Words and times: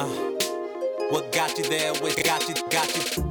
Uh, 0.00 0.06
what 1.10 1.30
got 1.30 1.58
you 1.58 1.64
there? 1.64 1.92
What 1.92 2.16
got 2.24 2.48
you? 2.48 2.54
Got 2.70 2.88
you? 2.96 3.22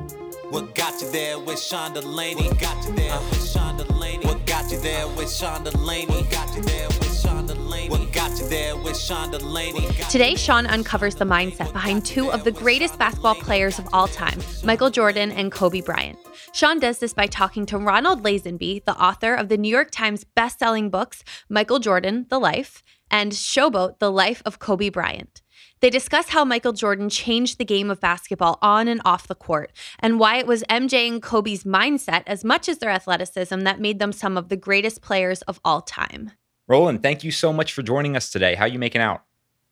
What 0.51 0.75
got 0.75 1.01
you 1.01 1.09
there 1.09 1.39
with 1.39 1.59
Sean 1.59 1.95
Delaney? 1.95 2.43
What 2.43 2.59
got 2.59 2.85
you 2.85 2.93
there 2.93 3.11
uh, 3.11 3.29
with 3.31 3.49
Sean 3.49 3.75
Delaney? 3.75 4.24
What 4.24 4.45
got 4.45 4.71
you 4.71 4.79
there 4.79 5.08
with 5.08 5.32
Sean 5.32 5.63
Delaney? 5.63 6.05
What 6.05 6.29
got 6.29 6.55
you 6.55 6.61
there 6.61 6.87
with 6.87 7.19
Sean 7.19 7.47
Delaney? 7.47 7.90
What 7.90 8.13
got 8.13 8.38
you 8.38 8.47
there 8.50 8.77
with 8.77 8.95
Sean 8.95 9.32
Delaney? 9.32 9.88
Today, 10.11 10.36
Sean 10.36 10.68
uncovers 10.68 11.16
the 11.16 11.25
mindset 11.25 11.73
behind 11.73 12.05
two 12.05 12.32
of 12.32 12.44
the 12.44 12.52
greatest 12.52 13.00
basketball 13.00 13.34
players 13.34 13.80
of 13.80 13.88
all 13.92 14.08
time, 14.08 14.40
Michael 14.64 14.92
Jordan 14.92 15.32
and 15.32 15.52
Kobe 15.52 15.82
Bryant. 15.82 16.20
Sean 16.54 16.78
does 16.78 17.00
this 17.00 17.16
by 17.16 17.26
talking 17.26 17.66
to 17.66 17.80
Roland 17.80 18.22
Lazenby, 18.22 18.86
the 18.86 18.96
author 18.96 19.34
of 19.34 19.50
the 19.50 19.58
New 19.58 19.72
York 19.72 19.90
Times 19.90 20.24
best-selling 20.24 20.92
books 20.92 21.24
Michael 21.50 21.80
Jordan: 21.80 22.28
The 22.30 22.40
Life 22.40 22.84
and 23.10 23.32
Showboat: 23.32 23.98
The 23.98 24.12
Life 24.12 24.44
of 24.46 24.60
Kobe 24.60 24.90
Bryant. 24.90 25.42
They 25.82 25.89
discuss 25.89 26.30
how 26.30 26.43
Michael 26.43 26.73
Jordan 26.73 27.09
changed 27.09 27.57
the 27.57 27.66
game 27.66 27.89
of 27.89 28.02
basketball 28.02 28.59
on 28.62 28.88
and 28.88 29.02
off 29.05 29.27
the 29.27 29.35
court, 29.35 29.72
and 29.99 30.20
why 30.20 30.38
it 30.38 30.48
was 30.48 30.63
MJ 30.70 31.08
and 31.08 31.21
Kobe's 31.21 31.63
mindset 31.63 32.23
as 32.27 32.44
much 32.44 32.67
as 32.67 32.80
their 32.80 32.90
athleticism 32.90 33.59
that 33.62 33.80
made 33.80 33.99
them 33.99 34.12
some 34.12 34.38
of 34.38 34.49
the 34.49 34.57
greatest 34.57 35.02
players 35.02 35.41
of 35.44 35.59
all 35.63 35.81
time. 35.81 36.31
Roland, 36.68 37.02
thank 37.02 37.23
you 37.23 37.31
so 37.31 37.54
much 37.54 37.73
for 37.73 37.81
joining 37.81 38.16
us 38.16 38.30
today. 38.30 38.55
How 38.55 38.66
are 38.66 38.68
you 38.68 38.80
making 38.80 39.02
out? 39.02 39.23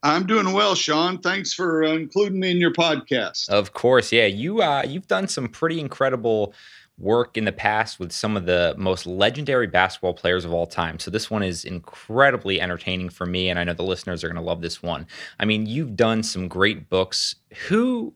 I'm 0.04 0.26
doing 0.26 0.54
well, 0.54 0.76
Sean. 0.76 1.18
Thanks 1.20 1.54
for 1.54 1.84
uh, 1.84 1.92
including 1.94 2.40
me 2.40 2.52
in 2.52 2.58
your 2.58 2.72
podcast. 2.72 3.50
Of 3.50 3.74
course, 3.74 4.12
yeah. 4.12 4.26
You 4.26 4.62
uh, 4.62 4.84
you've 4.88 5.08
done 5.08 5.28
some 5.28 5.48
pretty 5.48 5.80
incredible 5.80 6.54
work 7.00 7.38
in 7.38 7.46
the 7.46 7.52
past 7.52 8.00
with 8.00 8.12
some 8.12 8.36
of 8.36 8.46
the 8.46 8.74
most 8.78 9.06
legendary 9.06 9.68
basketball 9.68 10.14
players 10.14 10.46
of 10.46 10.54
all 10.54 10.66
time. 10.66 10.98
So 11.00 11.12
this 11.12 11.30
one 11.30 11.44
is 11.44 11.64
incredibly 11.64 12.60
entertaining 12.60 13.10
for 13.10 13.26
me, 13.26 13.50
and 13.50 13.60
I 13.60 13.64
know 13.64 13.74
the 13.74 13.84
listeners 13.84 14.24
are 14.24 14.28
going 14.28 14.36
to 14.36 14.42
love 14.42 14.62
this 14.62 14.82
one. 14.82 15.08
I 15.40 15.46
mean, 15.46 15.66
you've 15.66 15.96
done 15.96 16.24
some 16.24 16.48
great 16.48 16.90
books. 16.90 17.36
Who 17.68 18.14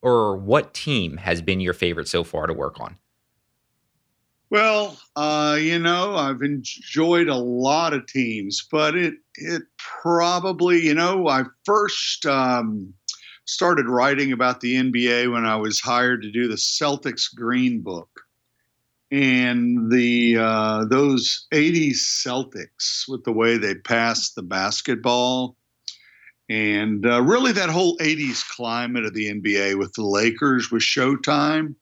or 0.00 0.36
what 0.36 0.74
team 0.74 1.16
has 1.16 1.42
been 1.42 1.60
your 1.60 1.74
favorite 1.74 2.08
so 2.08 2.24
far 2.24 2.46
to 2.46 2.52
work 2.52 2.78
on? 2.80 2.96
Well, 4.50 4.98
uh, 5.16 5.56
you 5.58 5.78
know, 5.78 6.14
I've 6.14 6.42
enjoyed 6.42 7.28
a 7.28 7.34
lot 7.34 7.92
of 7.92 8.06
teams, 8.06 8.66
but 8.70 8.94
it 8.94 9.14
it 9.34 9.62
probably, 9.78 10.80
you 10.80 10.94
know, 10.94 11.26
I 11.26 11.44
first 11.64 12.24
um, 12.26 12.94
started 13.46 13.88
writing 13.88 14.32
about 14.32 14.60
the 14.60 14.76
NBA 14.76 15.32
when 15.32 15.44
I 15.44 15.56
was 15.56 15.80
hired 15.80 16.22
to 16.22 16.30
do 16.30 16.46
the 16.46 16.54
Celtics 16.54 17.34
Green 17.34 17.80
Book, 17.80 18.20
and 19.10 19.90
the 19.90 20.36
uh, 20.38 20.84
those 20.86 21.46
'80s 21.52 21.96
Celtics 21.96 23.08
with 23.08 23.24
the 23.24 23.32
way 23.32 23.56
they 23.56 23.74
passed 23.74 24.34
the 24.34 24.42
basketball, 24.42 25.56
and 26.48 27.06
uh, 27.06 27.22
really 27.22 27.52
that 27.52 27.70
whole 27.70 27.96
'80s 27.98 28.46
climate 28.48 29.04
of 29.04 29.14
the 29.14 29.30
NBA 29.30 29.78
with 29.78 29.92
the 29.94 30.04
Lakers 30.04 30.70
with 30.70 30.82
Showtime. 30.82 31.74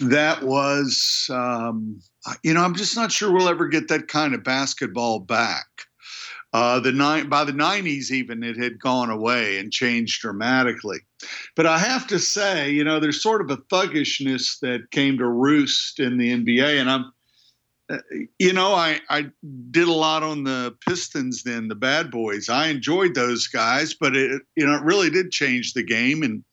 That 0.00 0.42
was, 0.42 1.30
um, 1.32 2.00
you 2.42 2.52
know, 2.52 2.62
I'm 2.62 2.74
just 2.74 2.96
not 2.96 3.12
sure 3.12 3.32
we'll 3.32 3.48
ever 3.48 3.68
get 3.68 3.88
that 3.88 4.08
kind 4.08 4.34
of 4.34 4.44
basketball 4.44 5.20
back. 5.20 5.66
Uh, 6.52 6.80
the 6.80 6.92
nine 6.92 7.28
by 7.28 7.44
the 7.44 7.52
90s, 7.52 8.10
even 8.10 8.42
it 8.42 8.56
had 8.56 8.78
gone 8.78 9.10
away 9.10 9.58
and 9.58 9.72
changed 9.72 10.20
dramatically. 10.20 11.00
But 11.54 11.66
I 11.66 11.78
have 11.78 12.06
to 12.08 12.18
say, 12.18 12.70
you 12.70 12.84
know, 12.84 13.00
there's 13.00 13.22
sort 13.22 13.40
of 13.40 13.50
a 13.50 13.62
thuggishness 13.70 14.58
that 14.60 14.90
came 14.90 15.18
to 15.18 15.26
roost 15.26 15.98
in 15.98 16.18
the 16.18 16.30
NBA, 16.30 16.80
and 16.80 16.90
I'm, 16.90 17.12
uh, 17.88 17.98
you 18.38 18.52
know, 18.52 18.74
I 18.74 19.00
I 19.08 19.26
did 19.70 19.88
a 19.88 19.92
lot 19.92 20.22
on 20.22 20.44
the 20.44 20.76
Pistons 20.86 21.42
then, 21.42 21.68
the 21.68 21.74
Bad 21.74 22.10
Boys. 22.10 22.48
I 22.48 22.68
enjoyed 22.68 23.14
those 23.14 23.46
guys, 23.46 23.94
but 23.94 24.16
it 24.16 24.42
you 24.56 24.66
know 24.66 24.74
it 24.74 24.82
really 24.82 25.10
did 25.10 25.30
change 25.30 25.72
the 25.72 25.82
game, 25.82 26.22
and 26.22 26.44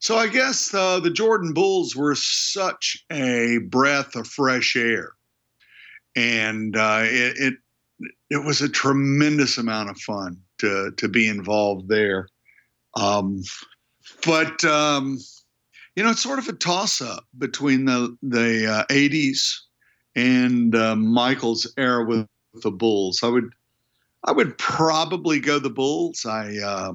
so 0.00 0.16
I 0.16 0.26
guess 0.26 0.74
uh, 0.74 0.98
the 0.98 1.10
Jordan 1.10 1.54
Bulls 1.54 1.94
were 1.94 2.16
such 2.16 3.04
a 3.10 3.58
breath 3.68 4.16
of 4.16 4.26
fresh 4.26 4.74
air, 4.74 5.12
and 6.16 6.76
uh, 6.76 7.02
it, 7.04 7.36
it 7.38 7.54
it 8.28 8.44
was 8.44 8.60
a 8.60 8.68
tremendous 8.68 9.58
amount 9.58 9.90
of 9.90 9.98
fun 9.98 10.38
to 10.58 10.90
to 10.96 11.08
be 11.08 11.28
involved 11.28 11.88
there. 11.88 12.28
Um, 12.96 13.42
but 14.24 14.64
um, 14.64 15.18
you 15.96 16.02
know, 16.02 16.10
it's 16.10 16.22
sort 16.22 16.38
of 16.38 16.48
a 16.48 16.52
toss 16.52 17.00
up 17.00 17.26
between 17.38 17.84
the 17.84 18.16
the 18.22 18.70
uh, 18.70 18.84
80s 18.92 19.58
and 20.14 20.74
uh, 20.74 20.96
Michael's 20.96 21.72
era 21.76 22.04
with, 22.04 22.26
with, 22.52 22.62
the 22.62 22.70
Bulls. 22.70 23.20
I 23.22 23.28
would 23.28 23.52
I 24.24 24.32
would 24.32 24.56
probably 24.58 25.40
go 25.40 25.58
the 25.58 25.70
Bulls. 25.70 26.26
I, 26.26 26.58
uh, 26.58 26.92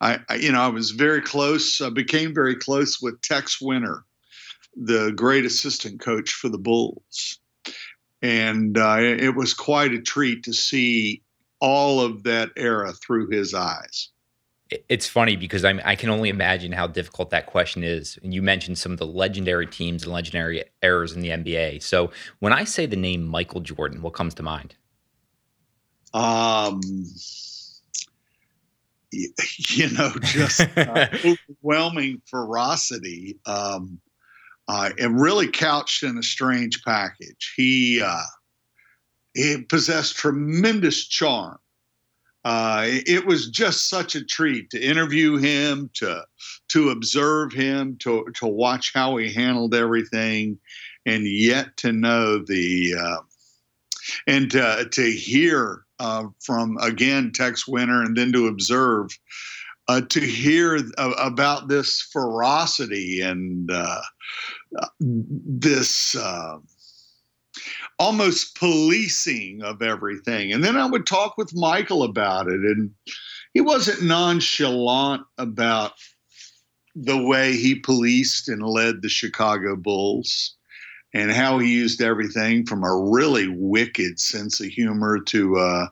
I, 0.00 0.20
I 0.28 0.34
you 0.36 0.52
know 0.52 0.60
I 0.60 0.68
was 0.68 0.90
very 0.90 1.20
close. 1.20 1.80
I 1.80 1.90
became 1.90 2.34
very 2.34 2.56
close 2.56 3.00
with 3.00 3.20
Tex 3.22 3.60
Winter, 3.60 4.04
the 4.74 5.12
great 5.12 5.44
assistant 5.44 6.00
coach 6.00 6.32
for 6.32 6.48
the 6.48 6.58
Bulls 6.58 7.38
and 8.22 8.78
uh, 8.78 8.96
it 8.98 9.34
was 9.34 9.54
quite 9.54 9.92
a 9.92 10.00
treat 10.00 10.42
to 10.44 10.52
see 10.52 11.22
all 11.60 12.00
of 12.00 12.22
that 12.24 12.50
era 12.56 12.92
through 12.92 13.28
his 13.30 13.54
eyes. 13.54 14.10
It's 14.88 15.06
funny 15.06 15.36
because 15.36 15.64
I'm, 15.64 15.80
I 15.84 15.94
can 15.94 16.10
only 16.10 16.28
imagine 16.28 16.72
how 16.72 16.88
difficult 16.88 17.30
that 17.30 17.46
question 17.46 17.84
is. 17.84 18.18
And 18.22 18.34
you 18.34 18.42
mentioned 18.42 18.78
some 18.78 18.92
of 18.92 18.98
the 18.98 19.06
legendary 19.06 19.66
teams 19.66 20.02
and 20.02 20.12
legendary 20.12 20.64
errors 20.82 21.12
in 21.12 21.20
the 21.20 21.28
NBA. 21.28 21.82
So 21.82 22.10
when 22.40 22.52
I 22.52 22.64
say 22.64 22.86
the 22.86 22.96
name 22.96 23.24
Michael 23.24 23.60
Jordan, 23.60 24.02
what 24.02 24.12
comes 24.12 24.34
to 24.34 24.42
mind? 24.42 24.74
Um, 26.12 26.80
you 29.12 29.90
know, 29.90 30.12
just 30.20 30.60
uh, 30.76 31.06
overwhelming 31.24 32.22
ferocity. 32.26 33.38
Um, 33.46 34.00
uh, 34.68 34.90
and 34.98 35.20
really 35.20 35.48
couched 35.48 36.02
in 36.02 36.18
a 36.18 36.22
strange 36.22 36.82
package. 36.84 37.54
He 37.56 38.02
uh, 38.02 38.22
he 39.34 39.62
possessed 39.62 40.16
tremendous 40.16 41.06
charm. 41.06 41.58
Uh, 42.46 42.84
it 42.86 43.26
was 43.26 43.48
just 43.48 43.90
such 43.90 44.14
a 44.14 44.24
treat 44.24 44.70
to 44.70 44.80
interview 44.80 45.36
him, 45.36 45.90
to 45.94 46.22
to 46.68 46.90
observe 46.90 47.52
him, 47.52 47.96
to 47.98 48.24
to 48.36 48.46
watch 48.46 48.92
how 48.94 49.16
he 49.16 49.32
handled 49.32 49.74
everything, 49.74 50.56
and 51.04 51.26
yet 51.26 51.76
to 51.76 51.90
know 51.90 52.38
the 52.38 52.94
uh, 52.96 53.16
and 54.28 54.48
to, 54.52 54.88
to 54.92 55.10
hear 55.10 55.82
uh, 55.98 56.22
from 56.40 56.78
again 56.80 57.32
Tex 57.32 57.66
Winter, 57.66 58.02
and 58.02 58.16
then 58.16 58.32
to 58.32 58.46
observe 58.46 59.10
uh, 59.88 60.02
to 60.02 60.20
hear 60.20 60.78
about 61.18 61.66
this 61.66 62.00
ferocity 62.12 63.22
and 63.22 63.72
uh, 63.72 64.02
this 65.00 66.14
uh, 66.14 66.58
almost 67.98 68.56
policing 68.56 69.62
of 69.62 69.82
everything. 69.82 70.52
And 70.52 70.62
then 70.62 70.76
I 70.76 70.86
would 70.86 71.06
talk 71.06 71.38
with 71.38 71.54
Michael 71.54 72.02
about 72.02 72.48
it, 72.48 72.60
and 72.60 72.90
he 73.54 73.60
wasn't 73.60 74.02
nonchalant 74.02 75.22
about 75.38 75.92
the 76.94 77.20
way 77.22 77.52
he 77.52 77.74
policed 77.74 78.48
and 78.48 78.62
led 78.62 79.02
the 79.02 79.08
Chicago 79.08 79.76
Bulls 79.76 80.56
and 81.14 81.30
how 81.30 81.58
he 81.58 81.72
used 81.72 82.02
everything 82.02 82.66
from 82.66 82.84
a 82.84 83.10
really 83.10 83.48
wicked 83.48 84.18
sense 84.18 84.60
of 84.60 84.66
humor 84.66 85.18
to 85.20 85.58
a 85.58 85.90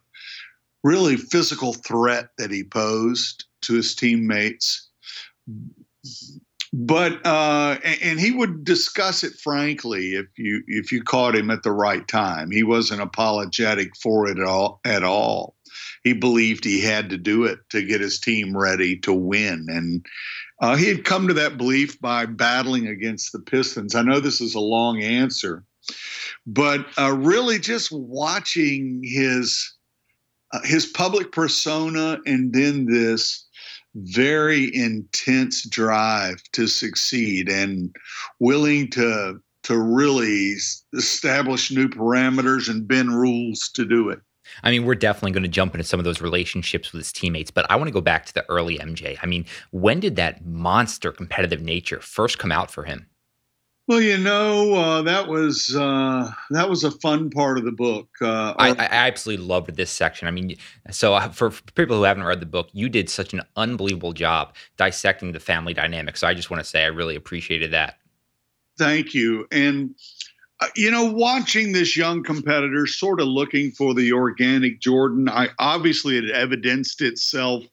really 0.83 1.17
physical 1.17 1.73
threat 1.73 2.29
that 2.37 2.51
he 2.51 2.65
posed 2.65 3.45
to 3.63 3.75
his 3.75 3.95
teammates 3.95 4.89
but 6.77 7.25
uh, 7.25 7.79
and 8.03 8.19
he 8.19 8.33
would 8.33 8.65
discuss 8.65 9.23
it 9.23 9.35
frankly 9.35 10.15
if 10.15 10.27
you 10.37 10.65
if 10.67 10.91
you 10.91 11.05
caught 11.05 11.37
him 11.37 11.49
at 11.51 11.63
the 11.63 11.71
right 11.71 12.07
time. 12.09 12.51
He 12.51 12.65
wasn't 12.65 13.01
apologetic 13.01 13.97
for 13.97 14.29
it 14.29 14.39
at 14.41 14.45
all. 14.45 14.81
At 14.85 15.05
all, 15.05 15.55
he 16.03 16.15
believed 16.15 16.65
he 16.65 16.81
had 16.81 17.11
to 17.11 17.17
do 17.17 17.45
it 17.45 17.61
to 17.71 17.87
get 17.87 18.01
his 18.01 18.19
team 18.19 18.57
ready 18.57 18.97
to 18.99 19.13
win, 19.13 19.67
and 19.69 20.05
uh, 20.61 20.75
he 20.75 20.89
had 20.89 21.05
come 21.05 21.29
to 21.29 21.35
that 21.35 21.57
belief 21.57 22.01
by 22.01 22.27
battling 22.27 22.89
against 22.89 23.31
the 23.31 23.39
Pistons. 23.39 23.95
I 23.95 24.03
know 24.03 24.19
this 24.19 24.41
is 24.41 24.57
a 24.57 24.61
long 24.61 25.01
answer, 25.01 25.63
but 26.45 26.85
uh, 26.99 27.13
really 27.17 27.61
just 27.61 27.93
watching 27.93 29.01
his 29.05 29.73
uh, 30.53 30.61
his 30.65 30.87
public 30.87 31.31
persona 31.31 32.19
and 32.27 32.53
then 32.53 32.87
this 32.87 33.44
very 33.95 34.75
intense 34.75 35.63
drive 35.69 36.43
to 36.53 36.67
succeed 36.67 37.49
and 37.49 37.95
willing 38.41 38.91
to 38.91 39.41
to 39.63 39.79
really 39.79 40.57
establish 40.93 41.71
new 41.71 41.89
parameters 41.89 42.69
and 42.69 42.87
bend 42.87 43.19
rules 43.19 43.71
to 43.75 43.85
do 43.87 44.11
it. 44.11 44.21
I 44.63 44.71
mean, 44.71 44.85
we're 44.85 44.95
definitely 44.95 45.33
going 45.33 45.43
to 45.45 45.49
jump 45.49 45.75
into 45.75 45.85
some 45.85 45.99
of 45.99 46.05
those 46.05 46.21
relationships 46.21 46.93
with 46.93 47.01
his 47.01 47.13
teammates, 47.13 47.51
but 47.51 47.69
I 47.71 47.77
want 47.77 47.89
to 47.89 47.93
go 47.93 48.03
back 48.03 48.27
to 48.27 48.35
the 48.35 48.45
early 48.51 48.79
MJ. 48.79 49.19
I 49.23 49.27
mean, 49.27 49.47
when 49.71 50.01
did 50.01 50.17
that 50.17 50.45
monster 50.45 51.13
competitive 51.13 51.63
nature 51.63 51.99
first 52.01 52.39
come 52.39 52.53
out 52.53 52.71
for 52.71 52.85
him? 52.85 53.07
Well, 53.87 54.01
you 54.01 54.17
know, 54.17 54.75
uh, 54.75 55.03
that 55.03 55.29
was 55.29 55.77
uh, 55.77 56.33
that 56.51 56.71
was 56.71 56.85
a 56.85 56.91
fun 56.91 57.29
part 57.29 57.59
of 57.59 57.65
the 57.65 57.73
book. 57.73 58.09
Uh, 58.19 58.55
I, 58.59 58.71
I, 58.71 58.89
absolutely 58.91 59.45
loved 59.45 59.77
this 59.77 59.91
section. 59.91 60.27
I 60.27 60.31
mean, 60.31 60.57
so 60.91 61.13
uh, 61.13 61.29
for, 61.29 61.51
for, 61.51 61.63
people 61.73 61.97
who 61.97 62.05
haven't 62.05 62.25
read 62.25 62.41
the 62.41 62.47
book, 62.47 62.69
you 62.73 62.89
did 62.89 63.11
such 63.11 63.35
an 63.35 63.43
unbelievable 63.57 64.15
job 64.15 64.55
dissecting 64.79 65.33
the 65.33 65.41
family 65.41 65.75
dynamic. 65.75 66.17
So 66.17 66.27
I 66.27 66.33
just 66.33 66.51
want 66.51 66.63
to 66.63 66.69
say 66.69 66.85
I 66.85 66.87
really 66.87 67.15
appreciated 67.15 67.73
that. 67.73 67.99
Thank 68.79 69.13
you. 69.13 69.47
And 69.53 69.95
uh, 70.61 70.69
you 70.77 70.91
know, 70.91 71.05
watching 71.05 71.73
this 71.73 71.95
young 71.95 72.23
competitor, 72.23 72.87
sort 72.87 73.21
of 73.21 73.27
looking 73.27 73.71
for 73.71 73.93
the 73.93 74.15
organic 74.15 74.81
Jordan, 74.81 75.29
I 75.29 75.49
obviously 75.59 76.17
it 76.17 76.31
evidenced 76.31 77.03
itself 77.03 77.65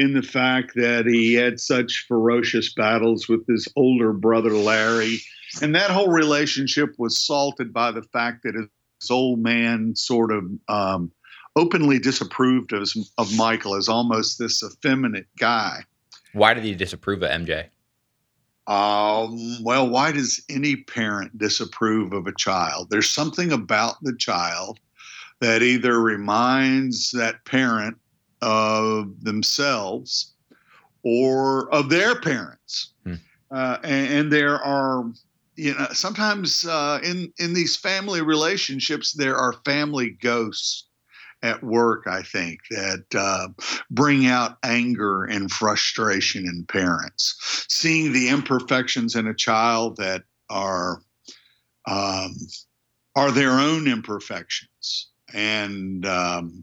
in 0.00 0.14
the 0.14 0.22
fact 0.22 0.72
that 0.76 1.04
he 1.04 1.34
had 1.34 1.60
such 1.60 2.06
ferocious 2.08 2.72
battles 2.72 3.28
with 3.28 3.46
his 3.46 3.68
older 3.76 4.14
brother 4.14 4.52
Larry. 4.52 5.18
And 5.60 5.74
that 5.74 5.90
whole 5.90 6.08
relationship 6.08 6.94
was 6.96 7.18
salted 7.18 7.70
by 7.70 7.90
the 7.90 8.02
fact 8.04 8.44
that 8.44 8.54
his 8.54 9.10
old 9.10 9.40
man 9.40 9.94
sort 9.94 10.32
of 10.32 10.44
um, 10.68 11.12
openly 11.54 11.98
disapproved 11.98 12.72
of, 12.72 12.88
of 13.18 13.36
Michael 13.36 13.74
as 13.74 13.90
almost 13.90 14.38
this 14.38 14.62
effeminate 14.62 15.26
guy. 15.38 15.84
Why 16.32 16.54
did 16.54 16.64
he 16.64 16.74
disapprove 16.74 17.22
of 17.22 17.28
MJ? 17.28 17.66
Um, 18.66 19.62
well, 19.62 19.86
why 19.86 20.12
does 20.12 20.42
any 20.48 20.76
parent 20.76 21.36
disapprove 21.36 22.14
of 22.14 22.26
a 22.26 22.34
child? 22.38 22.88
There's 22.88 23.10
something 23.10 23.52
about 23.52 23.96
the 24.00 24.16
child 24.16 24.80
that 25.40 25.60
either 25.62 26.00
reminds 26.00 27.10
that 27.10 27.44
parent 27.44 27.98
of 28.42 29.22
themselves 29.22 30.34
or 31.02 31.72
of 31.72 31.88
their 31.88 32.20
parents. 32.20 32.92
Hmm. 33.04 33.14
Uh, 33.50 33.78
and, 33.82 34.12
and, 34.12 34.32
there 34.32 34.62
are, 34.62 35.10
you 35.56 35.74
know, 35.74 35.86
sometimes 35.92 36.66
uh, 36.66 37.00
in 37.02 37.32
in 37.38 37.52
these 37.52 37.76
family 37.76 38.22
relationships 38.22 39.12
there 39.12 39.36
are 39.36 39.54
family 39.64 40.10
ghosts 40.22 40.86
at 41.42 41.62
work. 41.62 42.06
I 42.06 42.22
think 42.22 42.60
that 42.70 43.04
uh, 43.14 43.48
bring 43.90 44.26
out 44.26 44.58
anger 44.62 45.24
and 45.24 45.50
frustration 45.50 46.46
in 46.46 46.64
parents, 46.66 47.66
seeing 47.68 48.12
the 48.12 48.28
imperfections 48.28 49.16
in 49.16 49.26
a 49.26 49.34
child 49.34 49.96
that 49.96 50.22
are 50.48 51.02
um, 51.88 52.34
are 53.16 53.32
their 53.32 53.52
own 53.52 53.88
imperfections 53.88 55.08
and 55.34 56.06
um, 56.06 56.62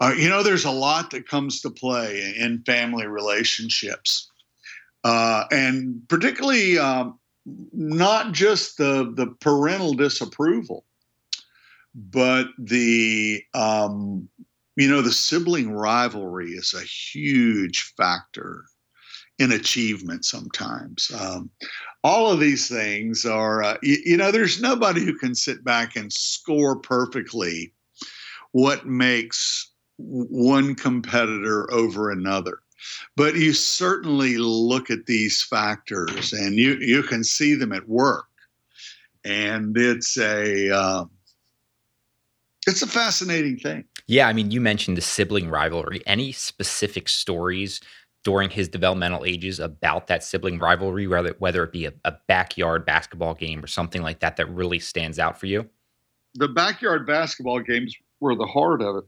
uh, 0.00 0.14
you 0.16 0.28
know, 0.28 0.42
there's 0.42 0.64
a 0.64 0.70
lot 0.70 1.10
that 1.10 1.28
comes 1.28 1.60
to 1.60 1.70
play 1.70 2.34
in 2.38 2.62
family 2.64 3.06
relationships, 3.06 4.30
uh, 5.04 5.44
and 5.50 6.00
particularly 6.08 6.78
um, 6.78 7.18
not 7.72 8.32
just 8.32 8.78
the 8.78 9.12
the 9.14 9.26
parental 9.40 9.94
disapproval, 9.94 10.84
but 11.94 12.48
the 12.58 13.42
um, 13.54 14.28
you 14.76 14.88
know 14.88 15.02
the 15.02 15.12
sibling 15.12 15.72
rivalry 15.72 16.50
is 16.50 16.74
a 16.74 16.82
huge 16.82 17.94
factor 17.96 18.64
in 19.38 19.52
achievement 19.52 20.24
sometimes. 20.24 21.10
Um, 21.18 21.50
all 22.04 22.30
of 22.30 22.40
these 22.40 22.68
things 22.68 23.24
are, 23.24 23.62
uh, 23.62 23.76
you, 23.82 23.96
you, 24.04 24.16
know, 24.16 24.30
there's 24.30 24.60
nobody 24.60 25.04
who 25.04 25.16
can 25.16 25.34
sit 25.34 25.62
back 25.62 25.96
and 25.96 26.12
score 26.12 26.76
perfectly 26.76 27.72
what 28.52 28.86
makes 28.86 29.67
one 29.98 30.74
competitor 30.74 31.70
over 31.72 32.10
another. 32.10 32.60
But 33.16 33.34
you 33.34 33.52
certainly 33.52 34.38
look 34.38 34.90
at 34.90 35.06
these 35.06 35.42
factors 35.42 36.32
and 36.32 36.54
you, 36.54 36.76
you 36.76 37.02
can 37.02 37.24
see 37.24 37.54
them 37.54 37.72
at 37.72 37.88
work. 37.88 38.26
And 39.24 39.76
it's 39.76 40.16
a 40.16 40.74
uh, 40.74 41.04
it's 42.66 42.82
a 42.82 42.86
fascinating 42.86 43.56
thing. 43.56 43.84
Yeah, 44.06 44.28
I 44.28 44.32
mean, 44.32 44.50
you 44.50 44.60
mentioned 44.60 44.96
the 44.96 45.02
sibling 45.02 45.50
rivalry. 45.50 46.02
Any 46.06 46.32
specific 46.32 47.08
stories 47.08 47.80
during 48.24 48.50
his 48.50 48.68
developmental 48.68 49.24
ages 49.24 49.58
about 49.58 50.06
that 50.06 50.22
sibling 50.22 50.58
rivalry, 50.58 51.06
whether 51.06 51.34
whether 51.40 51.64
it 51.64 51.72
be 51.72 51.86
a, 51.86 51.92
a 52.04 52.14
backyard 52.28 52.86
basketball 52.86 53.34
game 53.34 53.62
or 53.62 53.66
something 53.66 54.02
like 54.02 54.20
that, 54.20 54.36
that 54.36 54.48
really 54.50 54.78
stands 54.78 55.18
out 55.18 55.38
for 55.38 55.46
you? 55.46 55.68
The 56.34 56.48
backyard 56.48 57.06
basketball 57.06 57.60
games 57.60 57.94
were 58.20 58.36
the 58.36 58.46
heart 58.46 58.82
of 58.82 58.96
it. 58.96 59.04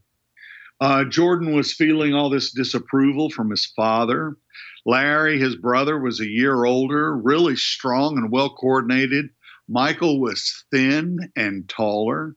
Uh, 0.81 1.03
Jordan 1.03 1.55
was 1.55 1.71
feeling 1.71 2.15
all 2.15 2.31
this 2.31 2.51
disapproval 2.51 3.29
from 3.29 3.51
his 3.51 3.67
father. 3.67 4.35
Larry, 4.83 5.39
his 5.39 5.55
brother, 5.55 5.99
was 5.99 6.19
a 6.19 6.27
year 6.27 6.65
older, 6.65 7.15
really 7.15 7.55
strong 7.55 8.17
and 8.17 8.31
well 8.31 8.49
coordinated. 8.49 9.29
Michael 9.69 10.19
was 10.19 10.65
thin 10.71 11.31
and 11.35 11.69
taller, 11.69 12.35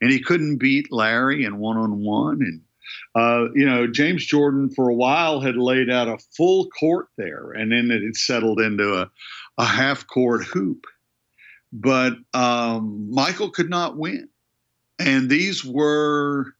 and 0.00 0.10
he 0.10 0.20
couldn't 0.20 0.56
beat 0.56 0.90
Larry 0.90 1.44
in 1.44 1.58
one 1.58 1.76
on 1.76 2.00
one. 2.00 2.40
And, 2.40 2.62
uh, 3.14 3.52
you 3.54 3.66
know, 3.66 3.86
James 3.86 4.24
Jordan 4.24 4.70
for 4.70 4.88
a 4.88 4.94
while 4.94 5.40
had 5.40 5.56
laid 5.56 5.90
out 5.90 6.08
a 6.08 6.16
full 6.34 6.70
court 6.70 7.08
there, 7.18 7.52
and 7.52 7.70
then 7.70 7.90
it 7.90 8.02
had 8.02 8.16
settled 8.16 8.58
into 8.58 8.94
a, 8.94 9.10
a 9.58 9.66
half 9.66 10.06
court 10.06 10.44
hoop. 10.44 10.86
But 11.74 12.14
um, 12.32 13.10
Michael 13.10 13.50
could 13.50 13.68
not 13.68 13.98
win. 13.98 14.30
And 14.98 15.28
these 15.28 15.62
were 15.64 16.54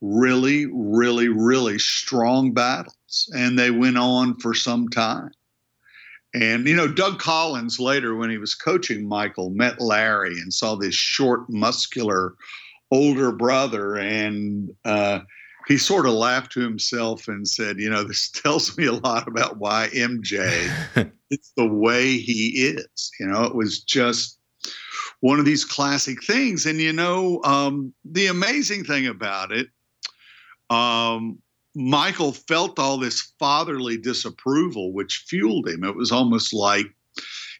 really, 0.00 0.66
really, 0.66 1.28
really 1.28 1.78
strong 1.78 2.52
battles. 2.52 3.30
And 3.34 3.58
they 3.58 3.70
went 3.70 3.98
on 3.98 4.38
for 4.38 4.54
some 4.54 4.88
time. 4.88 5.30
And, 6.32 6.66
you 6.66 6.76
know, 6.76 6.86
Doug 6.86 7.18
Collins 7.18 7.80
later, 7.80 8.14
when 8.14 8.30
he 8.30 8.38
was 8.38 8.54
coaching 8.54 9.08
Michael, 9.08 9.50
met 9.50 9.80
Larry 9.80 10.38
and 10.40 10.54
saw 10.54 10.76
this 10.76 10.94
short, 10.94 11.50
muscular 11.50 12.34
older 12.92 13.32
brother. 13.32 13.96
And 13.96 14.70
uh, 14.84 15.20
he 15.66 15.76
sort 15.76 16.06
of 16.06 16.12
laughed 16.12 16.52
to 16.52 16.60
himself 16.60 17.26
and 17.26 17.46
said, 17.46 17.78
you 17.78 17.90
know, 17.90 18.04
this 18.04 18.30
tells 18.42 18.76
me 18.78 18.86
a 18.86 18.92
lot 18.92 19.26
about 19.26 19.58
why 19.58 19.88
MJ, 19.92 21.10
it's 21.30 21.52
the 21.56 21.66
way 21.66 22.16
he 22.16 22.74
is. 22.76 23.10
You 23.18 23.26
know, 23.26 23.42
it 23.42 23.56
was 23.56 23.82
just 23.82 24.38
one 25.18 25.40
of 25.40 25.44
these 25.44 25.64
classic 25.64 26.22
things. 26.24 26.64
And, 26.64 26.80
you 26.80 26.92
know, 26.92 27.42
um, 27.42 27.92
the 28.04 28.28
amazing 28.28 28.84
thing 28.84 29.08
about 29.08 29.50
it 29.50 29.66
um, 30.70 31.38
Michael 31.74 32.32
felt 32.32 32.78
all 32.78 32.96
this 32.96 33.32
fatherly 33.38 33.96
disapproval, 33.96 34.92
which 34.92 35.24
fueled 35.28 35.68
him. 35.68 35.84
It 35.84 35.96
was 35.96 36.10
almost 36.10 36.52
like 36.52 36.86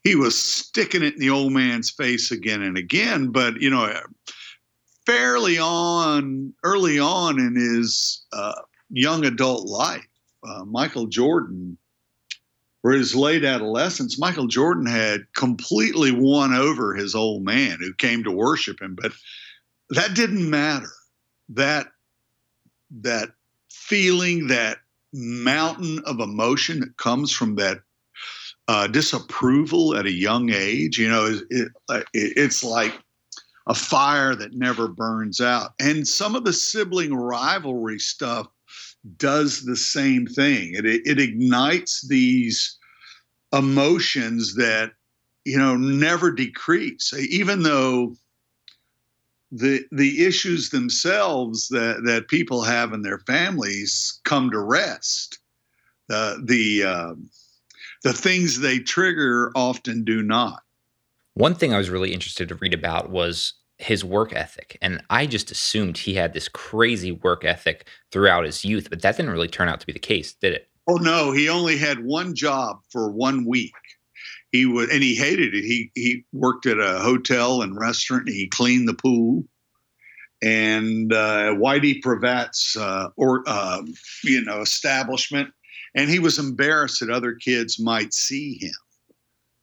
he 0.02 0.14
was 0.14 0.40
sticking 0.40 1.02
it 1.02 1.14
in 1.14 1.20
the 1.20 1.30
old 1.30 1.52
man's 1.52 1.90
face 1.90 2.30
again 2.30 2.62
and 2.62 2.76
again. 2.76 3.28
But, 3.28 3.60
you 3.60 3.70
know, 3.70 3.92
fairly 5.06 5.58
on, 5.58 6.54
early 6.64 6.98
on 6.98 7.38
in 7.38 7.54
his 7.54 8.24
uh, 8.32 8.62
young 8.88 9.24
adult 9.24 9.66
life, 9.66 10.06
uh, 10.48 10.64
Michael 10.64 11.06
Jordan, 11.06 11.76
for 12.82 12.92
his 12.92 13.14
late 13.14 13.44
adolescence, 13.44 14.18
Michael 14.18 14.46
Jordan 14.46 14.86
had 14.86 15.20
completely 15.34 16.12
won 16.12 16.54
over 16.54 16.94
his 16.94 17.14
old 17.14 17.44
man 17.44 17.76
who 17.78 17.92
came 17.94 18.24
to 18.24 18.30
worship 18.30 18.80
him. 18.80 18.96
But 19.00 19.12
that 19.90 20.14
didn't 20.14 20.48
matter. 20.48 20.90
That 21.50 21.88
that 22.90 23.30
feeling, 23.70 24.46
that 24.48 24.78
mountain 25.12 26.00
of 26.06 26.20
emotion 26.20 26.80
that 26.80 26.96
comes 26.96 27.32
from 27.32 27.56
that 27.56 27.80
uh, 28.68 28.86
disapproval 28.86 29.96
at 29.96 30.06
a 30.06 30.12
young 30.12 30.50
age. 30.50 30.98
You 30.98 31.08
know, 31.08 31.38
it, 31.50 31.68
it, 31.88 32.02
it's 32.12 32.62
like 32.62 32.98
a 33.66 33.74
fire 33.74 34.34
that 34.34 34.54
never 34.54 34.88
burns 34.88 35.40
out. 35.40 35.72
And 35.80 36.06
some 36.06 36.34
of 36.34 36.44
the 36.44 36.52
sibling 36.52 37.14
rivalry 37.14 37.98
stuff 37.98 38.46
does 39.16 39.64
the 39.64 39.76
same 39.76 40.26
thing. 40.26 40.74
It, 40.74 40.86
it 40.86 41.18
ignites 41.20 42.06
these 42.08 42.76
emotions 43.52 44.54
that, 44.56 44.92
you 45.44 45.58
know, 45.58 45.76
never 45.76 46.30
decrease, 46.30 47.12
even 47.14 47.62
though 47.62 48.14
the 49.52 49.84
the 49.90 50.24
issues 50.24 50.70
themselves 50.70 51.68
that 51.68 52.02
that 52.04 52.28
people 52.28 52.62
have 52.62 52.92
in 52.92 53.02
their 53.02 53.18
families 53.20 54.20
come 54.24 54.50
to 54.50 54.60
rest. 54.60 55.38
Uh, 56.08 56.36
the 56.44 56.84
uh, 56.84 57.14
the 58.02 58.12
things 58.12 58.60
they 58.60 58.78
trigger 58.78 59.52
often 59.54 60.04
do 60.04 60.22
not. 60.22 60.62
One 61.34 61.54
thing 61.54 61.72
I 61.72 61.78
was 61.78 61.90
really 61.90 62.12
interested 62.12 62.48
to 62.48 62.54
read 62.56 62.74
about 62.74 63.10
was 63.10 63.54
his 63.78 64.04
work 64.04 64.34
ethic, 64.34 64.76
and 64.82 65.02
I 65.10 65.26
just 65.26 65.50
assumed 65.50 65.98
he 65.98 66.14
had 66.14 66.32
this 66.32 66.48
crazy 66.48 67.12
work 67.12 67.44
ethic 67.44 67.86
throughout 68.10 68.44
his 68.44 68.64
youth, 68.64 68.90
but 68.90 69.02
that 69.02 69.16
didn't 69.16 69.32
really 69.32 69.48
turn 69.48 69.68
out 69.68 69.80
to 69.80 69.86
be 69.86 69.92
the 69.92 69.98
case, 69.98 70.32
did 70.32 70.52
it? 70.52 70.68
Oh 70.86 70.96
no, 70.96 71.32
he 71.32 71.48
only 71.48 71.76
had 71.76 72.04
one 72.04 72.34
job 72.34 72.80
for 72.90 73.10
one 73.10 73.46
week 73.46 73.72
he 74.52 74.66
would 74.66 74.90
and 74.90 75.02
he 75.02 75.14
hated 75.14 75.54
it 75.54 75.64
he 75.64 75.90
he 75.94 76.24
worked 76.32 76.66
at 76.66 76.78
a 76.78 76.98
hotel 77.00 77.62
and 77.62 77.78
restaurant 77.78 78.28
he 78.28 78.48
cleaned 78.48 78.88
the 78.88 78.94
pool 78.94 79.44
and 80.42 81.12
uh, 81.12 81.52
Whitey 81.54 82.00
Pravett's 82.00 82.74
uh, 82.76 83.08
or 83.16 83.44
uh, 83.46 83.82
you 84.24 84.42
know 84.42 84.60
establishment 84.60 85.52
and 85.94 86.08
he 86.08 86.18
was 86.18 86.38
embarrassed 86.38 87.00
that 87.00 87.10
other 87.10 87.34
kids 87.34 87.78
might 87.78 88.14
see 88.14 88.58
him 88.60 88.72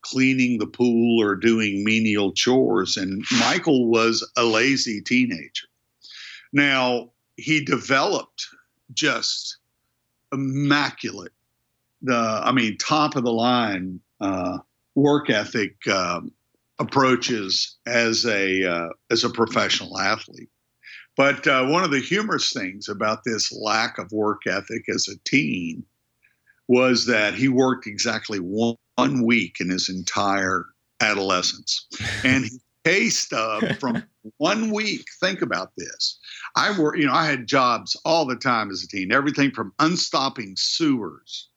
cleaning 0.01 0.57
the 0.57 0.67
pool 0.67 1.21
or 1.21 1.35
doing 1.35 1.83
menial 1.83 2.31
chores. 2.31 2.97
And 2.97 3.23
Michael 3.39 3.87
was 3.87 4.29
a 4.37 4.43
lazy 4.43 5.01
teenager. 5.01 5.67
Now, 6.53 7.11
he 7.35 7.63
developed 7.63 8.47
just 8.93 9.57
immaculate, 10.31 11.33
the 12.01 12.15
I 12.15 12.51
mean, 12.51 12.77
top 12.77 13.15
of 13.15 13.23
the 13.23 13.33
line 13.33 13.99
uh, 14.21 14.59
work 14.97 15.29
ethic 15.29 15.75
um, 15.87 16.31
approaches 16.79 17.77
as 17.85 18.25
a 18.25 18.65
uh, 18.69 18.89
as 19.11 19.23
a 19.23 19.29
professional 19.29 19.97
athlete. 19.99 20.49
But 21.15 21.47
uh, 21.47 21.67
one 21.67 21.83
of 21.83 21.91
the 21.91 21.99
humorous 21.99 22.51
things 22.51 22.89
about 22.89 23.23
this 23.23 23.51
lack 23.51 23.99
of 23.99 24.11
work 24.11 24.45
ethic 24.47 24.85
as 24.89 25.07
a 25.07 25.17
teen 25.23 25.83
was 26.67 27.05
that 27.05 27.35
he 27.35 27.47
worked 27.47 27.87
exactly 27.87 28.39
one, 28.39 28.75
one 28.95 29.23
week 29.23 29.57
in 29.59 29.69
his 29.69 29.87
entire 29.87 30.65
adolescence, 30.99 31.87
and 32.23 32.45
he 32.45 32.59
pay 32.83 33.09
stub 33.09 33.63
from 33.79 34.03
one 34.37 34.71
week. 34.71 35.05
Think 35.19 35.41
about 35.41 35.71
this. 35.77 36.19
I 36.55 36.77
work, 36.77 36.97
you 36.97 37.05
know, 37.05 37.13
I 37.13 37.25
had 37.25 37.47
jobs 37.47 37.95
all 38.03 38.25
the 38.25 38.35
time 38.35 38.71
as 38.71 38.83
a 38.83 38.87
teen, 38.87 39.11
everything 39.11 39.51
from 39.51 39.73
unstopping 39.79 40.55
sewers 40.57 41.49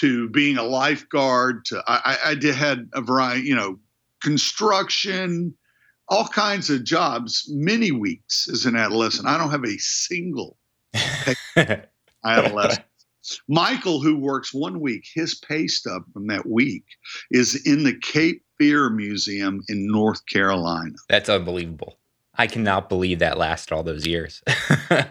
to 0.00 0.28
being 0.30 0.56
a 0.56 0.62
lifeguard 0.62 1.64
to 1.66 1.82
I, 1.86 2.18
I 2.26 2.34
did 2.34 2.54
had 2.54 2.88
a 2.92 3.00
variety, 3.00 3.42
you 3.48 3.56
know, 3.56 3.78
construction, 4.22 5.54
all 6.08 6.28
kinds 6.28 6.70
of 6.70 6.84
jobs, 6.84 7.48
many 7.52 7.92
weeks 7.92 8.48
as 8.48 8.64
an 8.64 8.76
adolescent. 8.76 9.26
I 9.26 9.38
don't 9.38 9.50
have 9.50 9.64
a 9.64 9.78
single 9.78 10.56
adolescent. 12.24 12.84
Michael, 13.46 14.00
who 14.00 14.16
works 14.16 14.54
one 14.54 14.80
week, 14.80 15.06
his 15.12 15.34
pay 15.34 15.66
stub 15.66 16.02
from 16.12 16.28
that 16.28 16.46
week 16.46 16.84
is 17.30 17.66
in 17.66 17.84
the 17.84 17.94
Cape 17.98 18.42
Fear 18.58 18.90
Museum 18.90 19.62
in 19.68 19.86
North 19.86 20.24
Carolina. 20.26 20.94
That's 21.08 21.28
unbelievable. 21.28 21.98
I 22.34 22.46
cannot 22.46 22.88
believe 22.88 23.18
that 23.18 23.36
lasted 23.36 23.74
all 23.74 23.82
those 23.82 24.06
years. 24.06 24.42
uh, 24.90 25.04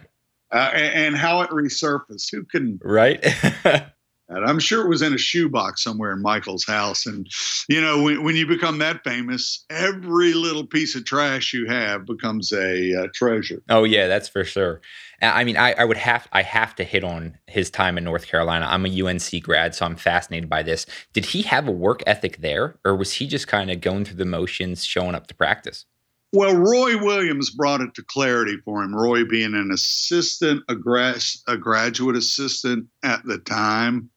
and, 0.52 0.94
and, 0.96 1.18
how 1.18 1.42
it 1.42 1.50
resurfaced. 1.50 2.32
Who 2.32 2.46
can? 2.46 2.80
Right. 2.82 3.24
And 4.30 4.46
I'm 4.46 4.60
sure 4.60 4.86
it 4.86 4.90
was 4.90 5.02
in 5.02 5.14
a 5.14 5.18
shoebox 5.18 5.84
somewhere 5.84 6.12
in 6.12 6.22
Michael's 6.22 6.66
house. 6.66 7.06
And, 7.06 7.28
you 7.70 7.80
know, 7.80 8.02
when, 8.02 8.24
when 8.24 8.36
you 8.36 8.46
become 8.46 8.78
that 8.80 9.04
famous, 9.04 9.66
every 9.70 10.34
little 10.34 10.66
piece 10.66 10.96
of 10.96 11.06
trash 11.06 11.54
you 11.54 11.66
have 11.68 12.06
becomes 12.06 12.52
a 12.52 13.04
uh, 13.04 13.08
treasure. 13.14 13.62
Oh, 13.70 13.86
yeah, 13.86 14.08
that's 14.08 14.28
for 14.28 14.44
sure. 14.44 14.82
I 15.22 15.44
mean, 15.44 15.58
I, 15.58 15.74
I 15.74 15.86
would 15.86 15.98
have 15.98 16.28
I 16.32 16.44
have 16.44 16.76
to 16.76 16.84
hit 16.84 17.04
on 17.04 17.38
his 17.48 17.72
time 17.72 17.98
in 17.98 18.04
North 18.04 18.28
Carolina. 18.28 18.68
I'm 18.70 18.86
a 18.86 19.02
UNC 19.02 19.42
grad, 19.42 19.74
so 19.74 19.86
I'm 19.86 19.96
fascinated 19.96 20.50
by 20.50 20.62
this. 20.62 20.86
Did 21.14 21.26
he 21.26 21.42
have 21.44 21.68
a 21.68 21.72
work 21.72 22.04
ethic 22.06 22.38
there, 22.38 22.78
or 22.86 22.96
was 22.96 23.14
he 23.14 23.26
just 23.26 23.48
kind 23.48 23.72
of 23.72 23.82
going 23.82 24.06
through 24.06 24.18
the 24.18 24.26
motions, 24.26 24.86
showing 24.86 25.16
up 25.16 25.26
to 25.28 25.36
practice? 25.36 25.86
Well, 26.34 26.56
Roy 26.56 27.02
Williams 27.02 27.50
brought 27.50 27.82
it 27.82 27.94
to 27.96 28.04
clarity 28.04 28.58
for 28.66 28.84
him. 28.84 28.94
Roy 28.94 29.24
being 29.24 29.56
an 29.56 29.72
assistant, 29.72 30.62
a, 30.68 30.76
gra- 30.76 31.16
a 31.48 31.58
graduate 31.58 32.18
assistant 32.18 32.88
at 33.02 33.24
the 33.24 33.38
time, 33.40 34.10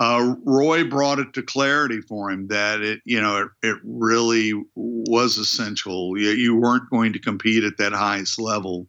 uh, 0.00 0.34
Roy 0.44 0.84
brought 0.84 1.18
it 1.18 1.32
to 1.32 1.42
clarity 1.42 2.00
for 2.00 2.30
him 2.30 2.46
that 2.48 2.80
it, 2.80 3.00
you 3.04 3.20
know, 3.20 3.48
it, 3.62 3.68
it 3.68 3.78
really 3.82 4.52
was 4.74 5.38
essential. 5.38 6.16
You, 6.16 6.30
you, 6.30 6.54
weren't 6.54 6.88
going 6.90 7.12
to 7.14 7.18
compete 7.18 7.64
at 7.64 7.78
that 7.78 7.92
highest 7.92 8.40
level 8.40 8.86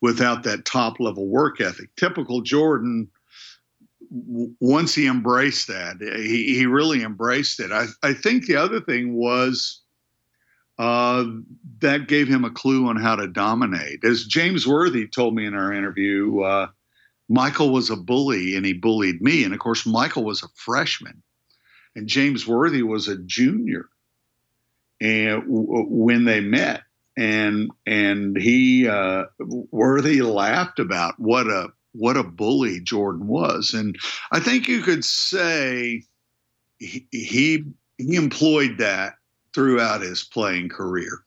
without 0.00 0.44
that 0.44 0.64
top 0.64 0.98
level 0.98 1.26
work 1.26 1.60
ethic. 1.60 1.94
Typical 1.96 2.40
Jordan. 2.40 3.08
once 4.10 4.94
he 4.94 5.06
embraced 5.06 5.68
that, 5.68 5.96
he, 6.00 6.54
he 6.54 6.64
really 6.64 7.02
embraced 7.02 7.60
it. 7.60 7.70
I, 7.70 7.86
I 8.02 8.14
think 8.14 8.46
the 8.46 8.56
other 8.56 8.80
thing 8.80 9.14
was 9.14 9.82
uh, 10.78 11.24
that 11.80 12.08
gave 12.08 12.28
him 12.28 12.44
a 12.44 12.50
clue 12.50 12.86
on 12.88 12.96
how 12.96 13.16
to 13.16 13.26
dominate. 13.26 14.04
As 14.04 14.24
James 14.24 14.66
Worthy 14.66 15.06
told 15.06 15.34
me 15.34 15.44
in 15.44 15.54
our 15.54 15.72
interview, 15.72 16.40
uh, 16.40 16.68
Michael 17.28 17.70
was 17.70 17.90
a 17.90 17.96
bully 17.96 18.56
and 18.56 18.64
he 18.64 18.72
bullied 18.72 19.20
me. 19.20 19.44
And 19.44 19.52
of 19.52 19.60
course, 19.60 19.86
Michael 19.86 20.24
was 20.24 20.42
a 20.42 20.48
freshman 20.54 21.22
and 21.96 22.06
James 22.06 22.46
Worthy 22.46 22.82
was 22.82 23.08
a 23.08 23.16
junior. 23.16 23.88
And 25.00 25.42
w- 25.42 25.86
when 25.88 26.24
they 26.24 26.40
met, 26.40 26.82
and 27.16 27.70
and 27.86 28.36
he 28.36 28.86
uh, 28.86 29.24
Worthy 29.38 30.22
laughed 30.22 30.78
about 30.78 31.18
what 31.18 31.46
a 31.46 31.68
what 31.92 32.16
a 32.16 32.22
bully 32.22 32.80
Jordan 32.80 33.26
was, 33.26 33.72
and 33.74 33.98
I 34.30 34.40
think 34.40 34.68
you 34.68 34.82
could 34.82 35.04
say 35.04 36.04
he 36.78 37.06
he, 37.10 37.64
he 37.98 38.16
employed 38.16 38.78
that 38.78 39.14
throughout 39.54 40.02
his 40.02 40.22
playing 40.22 40.68
career. 40.68 41.24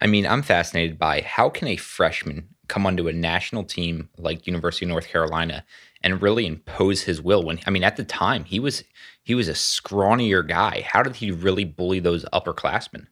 I 0.00 0.06
mean, 0.06 0.26
I'm 0.26 0.42
fascinated 0.42 0.98
by 0.98 1.22
how 1.22 1.48
can 1.48 1.68
a 1.68 1.76
freshman 1.76 2.48
come 2.68 2.86
onto 2.86 3.08
a 3.08 3.12
national 3.12 3.64
team 3.64 4.08
like 4.18 4.46
University 4.46 4.84
of 4.84 4.90
North 4.90 5.08
Carolina 5.08 5.64
and 6.02 6.22
really 6.22 6.46
impose 6.46 7.02
his 7.02 7.20
will 7.20 7.42
when 7.42 7.60
I 7.66 7.70
mean 7.70 7.84
at 7.84 7.96
the 7.96 8.04
time 8.04 8.44
he 8.44 8.60
was 8.60 8.84
he 9.22 9.34
was 9.34 9.48
a 9.48 9.52
scrawnier 9.52 10.46
guy. 10.46 10.84
How 10.86 11.02
did 11.02 11.16
he 11.16 11.30
really 11.30 11.64
bully 11.64 12.00
those 12.00 12.24
upperclassmen? 12.32 13.06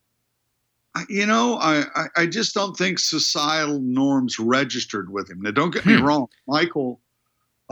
You 1.09 1.25
know, 1.25 1.57
I, 1.61 1.85
I 2.17 2.27
just 2.27 2.53
don't 2.53 2.77
think 2.77 2.99
societal 2.99 3.79
norms 3.81 4.41
registered 4.41 5.13
with 5.13 5.31
him. 5.31 5.41
Now, 5.41 5.53
don't 5.53 5.71
get 5.71 5.87
me 5.87 5.97
hmm. 5.97 6.05
wrong, 6.05 6.27
Michael. 6.49 7.01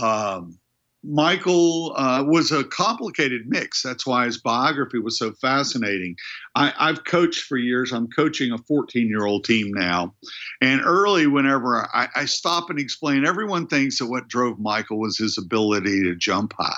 Um, 0.01 0.61
Michael 1.05 1.95
uh, 1.97 2.25
was 2.27 2.51
a 2.51 2.65
complicated 2.65 3.43
mix. 3.47 3.83
That's 3.83 4.07
why 4.07 4.25
his 4.25 4.39
biography 4.39 4.99
was 4.99 5.19
so 5.19 5.33
fascinating. 5.33 6.17
I, 6.57 6.73
have 6.79 7.05
coached 7.05 7.45
for 7.45 7.57
years. 7.57 7.93
I'm 7.93 8.09
coaching 8.09 8.51
a 8.53 8.59
14 8.59 9.09
year 9.09 9.25
old 9.25 9.45
team 9.45 9.73
now. 9.73 10.15
And 10.61 10.81
early, 10.85 11.27
whenever 11.27 11.89
I, 11.95 12.09
I, 12.17 12.25
stop 12.25 12.69
and 12.69 12.81
explain, 12.81 13.25
everyone 13.25 13.69
thinks 13.69 13.99
that 13.99 14.07
what 14.07 14.29
drove 14.29 14.59
Michael 14.59 14.99
was 14.99 15.17
his 15.17 15.39
ability 15.39 16.03
to 16.03 16.17
jump 16.17 16.53
high. 16.59 16.75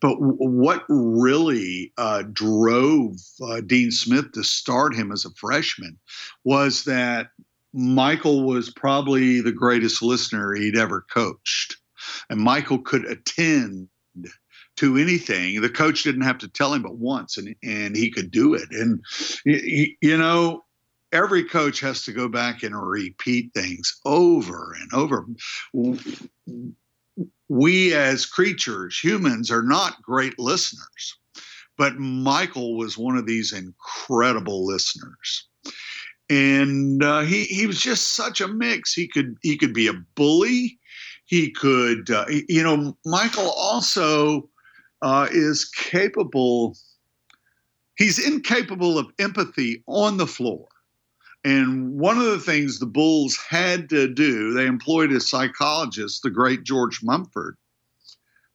But 0.00 0.14
w- 0.14 0.36
what 0.36 0.84
really 0.88 1.92
uh, 1.96 2.24
drove 2.30 3.16
uh, 3.42 3.62
Dean 3.62 3.90
Smith 3.90 4.32
to 4.32 4.44
start 4.44 4.94
him 4.94 5.10
as 5.10 5.24
a 5.24 5.30
freshman 5.30 5.98
was 6.44 6.84
that 6.84 7.28
Michael 7.72 8.44
was 8.44 8.70
probably 8.70 9.40
the 9.40 9.52
greatest 9.52 10.02
listener 10.02 10.54
he'd 10.54 10.76
ever 10.76 11.04
coached 11.12 11.76
and 12.30 12.40
Michael 12.40 12.78
could 12.78 13.04
attend 13.04 13.88
to 14.76 14.96
anything. 14.96 15.60
The 15.60 15.68
coach 15.68 16.04
didn't 16.04 16.22
have 16.22 16.38
to 16.38 16.48
tell 16.48 16.72
him 16.72 16.82
but 16.82 16.96
once, 16.96 17.36
and 17.36 17.54
and 17.62 17.96
he 17.96 18.10
could 18.10 18.30
do 18.30 18.54
it. 18.54 18.68
And 18.70 19.02
you 19.44 20.16
know, 20.16 20.64
every 21.12 21.44
coach 21.44 21.80
has 21.80 22.04
to 22.04 22.12
go 22.12 22.28
back 22.28 22.62
and 22.62 22.80
repeat 22.80 23.52
things 23.54 23.98
over 24.04 24.76
and 24.80 24.92
over. 24.92 25.26
We 27.48 27.94
as 27.94 28.26
creatures, 28.26 28.98
humans, 28.98 29.50
are 29.50 29.62
not 29.62 30.02
great 30.02 30.38
listeners, 30.38 31.16
but 31.76 31.98
Michael 31.98 32.76
was 32.76 32.98
one 32.98 33.16
of 33.16 33.26
these 33.26 33.52
incredible 33.52 34.66
listeners. 34.66 35.47
And 36.30 37.02
uh, 37.02 37.20
he 37.20 37.44
he 37.44 37.66
was 37.66 37.80
just 37.80 38.14
such 38.14 38.40
a 38.40 38.48
mix. 38.48 38.92
He 38.92 39.08
could 39.08 39.36
he 39.42 39.56
could 39.56 39.72
be 39.72 39.86
a 39.86 39.94
bully, 40.14 40.78
he 41.28 41.50
could, 41.50 42.10
uh, 42.10 42.24
you 42.48 42.62
know, 42.62 42.96
Michael 43.04 43.50
also 43.50 44.48
uh, 45.02 45.28
is 45.30 45.66
capable, 45.66 46.74
he's 47.98 48.18
incapable 48.18 48.98
of 48.98 49.12
empathy 49.18 49.82
on 49.86 50.16
the 50.16 50.26
floor. 50.26 50.66
And 51.44 51.98
one 51.98 52.16
of 52.16 52.24
the 52.24 52.40
things 52.40 52.78
the 52.78 52.86
Bulls 52.86 53.36
had 53.36 53.90
to 53.90 54.08
do, 54.08 54.54
they 54.54 54.66
employed 54.66 55.12
a 55.12 55.20
psychologist, 55.20 56.22
the 56.22 56.30
great 56.30 56.64
George 56.64 57.02
Mumford, 57.02 57.58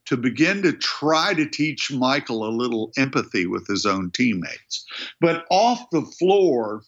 to 0.06 0.18
begin 0.18 0.64
to 0.64 0.74
try 0.74 1.36
to 1.36 1.48
teach 1.48 1.92
Michael 1.92 2.44
a 2.44 2.50
little 2.50 2.92
empathy 2.98 3.46
with 3.46 3.68
his 3.68 3.86
own 3.86 4.10
teammates. 4.12 4.84
But 5.22 5.46
off 5.52 5.92
the 5.92 6.02
floor, 6.02 6.82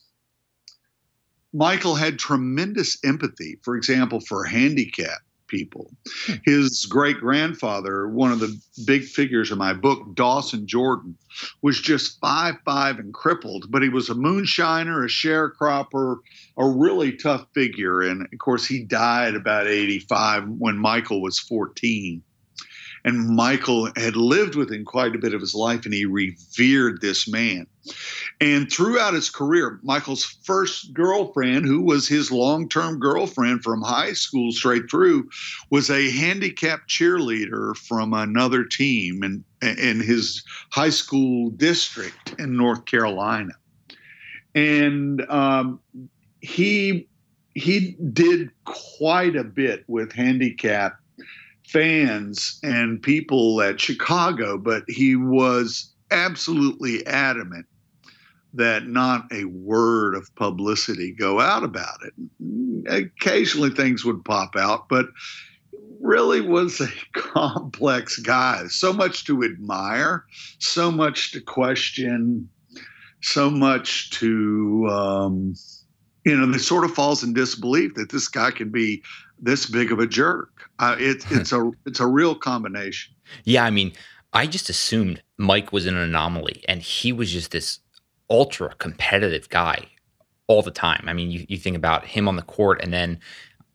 Michael 1.56 1.96
had 1.96 2.20
tremendous 2.20 2.98
empathy, 3.06 3.58
for 3.64 3.78
example, 3.78 4.20
for 4.20 4.44
handicap 4.44 5.20
people. 5.48 5.90
His 6.44 6.86
great 6.86 7.20
grandfather, 7.20 8.10
one 8.10 8.34
of 8.34 8.42
the 8.42 8.60
big 8.86 9.04
figures 9.04 9.52
in 9.52 9.58
my 9.58 9.72
book, 9.72 10.16
Dawson 10.16 10.68
Jordan, 10.68 11.18
was 11.62 11.80
just 11.80 12.20
five 12.20 12.56
five 12.66 13.00
and 13.00 13.14
crippled, 13.14 13.72
but 13.72 13.82
he 13.82 13.90
was 13.90 14.10
a 14.10 14.16
moonshiner, 14.16 15.06
a 15.06 15.08
sharecropper, 15.08 16.18
a 16.58 16.68
really 16.68 17.14
tough 17.14 17.46
figure. 17.54 18.02
And 18.02 18.24
of 18.24 18.40
course, 18.40 18.66
he 18.66 18.84
died 18.84 19.36
about 19.36 19.68
85 19.68 20.50
when 20.50 20.78
Michael 20.78 21.22
was 21.22 21.40
14. 21.40 22.22
And 23.06 23.36
Michael 23.36 23.92
had 23.96 24.18
lived 24.18 24.56
with 24.56 24.72
him 24.72 24.84
quite 24.84 25.16
a 25.16 25.20
bit 25.20 25.34
of 25.34 25.40
his 25.40 25.54
life, 25.54 25.86
and 25.86 25.94
he 25.94 26.06
revered 26.06 27.00
this 27.00 27.30
man. 27.30 27.68
And 28.42 28.72
throughout 28.72 29.14
his 29.14 29.30
career, 29.30 29.80
Michael's 29.84 30.26
first 30.26 30.94
girlfriend, 30.94 31.66
who 31.66 31.82
was 31.82 32.08
his 32.08 32.32
long 32.32 32.68
term 32.68 33.00
girlfriend 33.00 33.64
from 33.64 33.82
high 33.82 34.14
school 34.14 34.52
straight 34.52 34.90
through, 34.90 35.30
was 35.70 35.90
a 35.90 36.12
handicapped 36.12 36.90
cheerleader 36.90 37.76
from 37.78 38.14
another 38.14 38.66
team 38.66 39.24
in, 39.24 39.44
in 39.62 40.02
his 40.02 40.44
high 40.72 40.90
school 40.90 41.50
district 41.52 42.36
in 42.38 42.58
North 42.58 42.86
Carolina. 42.86 43.54
And 44.54 45.22
um, 45.30 45.80
he 46.42 47.08
he 47.54 47.96
did 48.12 48.52
quite 48.66 49.38
a 49.38 49.44
bit 49.46 49.86
with 49.88 50.12
handicap 50.12 51.00
fans 51.66 52.60
and 52.64 53.02
people 53.02 53.62
at 53.62 53.80
Chicago, 53.80 54.58
but 54.58 54.84
he 54.90 55.16
was 55.16 55.94
absolutely 56.12 57.06
adamant 57.08 57.66
that 58.56 58.88
not 58.88 59.26
a 59.32 59.46
word 59.46 60.16
of 60.16 60.34
publicity 60.36 61.12
go 61.12 61.40
out 61.40 61.64
about 61.64 62.00
it. 62.06 62.14
Occasionally 62.88 63.72
things 63.72 64.06
would 64.06 64.24
pop 64.24 64.56
out, 64.56 64.88
but 64.90 65.08
really 66.00 66.42
was 66.42 66.80
a 66.82 66.88
complex 67.14 68.18
guy. 68.20 68.64
So 68.68 68.94
much 68.94 69.26
to 69.26 69.44
admire, 69.44 70.26
so 70.60 70.92
much 70.92 71.32
to 71.34 71.42
question, 71.42 72.50
so 73.22 73.50
much 73.50 74.12
to 74.12 74.88
um, 74.90 75.56
you 76.26 76.36
know, 76.36 76.52
it 76.54 76.60
sort 76.60 76.84
of 76.84 76.94
falls 76.94 77.24
in 77.24 77.34
disbelief 77.34 77.94
that 77.96 78.10
this 78.10 78.28
guy 78.28 78.52
can 78.52 78.70
be 78.70 79.04
this 79.40 79.68
big 79.68 79.92
of 79.92 80.00
a 80.00 80.08
jerk. 80.08 80.50
Uh, 80.80 80.96
it, 81.00 81.24
it's 81.32 81.52
a 81.52 81.72
it's 81.86 82.00
a 82.00 82.08
real 82.08 82.36
combination. 82.36 83.14
Yeah, 83.44 83.64
I 83.64 83.70
mean, 83.70 83.94
I 84.34 84.48
just 84.48 84.70
assumed 84.70 85.22
Mike 85.38 85.72
was 85.72 85.86
an 85.86 85.96
anomaly, 85.96 86.64
and 86.68 86.82
he 86.82 87.14
was 87.14 87.32
just 87.32 87.52
this 87.52 87.80
ultra 88.30 88.74
competitive 88.76 89.50
guy 89.50 89.88
all 90.48 90.62
the 90.62 90.72
time. 90.72 91.06
I 91.08 91.14
mean, 91.14 91.32
you, 91.32 91.46
you 91.50 91.58
think 91.58 91.76
about 91.76 92.06
him 92.06 92.28
on 92.28 92.36
the 92.36 92.42
court, 92.42 92.82
and 92.82 92.94
then 92.94 93.20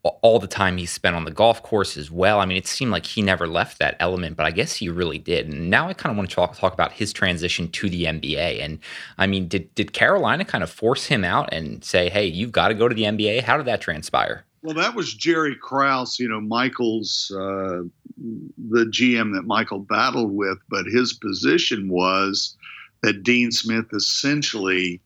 all 0.03 0.39
the 0.39 0.47
time 0.47 0.79
he 0.79 0.87
spent 0.87 1.15
on 1.15 1.25
the 1.25 1.31
golf 1.31 1.63
course 1.63 1.97
as 1.97 2.11
well. 2.11 2.41
I 2.41 2.47
mean, 2.47 2.57
it 2.57 2.67
seemed 2.67 2.91
like 2.91 3.05
he 3.05 3.21
never 3.21 3.47
left 3.47 3.79
that 3.81 3.97
element, 4.01 4.37
but 4.37 4.47
I 4.47 4.51
guess 4.51 4.75
he 4.75 4.89
really 4.89 5.19
did. 5.19 5.47
And 5.49 5.69
now 5.69 5.89
I 5.89 5.93
kind 5.93 6.11
of 6.11 6.17
want 6.17 6.31
to 6.31 6.35
talk, 6.35 6.57
talk 6.57 6.73
about 6.73 6.93
his 6.93 7.13
transition 7.13 7.69
to 7.69 7.91
the 7.91 8.05
NBA. 8.05 8.63
And 8.63 8.79
I 9.19 9.27
mean, 9.27 9.47
did 9.47 9.75
did 9.75 9.93
Carolina 9.93 10.45
kind 10.45 10.65
of 10.65 10.71
force 10.71 11.07
him 11.07 11.23
out 11.23 11.53
and 11.53 11.85
say, 11.85 12.09
"Hey, 12.09 12.27
you've 12.27 12.53
got 12.53 12.69
to 12.69 12.75
go 12.75 12.89
to 12.89 12.95
the 12.95 13.03
NBA"? 13.03 13.43
How 13.43 13.57
did 13.57 13.67
that 13.67 13.83
transpire? 13.83 14.45
Well, 14.63 14.75
that 14.75 14.95
was 14.95 15.15
Jerry 15.15 15.57
Krause, 15.57 16.19
you 16.19 16.29
know, 16.29 16.41
Michael's 16.41 17.31
uh, 17.35 17.83
the 18.17 18.85
GM 18.87 19.35
that 19.35 19.47
Michael 19.47 19.81
battled 19.81 20.33
with, 20.33 20.59
but 20.69 20.85
his 20.87 21.15
position 21.15 21.89
was 21.89 22.57
that 23.03 23.23
Dean 23.23 23.51
Smith 23.51 23.87
essentially. 23.93 25.01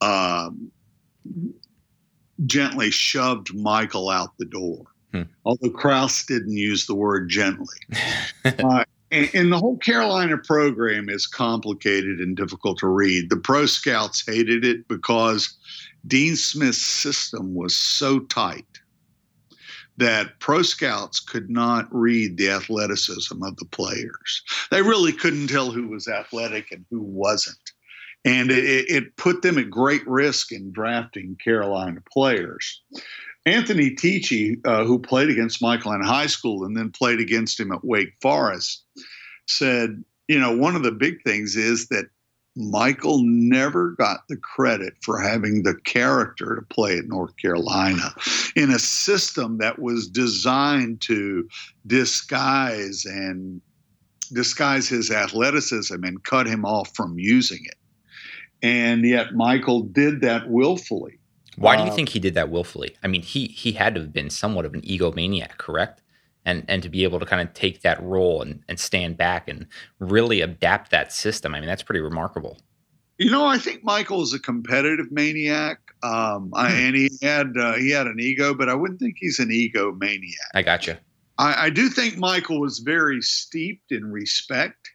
Um, 0.00 0.72
gently 2.46 2.90
shoved 2.90 3.54
Michael 3.54 4.08
out 4.08 4.36
the 4.38 4.44
door. 4.44 4.84
Hmm. 5.12 5.22
Although 5.44 5.70
Krause 5.70 6.24
didn't 6.24 6.56
use 6.56 6.86
the 6.86 6.94
word 6.94 7.28
gently. 7.28 7.76
uh, 8.44 8.84
and, 9.10 9.30
and, 9.34 9.52
the 9.52 9.58
whole 9.58 9.76
Carolina 9.76 10.38
program 10.38 11.10
is 11.10 11.26
complicated 11.26 12.18
and 12.18 12.36
difficult 12.36 12.78
to 12.78 12.86
read. 12.86 13.28
The 13.28 13.36
pro 13.36 13.66
scouts 13.66 14.24
hated 14.26 14.64
it 14.64 14.88
because 14.88 15.54
Dean 16.06 16.34
Smith's 16.34 16.80
system 16.80 17.54
was 17.54 17.76
so 17.76 18.20
tight 18.20 18.64
that 20.02 20.38
pro 20.38 20.62
scouts 20.62 21.20
could 21.20 21.48
not 21.48 21.86
read 21.90 22.36
the 22.36 22.50
athleticism 22.50 23.42
of 23.42 23.56
the 23.56 23.64
players. 23.66 24.42
They 24.70 24.82
really 24.82 25.12
couldn't 25.12 25.48
tell 25.48 25.70
who 25.70 25.88
was 25.88 26.08
athletic 26.08 26.70
and 26.72 26.84
who 26.90 27.00
wasn't 27.00 27.72
and 28.24 28.50
it, 28.50 28.88
it, 28.88 29.16
put 29.16 29.42
them 29.42 29.58
at 29.58 29.70
great 29.70 30.06
risk 30.06 30.52
in 30.52 30.72
drafting 30.72 31.36
Carolina 31.42 32.00
players. 32.12 32.80
Anthony 33.44 33.90
Teachey, 33.90 34.64
uh, 34.64 34.84
who 34.84 34.98
played 34.98 35.28
against 35.28 35.62
Michael 35.62 35.92
in 35.92 36.02
high 36.02 36.28
school 36.28 36.64
and 36.64 36.76
then 36.76 36.90
played 36.90 37.18
against 37.18 37.58
him 37.58 37.72
at 37.72 37.84
Wake 37.84 38.14
Forest, 38.20 38.84
said, 39.48 40.04
you 40.28 40.38
know, 40.38 40.56
one 40.56 40.76
of 40.76 40.84
the 40.84 40.92
big 40.92 41.22
things 41.24 41.56
is 41.56 41.88
that 41.88 42.06
Michael 42.54 43.20
never 43.22 43.92
got 43.92 44.28
the 44.28 44.36
credit 44.36 44.94
for 45.00 45.20
having 45.20 45.62
the 45.62 45.74
character 45.84 46.56
to 46.56 46.74
play 46.74 46.98
at 46.98 47.06
North 47.06 47.36
Carolina 47.38 48.14
in 48.56 48.70
a 48.70 48.78
system 48.78 49.58
that 49.58 49.78
was 49.78 50.06
designed 50.08 51.00
to 51.02 51.48
disguise 51.86 53.06
and 53.06 53.60
disguise 54.32 54.88
his 54.88 55.10
athleticism 55.10 56.04
and 56.04 56.22
cut 56.24 56.46
him 56.46 56.64
off 56.64 56.94
from 56.94 57.18
using 57.18 57.60
it 57.64 57.76
and 58.62 59.04
yet 59.04 59.34
Michael 59.34 59.82
did 59.82 60.20
that 60.20 60.48
willfully. 60.48 61.18
Why 61.56 61.76
do 61.76 61.82
you 61.84 61.90
uh, 61.90 61.94
think 61.94 62.10
he 62.10 62.18
did 62.18 62.34
that 62.34 62.48
willfully? 62.48 62.96
I 63.02 63.08
mean, 63.08 63.22
he 63.22 63.46
he 63.48 63.72
had 63.72 63.94
to 63.96 64.00
have 64.02 64.12
been 64.12 64.30
somewhat 64.30 64.64
of 64.64 64.72
an 64.74 64.80
egomaniac, 64.82 65.58
correct? 65.58 66.01
And 66.44 66.64
and 66.68 66.82
to 66.82 66.88
be 66.88 67.04
able 67.04 67.20
to 67.20 67.26
kind 67.26 67.46
of 67.46 67.54
take 67.54 67.82
that 67.82 68.02
role 68.02 68.42
and, 68.42 68.62
and 68.68 68.78
stand 68.78 69.16
back 69.16 69.48
and 69.48 69.66
really 69.98 70.40
adapt 70.40 70.90
that 70.90 71.12
system. 71.12 71.54
I 71.54 71.60
mean, 71.60 71.68
that's 71.68 71.82
pretty 71.82 72.00
remarkable. 72.00 72.58
You 73.18 73.30
know, 73.30 73.44
I 73.44 73.58
think 73.58 73.84
Michael 73.84 74.22
is 74.22 74.34
a 74.34 74.40
competitive 74.40 75.12
maniac, 75.12 75.78
um, 76.02 76.50
I, 76.54 76.70
hmm. 76.70 76.76
and 76.76 76.96
he 76.96 77.10
had 77.22 77.52
uh, 77.56 77.74
he 77.74 77.90
had 77.90 78.06
an 78.06 78.18
ego, 78.18 78.54
but 78.54 78.68
I 78.68 78.74
wouldn't 78.74 78.98
think 78.98 79.16
he's 79.18 79.38
an 79.38 79.52
ego 79.52 79.92
maniac. 79.92 80.50
I 80.54 80.62
got 80.62 80.86
you. 80.86 80.96
I, 81.38 81.66
I 81.66 81.70
do 81.70 81.88
think 81.88 82.18
Michael 82.18 82.60
was 82.60 82.80
very 82.80 83.20
steeped 83.22 83.92
in 83.92 84.10
respect 84.10 84.90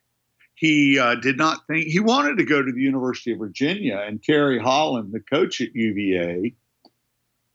he 0.58 0.98
uh, 0.98 1.14
did 1.16 1.38
not 1.38 1.68
think 1.68 1.86
he 1.86 2.00
wanted 2.00 2.40
to 2.40 2.44
go 2.44 2.64
to 2.64 2.72
the 2.72 2.82
University 2.82 3.32
of 3.32 3.38
Virginia. 3.38 4.04
And 4.04 4.22
Terry 4.22 4.58
Holland, 4.58 5.14
the 5.14 5.20
coach 5.20 5.62
at 5.62 5.76
UVA, 5.76 6.56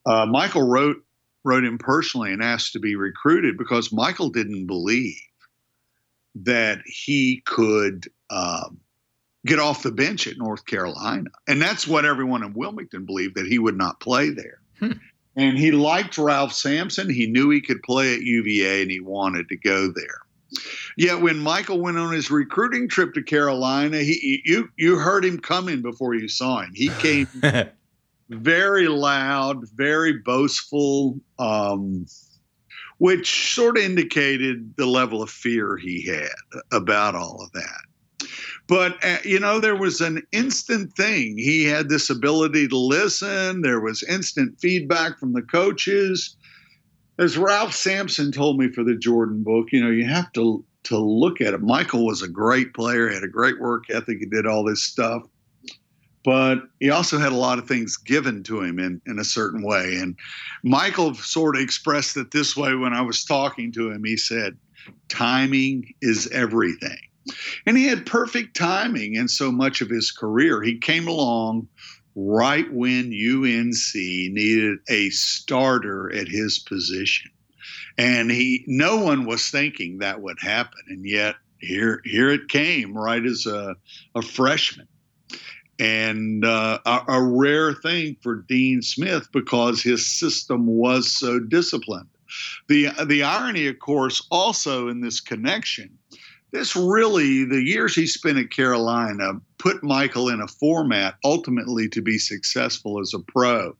uh, 0.07 0.27
Michael 0.27 0.63
wrote 0.63 0.99
wrote 1.45 1.65
him 1.65 1.79
personally 1.79 2.33
and 2.33 2.43
asked 2.43 2.73
to 2.73 2.81
be 2.81 2.95
recruited 2.95 3.59
because 3.59 3.93
Michael 3.93 4.31
didn't 4.31 4.67
believe 4.67 5.17
that 6.35 6.81
he 6.87 7.43
could 7.45 8.09
um, 8.31 8.81
get 9.45 9.59
off 9.59 9.83
the 9.83 9.93
bench 9.93 10.27
at 10.27 10.39
North 10.39 10.65
Carolina, 10.67 11.31
and 11.47 11.61
that's 11.61 11.87
what 11.87 12.05
everyone 12.05 12.43
in 12.43 12.55
Wilmington 12.55 13.05
believed 13.05 13.37
that 13.37 13.47
he 13.47 13.59
would 13.59 13.77
not 13.77 14.01
play 14.01 14.31
there. 14.31 14.61
Hmm. 14.79 14.93
And 15.35 15.59
he 15.59 15.73
liked 15.73 16.19
Ralph 16.19 16.53
Sampson. 16.53 17.09
He 17.09 17.27
knew 17.27 17.49
he 17.51 17.63
could 17.63 17.83
play 17.83 18.15
at 18.15 18.21
UVA, 18.21 18.83
and 18.83 18.91
he 18.91 19.01
wanted 19.01 19.49
to 19.49 19.57
go 19.57 19.89
there. 19.89 20.21
Yet 20.97 21.23
when 21.23 21.39
Michael 21.39 21.81
went 21.81 21.99
on 21.99 22.13
his 22.13 22.31
recruiting 22.31 22.89
trip 22.89 23.15
to 23.15 23.23
Carolina, 23.23 23.99
he 23.99 24.43
you 24.45 24.69
you 24.77 24.99
heard 24.99 25.25
him 25.25 25.39
coming 25.39 25.81
before 25.81 26.15
you 26.15 26.29
saw 26.29 26.61
him. 26.61 26.73
He 26.75 26.91
came 26.91 27.27
very 28.35 28.89
loud, 28.89 29.69
very 29.75 30.15
boastful, 30.15 31.21
um, 31.39 32.07
which 32.99 33.55
sort 33.55 33.79
of 33.79 33.85
indicated 33.85 34.75
the 34.77 34.87
level 34.87 35.23
of 35.23 35.31
fear 35.31 35.77
he 35.77 36.07
had 36.07 36.31
about 36.73 37.15
all 37.15 37.43
of 37.43 37.53
that. 37.53 38.29
But 38.69 39.05
uh, 39.05 39.19
you 39.25 39.41
know, 39.41 39.59
there 39.59 39.77
was 39.77 40.01
an 40.01 40.23
instant 40.33 40.95
thing. 40.95 41.37
He 41.37 41.65
had 41.65 41.89
this 41.89 42.11
ability 42.11 42.69
to 42.69 42.79
listen. 42.79 43.63
There 43.63 43.81
was 43.81 44.03
instant 44.05 44.61
feedback 44.61 45.19
from 45.19 45.33
the 45.33 45.43
coaches 45.43 46.37
as 47.19 47.39
Ralph 47.39 47.75
Sampson 47.75 48.33
told 48.33 48.59
me 48.59 48.69
for 48.69 48.85
the 48.85 48.97
Jordan 48.97 49.43
book, 49.43 49.69
you 49.73 49.83
know, 49.83 49.91
you 49.91 50.07
have 50.07 50.33
to 50.33 50.65
to 50.85 50.99
look 50.99 51.41
at 51.41 51.55
it. 51.55 51.63
Michael 51.63 52.05
was 52.05 52.23
a 52.23 52.29
great 52.29 52.75
player, 52.75 53.09
had 53.09 53.23
a 53.23 53.29
great 53.29 53.61
work 53.61 53.85
ethic, 53.91 54.19
he 54.19 54.27
did 54.27 54.47
all 54.47 54.65
this 54.65 54.83
stuff. 54.83 55.23
But 56.25 56.63
he 56.79 56.91
also 56.91 57.19
had 57.19 57.33
a 57.33 57.37
lot 57.37 57.59
of 57.59 57.67
things 57.67 57.97
given 57.97 58.43
to 58.45 58.63
him 58.63 58.79
in, 58.79 59.01
in 59.07 59.19
a 59.19 59.25
certain 59.25 59.63
way. 59.63 59.97
And 59.97 60.17
Michael 60.63 61.15
sort 61.15 61.57
of 61.57 61.63
expressed 61.63 62.17
it 62.17 62.31
this 62.31 62.57
way 62.57 62.75
when 62.75 62.93
I 62.93 63.03
was 63.03 63.25
talking 63.25 63.73
to 63.73 63.91
him. 63.91 64.05
He 64.05 64.17
said, 64.17 64.57
Timing 65.09 65.95
is 66.01 66.29
everything. 66.29 66.99
And 67.67 67.77
he 67.77 67.87
had 67.87 68.07
perfect 68.07 68.57
timing 68.57 69.15
in 69.15 69.29
so 69.29 69.53
much 69.53 69.81
of 69.81 69.89
his 69.89 70.11
career. 70.11 70.63
He 70.63 70.79
came 70.79 71.07
along 71.07 71.69
right 72.15 72.71
when 72.73 73.07
UNC 73.07 73.95
needed 73.95 74.79
a 74.89 75.11
starter 75.11 76.13
at 76.15 76.29
his 76.29 76.59
position. 76.59 77.31
And 77.99 78.31
he 78.31 78.65
no 78.67 78.97
one 78.97 79.25
was 79.27 79.51
thinking 79.51 79.99
that 79.99 80.21
would 80.21 80.39
happen. 80.41 80.81
And 80.89 81.07
yet 81.07 81.37
here 81.59 82.01
here 82.05 82.31
it 82.31 82.49
came 82.49 82.95
right 82.95 83.25
as 83.25 83.47
a, 83.47 83.77
a 84.15 84.23
freshman. 84.23 84.89
And 85.83 86.45
uh, 86.45 86.79
a, 86.87 87.01
a 87.09 87.23
rare 87.23 87.73
thing 87.75 88.17
for 88.23 88.37
Dean 88.37 88.83
Smith 88.83 89.29
because 89.33 89.83
his 89.83 90.07
system 90.07 90.67
was 90.67 91.11
so 91.11 91.41
disciplined. 91.41 92.09
The 92.69 92.91
the 93.05 93.25
irony, 93.25 93.67
of 93.67 93.79
course, 93.79 94.27
also 94.31 94.89
in 94.89 95.01
this 95.01 95.21
connection 95.21 95.99
this 96.53 96.77
really, 96.77 97.45
the 97.45 97.63
years 97.63 97.95
he 97.95 98.07
spent 98.07 98.39
at 98.39 98.51
Carolina 98.51 99.41
put 99.59 99.83
Michael 99.83 100.29
in 100.29 100.41
a 100.41 100.47
format 100.47 101.15
ultimately 101.25 101.89
to 101.89 102.03
be 102.03 102.19
successful 102.19 103.01
as 103.01 103.15
a 103.15 103.21
pro. 103.21 103.75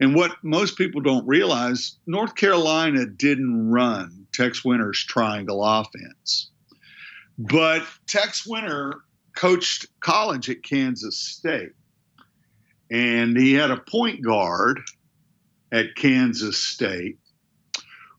And 0.00 0.14
what 0.14 0.32
most 0.42 0.78
people 0.78 1.02
don't 1.02 1.26
realize, 1.26 1.98
North 2.06 2.34
Carolina 2.34 3.04
didn't 3.04 3.70
run 3.70 4.26
Tex 4.32 4.64
Winter's 4.64 5.04
triangle 5.04 5.62
offense. 5.62 6.50
But 7.38 7.84
Tex 8.06 8.46
Winter 8.46 9.02
coached 9.38 9.86
college 10.00 10.50
at 10.50 10.64
Kansas 10.64 11.16
State. 11.16 11.70
And 12.90 13.36
he 13.36 13.52
had 13.52 13.70
a 13.70 13.76
point 13.76 14.20
guard 14.20 14.80
at 15.70 15.94
Kansas 15.94 16.58
State 16.58 17.18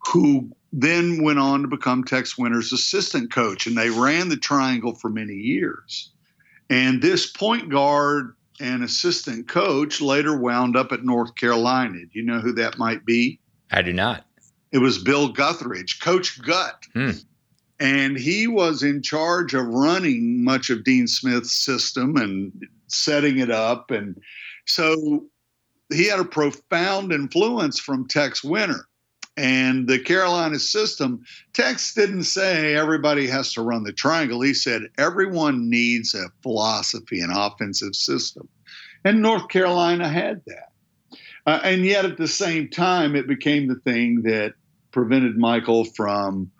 who 0.08 0.50
then 0.72 1.22
went 1.22 1.40
on 1.40 1.64
to 1.64 1.68
become 1.68 2.06
Tex 2.06 2.38
Winter's 2.38 2.72
assistant 2.72 3.34
coach. 3.34 3.68
And 3.68 3.78
they 3.78 3.90
ran 3.90 4.30
the 4.30 4.38
triangle 4.38 4.96
for 4.96 5.10
many 5.10 5.34
years. 5.34 6.12
And 6.70 7.02
this 7.02 7.30
point 7.30 7.70
guard 7.70 8.36
and 8.62 8.82
assistant 8.82 9.50
coach 9.50 10.00
later 10.00 10.38
wound 10.38 10.78
up 10.78 10.94
at 10.94 11.04
North 11.04 11.36
Carolina. 11.36 11.98
Do 12.00 12.10
you 12.14 12.24
know 12.24 12.40
who 12.40 12.54
that 12.54 12.78
might 12.78 13.06
be? 13.06 13.42
I 13.72 13.82
do 13.82 13.92
not. 13.92 14.26
It 14.72 14.78
was 14.78 15.00
Bill 15.00 15.34
Guthridge, 15.34 16.00
Coach 16.00 16.42
Gut. 16.42 16.86
Hmm. 16.94 17.12
And 17.80 18.18
he 18.18 18.48
was 18.48 18.84
in 18.84 19.02
charge 19.02 19.54
of 19.54 19.66
running 19.66 20.44
much 20.44 20.70
of 20.70 20.84
Dean 20.84 21.08
Smith's 21.08 21.54
system 21.54 22.18
and 22.18 22.52
setting 22.88 23.40
it 23.40 23.52
up. 23.52 23.90
And 23.92 24.20
so 24.66 25.26
he 25.92 26.08
had 26.08 26.20
a 26.20 26.26
profound 26.26 27.12
influence 27.14 27.80
from 27.80 28.08
Tex 28.08 28.44
Winter. 28.44 28.86
And 29.38 29.88
the 29.88 30.00
Carolina 30.00 30.60
system, 30.60 31.24
Tex 31.54 31.94
didn't 31.94 32.24
say 32.24 32.76
everybody 32.76 33.26
has 33.28 33.54
to 33.54 33.62
run 33.62 33.84
the 33.84 33.94
triangle. 33.94 34.42
He 34.42 34.54
said 34.54 34.82
everyone 34.98 35.70
needs 35.70 36.14
a 36.14 36.26
philosophy, 36.44 37.22
an 37.22 37.32
offensive 37.32 37.96
system. 37.96 38.50
And 39.06 39.22
North 39.22 39.48
Carolina 39.48 40.10
had 40.10 40.42
that. 40.48 40.72
Uh, 41.46 41.62
and 41.64 41.86
yet 41.86 42.04
at 42.04 42.18
the 42.18 42.28
same 42.28 42.70
time, 42.70 43.16
it 43.16 43.28
became 43.28 43.68
the 43.68 43.80
thing 43.80 44.24
that 44.24 44.56
prevented 44.92 45.38
Michael 45.38 45.86
from 45.86 46.52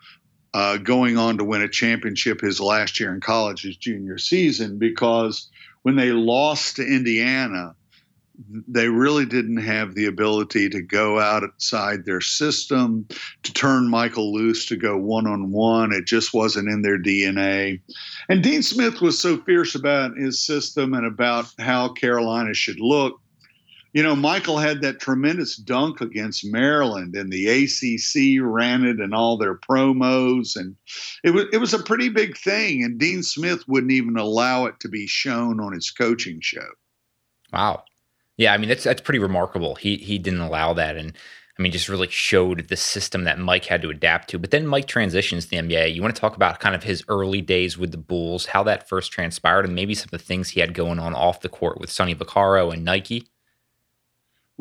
uh, 0.54 0.76
going 0.78 1.16
on 1.16 1.38
to 1.38 1.44
win 1.44 1.62
a 1.62 1.68
championship 1.68 2.40
his 2.40 2.60
last 2.60 2.98
year 2.98 3.14
in 3.14 3.20
college, 3.20 3.62
his 3.62 3.76
junior 3.76 4.18
season, 4.18 4.78
because 4.78 5.48
when 5.82 5.96
they 5.96 6.12
lost 6.12 6.76
to 6.76 6.82
Indiana, 6.82 7.74
they 8.68 8.88
really 8.88 9.26
didn't 9.26 9.58
have 9.58 9.94
the 9.94 10.06
ability 10.06 10.68
to 10.70 10.80
go 10.80 11.20
outside 11.20 12.04
their 12.04 12.20
system, 12.20 13.06
to 13.42 13.52
turn 13.52 13.90
Michael 13.90 14.32
loose, 14.32 14.66
to 14.66 14.76
go 14.76 14.96
one 14.96 15.26
on 15.26 15.52
one. 15.52 15.92
It 15.92 16.06
just 16.06 16.32
wasn't 16.32 16.68
in 16.68 16.82
their 16.82 16.98
DNA. 16.98 17.80
And 18.28 18.42
Dean 18.42 18.62
Smith 18.62 19.00
was 19.00 19.18
so 19.18 19.38
fierce 19.38 19.74
about 19.74 20.16
his 20.16 20.40
system 20.40 20.94
and 20.94 21.06
about 21.06 21.46
how 21.58 21.90
Carolina 21.90 22.54
should 22.54 22.80
look. 22.80 23.19
You 23.92 24.04
know, 24.04 24.14
Michael 24.14 24.58
had 24.58 24.82
that 24.82 25.00
tremendous 25.00 25.56
dunk 25.56 26.00
against 26.00 26.44
Maryland, 26.44 27.16
and 27.16 27.32
the 27.32 27.48
ACC 27.48 28.40
ran 28.40 28.84
it 28.84 29.00
and 29.00 29.12
all 29.12 29.36
their 29.36 29.56
promos, 29.56 30.56
and 30.56 30.76
it 31.24 31.30
was 31.30 31.46
it 31.52 31.58
was 31.58 31.74
a 31.74 31.82
pretty 31.82 32.08
big 32.08 32.36
thing. 32.36 32.84
And 32.84 32.98
Dean 32.98 33.22
Smith 33.22 33.66
wouldn't 33.66 33.92
even 33.92 34.16
allow 34.16 34.66
it 34.66 34.78
to 34.80 34.88
be 34.88 35.06
shown 35.06 35.60
on 35.60 35.72
his 35.72 35.90
coaching 35.90 36.40
show. 36.40 36.68
Wow. 37.52 37.84
Yeah, 38.36 38.52
I 38.54 38.58
mean 38.58 38.68
that's 38.68 38.84
that's 38.84 39.00
pretty 39.00 39.18
remarkable. 39.18 39.74
He 39.74 39.96
he 39.96 40.18
didn't 40.18 40.40
allow 40.40 40.72
that, 40.74 40.96
and 40.96 41.12
I 41.58 41.62
mean 41.62 41.72
just 41.72 41.88
really 41.88 42.08
showed 42.08 42.68
the 42.68 42.76
system 42.76 43.24
that 43.24 43.40
Mike 43.40 43.64
had 43.64 43.82
to 43.82 43.90
adapt 43.90 44.30
to. 44.30 44.38
But 44.38 44.52
then 44.52 44.68
Mike 44.68 44.86
transitions 44.86 45.44
to 45.44 45.50
the 45.50 45.56
NBA. 45.56 45.94
You 45.94 46.00
want 46.00 46.14
to 46.14 46.20
talk 46.20 46.36
about 46.36 46.60
kind 46.60 46.76
of 46.76 46.84
his 46.84 47.04
early 47.08 47.40
days 47.40 47.76
with 47.76 47.90
the 47.90 47.98
Bulls, 47.98 48.46
how 48.46 48.62
that 48.62 48.88
first 48.88 49.10
transpired, 49.10 49.64
and 49.64 49.74
maybe 49.74 49.94
some 49.94 50.06
of 50.06 50.10
the 50.12 50.18
things 50.18 50.50
he 50.50 50.60
had 50.60 50.74
going 50.74 51.00
on 51.00 51.14
off 51.14 51.40
the 51.40 51.48
court 51.48 51.80
with 51.80 51.90
Sonny 51.90 52.14
Vaccaro 52.14 52.72
and 52.72 52.84
Nike. 52.84 53.26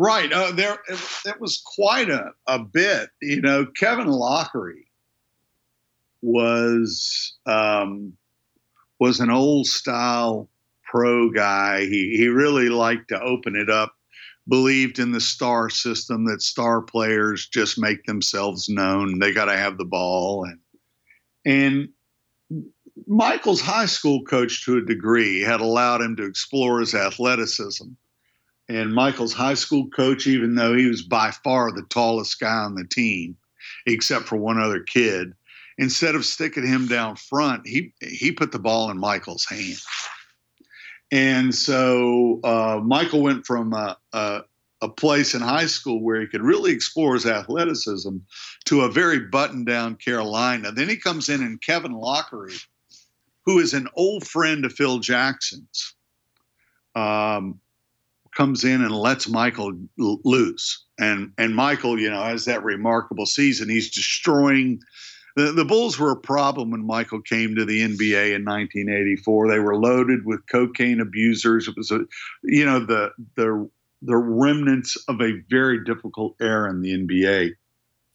Right. 0.01 0.31
Uh, 0.31 0.53
there, 0.53 0.77
it 1.25 1.41
was 1.41 1.61
quite 1.75 2.09
a, 2.09 2.31
a 2.47 2.57
bit. 2.57 3.09
You 3.21 3.41
know, 3.41 3.65
Kevin 3.65 4.07
Loughery 4.07 4.85
was 6.21 7.35
um, 7.45 8.13
was 8.97 9.19
an 9.19 9.29
old 9.29 9.67
style 9.67 10.47
pro 10.85 11.29
guy. 11.29 11.81
He 11.81 12.15
he 12.15 12.29
really 12.29 12.69
liked 12.69 13.09
to 13.09 13.21
open 13.21 13.57
it 13.57 13.69
up. 13.69 13.93
Believed 14.47 14.99
in 14.99 15.11
the 15.11 15.19
star 15.19 15.69
system 15.69 16.23
that 16.27 16.41
star 16.41 16.81
players 16.81 17.49
just 17.49 17.77
make 17.77 18.05
themselves 18.05 18.69
known. 18.69 19.19
They 19.19 19.33
got 19.33 19.45
to 19.45 19.57
have 19.57 19.77
the 19.77 19.83
ball 19.83 20.45
and 20.45 20.59
and 21.43 21.89
Michael's 23.05 23.59
high 23.59 23.85
school 23.85 24.23
coach 24.23 24.63
to 24.63 24.77
a 24.77 24.81
degree 24.81 25.41
had 25.41 25.59
allowed 25.59 26.01
him 26.01 26.15
to 26.15 26.25
explore 26.25 26.79
his 26.79 26.95
athleticism. 26.95 27.89
And 28.69 28.93
Michael's 28.93 29.33
high 29.33 29.55
school 29.55 29.87
coach, 29.89 30.27
even 30.27 30.53
though 30.53 30.75
he 30.75 30.85
was 30.85 31.01
by 31.01 31.31
far 31.31 31.71
the 31.71 31.81
tallest 31.89 32.39
guy 32.39 32.53
on 32.53 32.75
the 32.75 32.85
team, 32.85 33.35
except 33.87 34.25
for 34.25 34.37
one 34.37 34.61
other 34.61 34.79
kid, 34.79 35.33
instead 35.79 36.13
of 36.13 36.23
sticking 36.23 36.67
him 36.67 36.87
down 36.87 37.15
front, 37.15 37.67
he 37.67 37.93
he 37.99 38.31
put 38.31 38.51
the 38.51 38.59
ball 38.59 38.91
in 38.91 38.99
Michael's 38.99 39.45
hand. 39.45 39.79
And 41.11 41.55
so 41.55 42.39
uh, 42.43 42.79
Michael 42.83 43.23
went 43.23 43.47
from 43.47 43.73
a, 43.73 43.97
a, 44.13 44.41
a, 44.81 44.89
place 44.89 45.33
in 45.33 45.41
high 45.41 45.65
school 45.65 46.03
where 46.03 46.21
he 46.21 46.27
could 46.27 46.43
really 46.43 46.71
explore 46.71 47.15
his 47.15 47.25
athleticism 47.25 48.17
to 48.65 48.81
a 48.81 48.91
very 48.91 49.21
buttoned 49.21 49.65
down 49.65 49.95
Carolina. 49.95 50.71
Then 50.71 50.87
he 50.87 50.97
comes 50.97 51.27
in 51.27 51.41
and 51.41 51.59
Kevin 51.59 51.93
Loughery, 51.93 52.63
who 53.45 53.57
is 53.57 53.73
an 53.73 53.87
old 53.95 54.27
friend 54.27 54.65
of 54.65 54.73
Phil 54.73 54.99
Jackson's, 54.99 55.95
um, 56.93 57.59
comes 58.35 58.63
in 58.63 58.81
and 58.81 58.91
lets 58.91 59.27
Michael 59.27 59.73
l- 59.99 60.19
loose. 60.23 60.85
And, 60.99 61.31
and 61.37 61.55
Michael, 61.55 61.99
you 61.99 62.09
know, 62.09 62.21
has 62.23 62.45
that 62.45 62.63
remarkable 62.63 63.25
season. 63.25 63.69
He's 63.69 63.89
destroying 63.89 64.79
the, 65.35 65.51
the 65.51 65.65
Bulls 65.65 65.97
were 65.97 66.11
a 66.11 66.17
problem 66.17 66.71
when 66.71 66.85
Michael 66.85 67.21
came 67.21 67.55
to 67.55 67.63
the 67.63 67.81
NBA 67.81 68.35
in 68.35 68.43
1984. 68.43 69.47
They 69.47 69.59
were 69.59 69.77
loaded 69.77 70.25
with 70.25 70.41
cocaine 70.51 70.99
abusers. 70.99 71.67
It 71.67 71.75
was 71.77 71.91
a, 71.91 72.01
you 72.43 72.65
know, 72.65 72.79
the 72.79 73.11
the 73.35 73.69
the 74.01 74.17
remnants 74.17 74.97
of 75.07 75.21
a 75.21 75.41
very 75.49 75.83
difficult 75.83 76.35
era 76.41 76.69
in 76.69 76.81
the 76.81 76.91
NBA. 76.91 77.51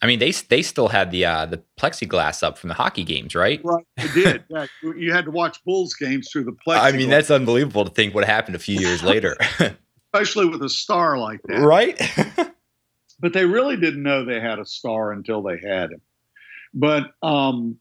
I 0.03 0.07
mean, 0.07 0.19
they 0.19 0.33
they 0.33 0.61
still 0.61 0.89
had 0.89 1.11
the 1.11 1.25
uh, 1.25 1.47
the 1.47 1.63
plexiglass 1.79 2.43
up 2.43 2.59
from 2.59 2.69
the 2.69 2.75
hockey 2.75 3.05
games, 3.05 3.35
right? 3.35 3.61
Right, 3.65 3.87
they 3.97 4.09
did. 4.09 4.45
yeah, 4.49 4.67
you 4.83 5.13
had 5.13 5.25
to 5.25 5.31
watch 5.31 5.65
Bulls 5.65 5.95
games 5.95 6.29
through 6.31 6.45
the 6.45 6.53
plexiglass. 6.53 6.79
I 6.83 6.93
mean, 6.93 7.09
that's 7.09 7.31
unbelievable 7.31 7.87
to 7.87 7.91
think 7.91 8.15
what 8.15 8.25
happened 8.25 8.57
a 8.57 8.59
few 8.59 8.79
years 8.79 9.03
later, 9.03 9.37
especially 10.15 10.47
with 10.47 10.63
a 10.63 10.69
star 10.69 11.19
like 11.19 11.41
that, 11.45 11.61
right? 11.61 12.01
but 13.21 13.33
they 13.33 13.45
really 13.45 13.77
didn't 13.77 14.03
know 14.03 14.25
they 14.25 14.41
had 14.41 14.59
a 14.59 14.65
star 14.65 15.13
until 15.13 15.43
they 15.43 15.59
had 15.59 15.91
him. 15.91 16.01
But 16.73 17.11
um, 17.23 17.79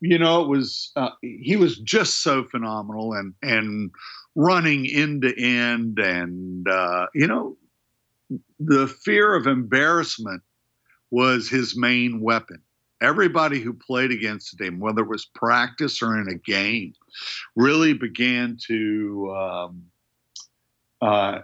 you 0.00 0.18
know, 0.18 0.42
it 0.42 0.48
was 0.48 0.90
uh, 0.96 1.10
he 1.20 1.56
was 1.56 1.78
just 1.78 2.22
so 2.22 2.44
phenomenal 2.44 3.12
and 3.12 3.34
and 3.42 3.90
running 4.34 4.86
end 4.86 5.22
to 5.22 5.40
end, 5.40 5.98
and 5.98 6.66
uh, 6.68 7.06
you 7.14 7.26
know, 7.26 7.56
the 8.58 8.88
fear 8.88 9.34
of 9.34 9.46
embarrassment 9.46 10.42
was 11.10 11.48
his 11.48 11.76
main 11.76 12.20
weapon. 12.20 12.60
Everybody 13.00 13.60
who 13.60 13.72
played 13.72 14.10
against 14.10 14.60
him, 14.60 14.80
whether 14.80 15.02
it 15.02 15.08
was 15.08 15.26
practice 15.26 16.02
or 16.02 16.20
in 16.20 16.28
a 16.28 16.34
game, 16.34 16.94
really 17.54 17.92
began 17.92 18.58
to 18.66 19.36
um, 19.36 19.84
uh, 21.00 21.40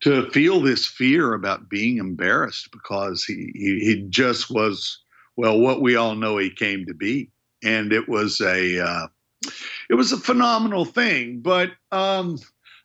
to 0.00 0.30
feel 0.30 0.60
this 0.60 0.86
fear 0.86 1.34
about 1.34 1.68
being 1.68 1.98
embarrassed 1.98 2.68
because 2.70 3.24
he, 3.24 3.50
he, 3.54 3.80
he 3.80 4.06
just 4.08 4.50
was 4.50 5.00
well, 5.40 5.58
what 5.58 5.80
we 5.80 5.96
all 5.96 6.16
know 6.16 6.36
he 6.36 6.50
came 6.50 6.84
to 6.84 6.92
be, 6.92 7.30
and 7.64 7.94
it 7.94 8.08
was 8.08 8.42
a 8.42 8.78
uh, 8.78 9.06
it 9.88 9.94
was 9.94 10.12
a 10.12 10.18
phenomenal 10.18 10.84
thing. 10.84 11.40
But 11.40 11.70
um, 11.92 12.38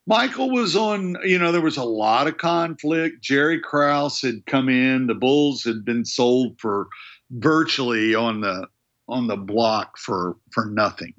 Michael 0.08 0.52
was 0.52 0.76
on. 0.76 1.18
You 1.24 1.38
know, 1.38 1.52
there 1.52 1.60
was 1.60 1.76
a 1.76 1.84
lot 1.84 2.28
of 2.28 2.38
conflict. 2.38 3.22
Jerry 3.22 3.60
Krause 3.60 4.22
had 4.22 4.46
come 4.46 4.70
in. 4.70 5.08
The 5.08 5.16
Bulls 5.16 5.66
had 5.66 5.84
been 5.84 6.06
sold 6.06 6.60
for 6.60 6.88
virtually 7.32 8.16
on 8.16 8.40
the 8.40 8.68
on 9.10 9.28
the 9.28 9.38
block 9.38 9.98
for 9.98 10.38
for 10.52 10.66
nothing. 10.66 11.14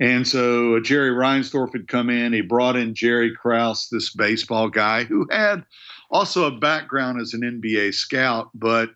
And 0.00 0.26
so 0.26 0.76
uh, 0.76 0.80
Jerry 0.80 1.10
Reinsdorf 1.10 1.72
had 1.72 1.88
come 1.88 2.10
in. 2.10 2.32
He 2.32 2.40
brought 2.40 2.76
in 2.76 2.94
Jerry 2.94 3.34
Krause, 3.34 3.88
this 3.90 4.14
baseball 4.14 4.68
guy 4.68 5.04
who 5.04 5.26
had 5.30 5.64
also 6.10 6.44
a 6.44 6.58
background 6.58 7.20
as 7.20 7.34
an 7.34 7.40
NBA 7.40 7.94
scout, 7.94 8.50
but 8.54 8.90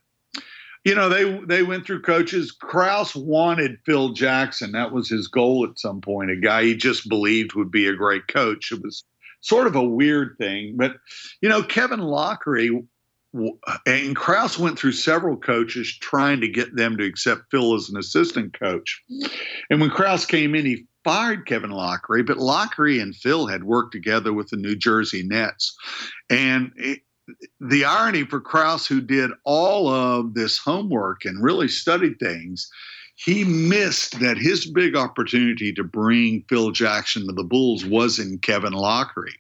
you 0.85 0.95
know 0.95 1.09
they 1.09 1.39
they 1.47 1.63
went 1.63 1.85
through 1.85 2.03
coaches. 2.03 2.53
Krause 2.53 3.15
wanted 3.15 3.79
Phil 3.85 4.11
Jackson. 4.11 4.73
That 4.73 4.93
was 4.93 5.09
his 5.09 5.29
goal 5.29 5.67
at 5.69 5.79
some 5.79 6.01
point. 6.01 6.31
A 6.31 6.37
guy 6.37 6.65
he 6.65 6.77
just 6.77 7.09
believed 7.09 7.55
would 7.55 7.71
be 7.71 7.87
a 7.87 7.97
great 7.97 8.29
coach. 8.29 8.73
It 8.73 8.83
was 8.83 9.05
sort 9.43 9.67
of 9.67 9.77
a 9.77 9.83
weird 9.83 10.37
thing, 10.39 10.77
but 10.77 10.97
you 11.41 11.49
know 11.49 11.63
Kevin 11.63 12.01
Loughery 12.01 12.87
and 13.87 14.17
Krause 14.17 14.59
went 14.59 14.79
through 14.79 14.93
several 14.93 15.37
coaches 15.37 15.97
trying 15.99 16.41
to 16.41 16.49
get 16.49 16.75
them 16.75 16.97
to 16.97 17.05
accept 17.05 17.51
Phil 17.51 17.75
as 17.75 17.89
an 17.89 17.97
assistant 17.97 18.59
coach. 18.59 19.03
And 19.71 19.81
when 19.81 19.91
Krause 19.91 20.27
came 20.27 20.55
in, 20.55 20.67
he 20.67 20.87
fired 21.05 21.47
Kevin 21.47 21.71
Loughery, 21.71 22.27
but 22.27 22.39
Loughery 22.39 23.01
and 23.01 23.15
Phil 23.15 23.47
had 23.47 23.65
worked 23.65 23.93
together 23.93 24.33
with 24.33 24.49
the 24.49 24.57
New 24.57 24.75
Jersey 24.77 25.23
Nets. 25.23 25.77
And 26.29 26.73
it, 26.77 27.01
the 27.61 27.85
irony 27.85 28.25
for 28.25 28.41
Krause, 28.41 28.87
who 28.87 29.01
did 29.01 29.31
all 29.45 29.89
of 29.89 30.35
this 30.35 30.59
homework 30.59 31.25
and 31.25 31.43
really 31.43 31.69
studied 31.69 32.19
things, 32.19 32.69
he 33.25 33.45
missed 33.45 34.19
that 34.21 34.39
his 34.39 34.71
big 34.71 34.97
opportunity 34.97 35.75
to 35.75 35.85
bring 35.85 36.43
Phil 36.49 36.71
Jackson 36.71 37.27
to 37.27 37.33
the 37.35 37.45
Bulls 37.45 37.85
was 37.85 38.19
in 38.19 38.39
Kevin 38.39 38.73
Loughery. 38.73 39.35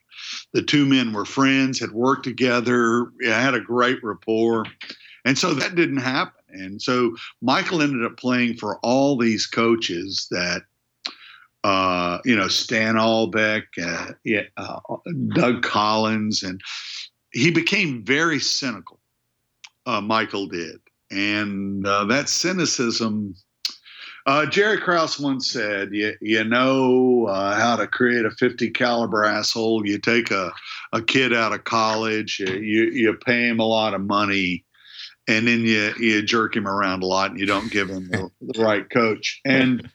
The 0.52 0.62
two 0.62 0.84
men 0.84 1.14
were 1.14 1.24
friends, 1.24 1.80
had 1.80 1.92
worked 1.92 2.24
together, 2.24 3.10
had 3.24 3.54
a 3.54 3.60
great 3.60 4.04
rapport. 4.04 4.66
And 5.24 5.38
so 5.38 5.54
that 5.54 5.76
didn't 5.76 5.98
happen. 5.98 6.42
And 6.50 6.82
so 6.82 7.16
Michael 7.40 7.80
ended 7.80 8.04
up 8.04 8.18
playing 8.18 8.58
for 8.58 8.78
all 8.80 9.16
these 9.16 9.46
coaches 9.46 10.26
that, 10.30 10.62
uh, 11.64 12.18
you 12.26 12.36
know, 12.36 12.48
Stan 12.48 12.96
Albeck, 12.96 13.62
uh, 13.82 14.12
yeah, 14.24 14.42
uh, 14.58 14.78
Doug 15.34 15.62
Collins, 15.62 16.42
and 16.42 16.60
he 17.32 17.50
became 17.50 18.04
very 18.04 18.40
cynical. 18.40 19.00
Uh, 19.86 20.02
Michael 20.02 20.48
did. 20.48 20.80
And 21.10 21.86
uh, 21.86 22.04
that 22.04 22.28
cynicism 22.28 23.34
uh, 24.26 24.46
Jerry 24.46 24.78
Krause 24.78 25.18
once 25.18 25.50
said, 25.50 25.90
"You 25.92 26.14
you 26.20 26.44
know 26.44 27.26
uh, 27.26 27.54
how 27.58 27.76
to 27.76 27.86
create 27.86 28.24
a 28.24 28.30
50 28.30 28.70
caliber 28.70 29.24
asshole. 29.24 29.86
You 29.86 29.98
take 29.98 30.30
a, 30.30 30.52
a 30.92 31.02
kid 31.02 31.32
out 31.32 31.52
of 31.52 31.64
college, 31.64 32.40
you, 32.40 32.84
you 32.92 33.14
pay 33.14 33.48
him 33.48 33.60
a 33.60 33.66
lot 33.66 33.94
of 33.94 34.02
money, 34.02 34.64
and 35.26 35.46
then 35.46 35.60
you 35.60 35.94
you 35.98 36.22
jerk 36.22 36.54
him 36.54 36.68
around 36.68 37.02
a 37.02 37.06
lot, 37.06 37.30
and 37.30 37.40
you 37.40 37.46
don't 37.46 37.70
give 37.70 37.88
him 37.88 38.08
the, 38.08 38.30
the 38.40 38.62
right 38.62 38.88
coach." 38.90 39.40
And 39.44 39.90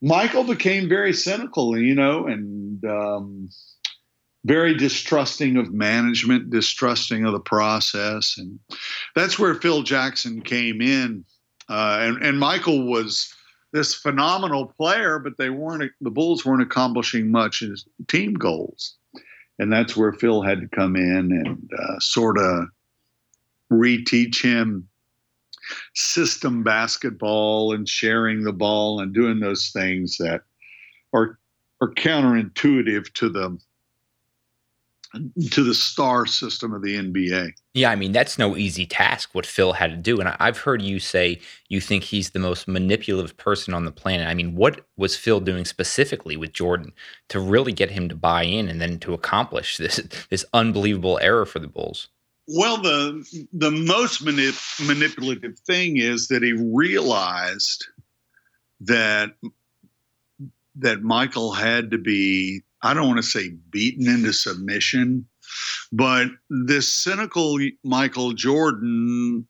Michael 0.00 0.44
became 0.44 0.88
very 0.88 1.12
cynical, 1.12 1.76
you 1.76 1.94
know, 1.94 2.26
and 2.26 2.84
um, 2.84 3.48
very 4.44 4.74
distrusting 4.74 5.56
of 5.56 5.72
management, 5.72 6.50
distrusting 6.50 7.24
of 7.24 7.32
the 7.32 7.40
process, 7.40 8.38
and 8.38 8.60
that's 9.16 9.40
where 9.40 9.56
Phil 9.56 9.82
Jackson 9.82 10.40
came 10.40 10.80
in. 10.80 11.24
Uh, 11.68 11.98
and, 12.00 12.22
and 12.22 12.38
Michael 12.38 12.86
was 12.86 13.34
this 13.76 13.94
phenomenal 13.94 14.72
player, 14.78 15.18
but 15.18 15.36
they 15.36 15.50
weren't 15.50 15.92
the 16.00 16.10
Bulls 16.10 16.46
weren't 16.46 16.62
accomplishing 16.62 17.30
much 17.30 17.62
as 17.62 17.84
team 18.08 18.32
goals, 18.32 18.96
and 19.58 19.70
that's 19.70 19.94
where 19.94 20.14
Phil 20.14 20.40
had 20.40 20.62
to 20.62 20.68
come 20.68 20.96
in 20.96 21.30
and 21.30 21.70
uh, 21.78 22.00
sort 22.00 22.38
of 22.38 22.68
reteach 23.70 24.42
him 24.42 24.88
system 25.94 26.62
basketball 26.62 27.74
and 27.74 27.88
sharing 27.88 28.42
the 28.42 28.52
ball 28.52 29.00
and 29.00 29.12
doing 29.12 29.40
those 29.40 29.68
things 29.70 30.16
that 30.18 30.42
are 31.12 31.38
are 31.82 31.92
counterintuitive 31.92 33.12
to 33.12 33.28
the 33.28 33.58
to 35.50 35.62
the 35.62 35.74
star 35.74 36.26
system 36.26 36.72
of 36.72 36.82
the 36.82 36.96
NBA. 36.96 37.52
Yeah, 37.74 37.90
I 37.90 37.96
mean, 37.96 38.12
that's 38.12 38.38
no 38.38 38.56
easy 38.56 38.86
task 38.86 39.30
what 39.32 39.46
Phil 39.46 39.74
had 39.74 39.90
to 39.90 39.96
do. 39.96 40.20
And 40.20 40.34
I've 40.40 40.58
heard 40.58 40.82
you 40.82 40.98
say 40.98 41.40
you 41.68 41.80
think 41.80 42.04
he's 42.04 42.30
the 42.30 42.38
most 42.38 42.66
manipulative 42.66 43.36
person 43.36 43.74
on 43.74 43.84
the 43.84 43.92
planet. 43.92 44.28
I 44.28 44.34
mean, 44.34 44.54
what 44.54 44.86
was 44.96 45.16
Phil 45.16 45.40
doing 45.40 45.64
specifically 45.64 46.36
with 46.36 46.52
Jordan 46.52 46.92
to 47.28 47.40
really 47.40 47.72
get 47.72 47.90
him 47.90 48.08
to 48.08 48.14
buy 48.14 48.44
in 48.44 48.68
and 48.68 48.80
then 48.80 48.98
to 49.00 49.14
accomplish 49.14 49.76
this 49.78 50.00
this 50.30 50.44
unbelievable 50.52 51.18
error 51.20 51.46
for 51.46 51.58
the 51.58 51.68
Bulls? 51.68 52.08
Well, 52.48 52.78
the 52.78 53.46
the 53.52 53.72
most 53.72 54.24
manip- 54.24 54.86
manipulative 54.86 55.58
thing 55.60 55.96
is 55.96 56.28
that 56.28 56.42
he 56.42 56.52
realized 56.52 57.86
that 58.80 59.32
that 60.76 61.02
Michael 61.02 61.52
had 61.52 61.90
to 61.90 61.98
be 61.98 62.62
I 62.82 62.94
don't 62.94 63.06
want 63.06 63.18
to 63.18 63.22
say 63.22 63.50
beaten 63.70 64.08
into 64.08 64.32
submission, 64.32 65.26
but 65.92 66.28
this 66.50 66.88
cynical 66.88 67.58
Michael 67.84 68.32
Jordan 68.32 69.46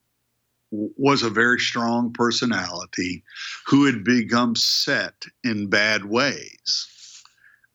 was 0.71 1.23
a 1.23 1.29
very 1.29 1.59
strong 1.59 2.11
personality 2.13 3.23
who 3.65 3.85
had 3.85 4.03
become 4.03 4.55
set 4.55 5.25
in 5.43 5.69
bad 5.69 6.05
ways. 6.05 7.23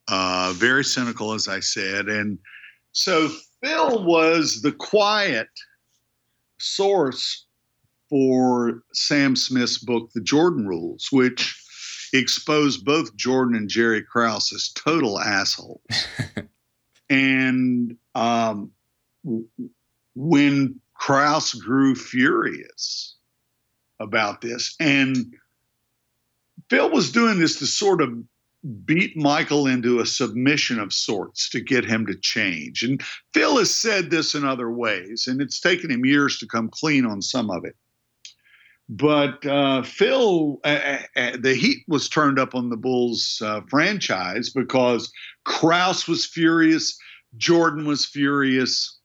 Uh, 0.09 0.53
very 0.57 0.85
cynical, 0.85 1.33
as 1.33 1.49
I 1.49 1.61
said. 1.61 2.07
And 2.07 2.39
so 2.93 3.31
Phil 3.63 4.05
was 4.05 4.61
the 4.63 4.73
quiet 4.73 5.49
source 6.59 7.47
for 8.11 8.83
Sam 8.93 9.37
Smith's 9.37 9.79
book, 9.79 10.11
The 10.15 10.21
Jordan 10.21 10.67
Rules, 10.67 11.09
which 11.11 11.62
exposed 12.13 12.85
both 12.85 13.17
Jordan 13.17 13.57
and 13.57 13.69
Jerry 13.69 14.03
Krause 14.03 14.53
as 14.53 14.69
total 14.71 15.19
assholes. 15.19 15.81
and 17.11 17.97
um, 18.15 18.71
when 20.15 20.81
Krause 20.95 21.55
grew 21.55 21.95
furious 21.95 23.17
about 23.99 24.41
this, 24.41 24.75
and 24.79 25.17
Phil 26.69 26.91
was 26.91 27.13
doing 27.13 27.39
this 27.39 27.59
to 27.59 27.67
sort 27.67 28.01
of 28.01 28.15
beat 28.85 29.17
Michael 29.17 29.67
into 29.67 29.99
a 29.99 30.07
submission 30.07 30.79
of 30.79 30.93
sorts 30.93 31.49
to 31.51 31.61
get 31.61 31.85
him 31.85 32.07
to 32.07 32.15
change. 32.15 32.83
And 32.83 33.03
Phil 33.35 33.59
has 33.59 33.75
said 33.75 34.11
this 34.11 34.35
in 34.35 34.45
other 34.45 34.71
ways, 34.71 35.27
and 35.27 35.41
it's 35.41 35.61
taken 35.61 35.91
him 35.91 36.07
years 36.07 36.39
to 36.39 36.47
come 36.47 36.69
clean 36.69 37.05
on 37.05 37.21
some 37.23 37.51
of 37.51 37.65
it. 37.65 37.77
But 38.95 39.47
uh, 39.47 39.83
Phil, 39.85 40.61
uh, 40.65 40.69
uh, 40.69 40.99
uh, 41.17 41.37
the 41.41 41.55
heat 41.55 41.79
was 41.89 42.11
turned 42.11 42.39
up 42.39 42.55
on 42.55 42.69
the 42.69 42.77
Bulls 42.77 43.41
uh, 43.43 43.63
franchise 43.71 44.51
because 44.51 45.11
Krause 45.45 46.07
was 46.07 46.27
furious, 46.27 46.99
Jordan 47.39 47.87
was 47.87 48.05
furious, 48.05 48.99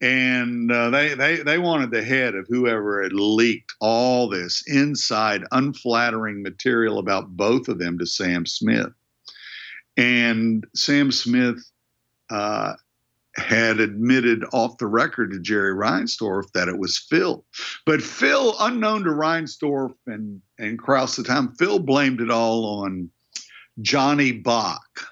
and 0.00 0.72
uh, 0.72 0.90
they, 0.90 1.14
they 1.14 1.36
they 1.36 1.58
wanted 1.58 1.92
the 1.92 2.02
head 2.02 2.34
of 2.34 2.48
whoever 2.48 3.04
had 3.04 3.12
leaked 3.12 3.72
all 3.80 4.28
this 4.28 4.64
inside 4.66 5.44
unflattering 5.52 6.42
material 6.42 6.98
about 6.98 7.36
both 7.36 7.68
of 7.68 7.78
them 7.78 7.98
to 7.98 8.06
Sam 8.06 8.46
Smith. 8.46 8.92
And 9.96 10.66
Sam 10.74 11.12
Smith 11.12 11.62
had 13.36 13.80
admitted 13.80 14.44
off 14.52 14.78
the 14.78 14.86
record 14.86 15.30
to 15.30 15.40
Jerry 15.40 15.72
Reinsdorf 15.72 16.50
that 16.52 16.68
it 16.68 16.78
was 16.78 16.98
Phil. 16.98 17.44
But 17.86 18.02
Phil, 18.02 18.56
unknown 18.58 19.04
to 19.04 19.10
Reinsdorf 19.10 19.94
and, 20.06 20.40
and 20.58 20.78
Krause 20.78 21.18
at 21.18 21.26
the 21.26 21.32
time, 21.32 21.54
Phil 21.54 21.78
blamed 21.78 22.20
it 22.20 22.30
all 22.30 22.82
on 22.82 23.10
Johnny 23.80 24.32
Bach, 24.32 25.06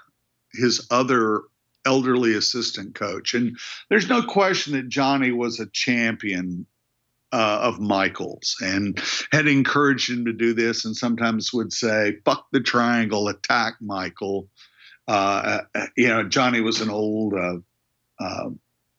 his 0.52 0.87
other 0.90 1.42
elderly 1.87 2.35
assistant 2.35 2.94
coach. 2.94 3.35
And 3.35 3.57
there's 3.88 4.09
no 4.09 4.22
question 4.22 4.74
that 4.74 4.88
Johnny 4.88 5.31
was 5.31 5.61
a 5.61 5.66
champion 5.72 6.66
uh, 7.33 7.61
of 7.62 7.78
Michael's 7.78 8.57
and 8.62 9.00
had 9.33 9.46
encouraged 9.46 10.11
him 10.11 10.24
to 10.24 10.33
do 10.33 10.54
this 10.54 10.85
and 10.85 10.96
sometimes 10.96 11.52
would 11.52 11.72
say, 11.72 12.16
fuck 12.24 12.46
the 12.52 12.61
triangle, 12.61 13.28
attack 13.28 13.74
Michael. 13.81 14.48
Uh, 15.07 15.61
uh 15.74 15.87
you 15.96 16.09
know, 16.09 16.24
Johnny 16.24 16.61
was 16.61 16.81
an 16.81 16.90
old 16.90 17.35
uh, 17.35 17.57
uh, 18.20 18.50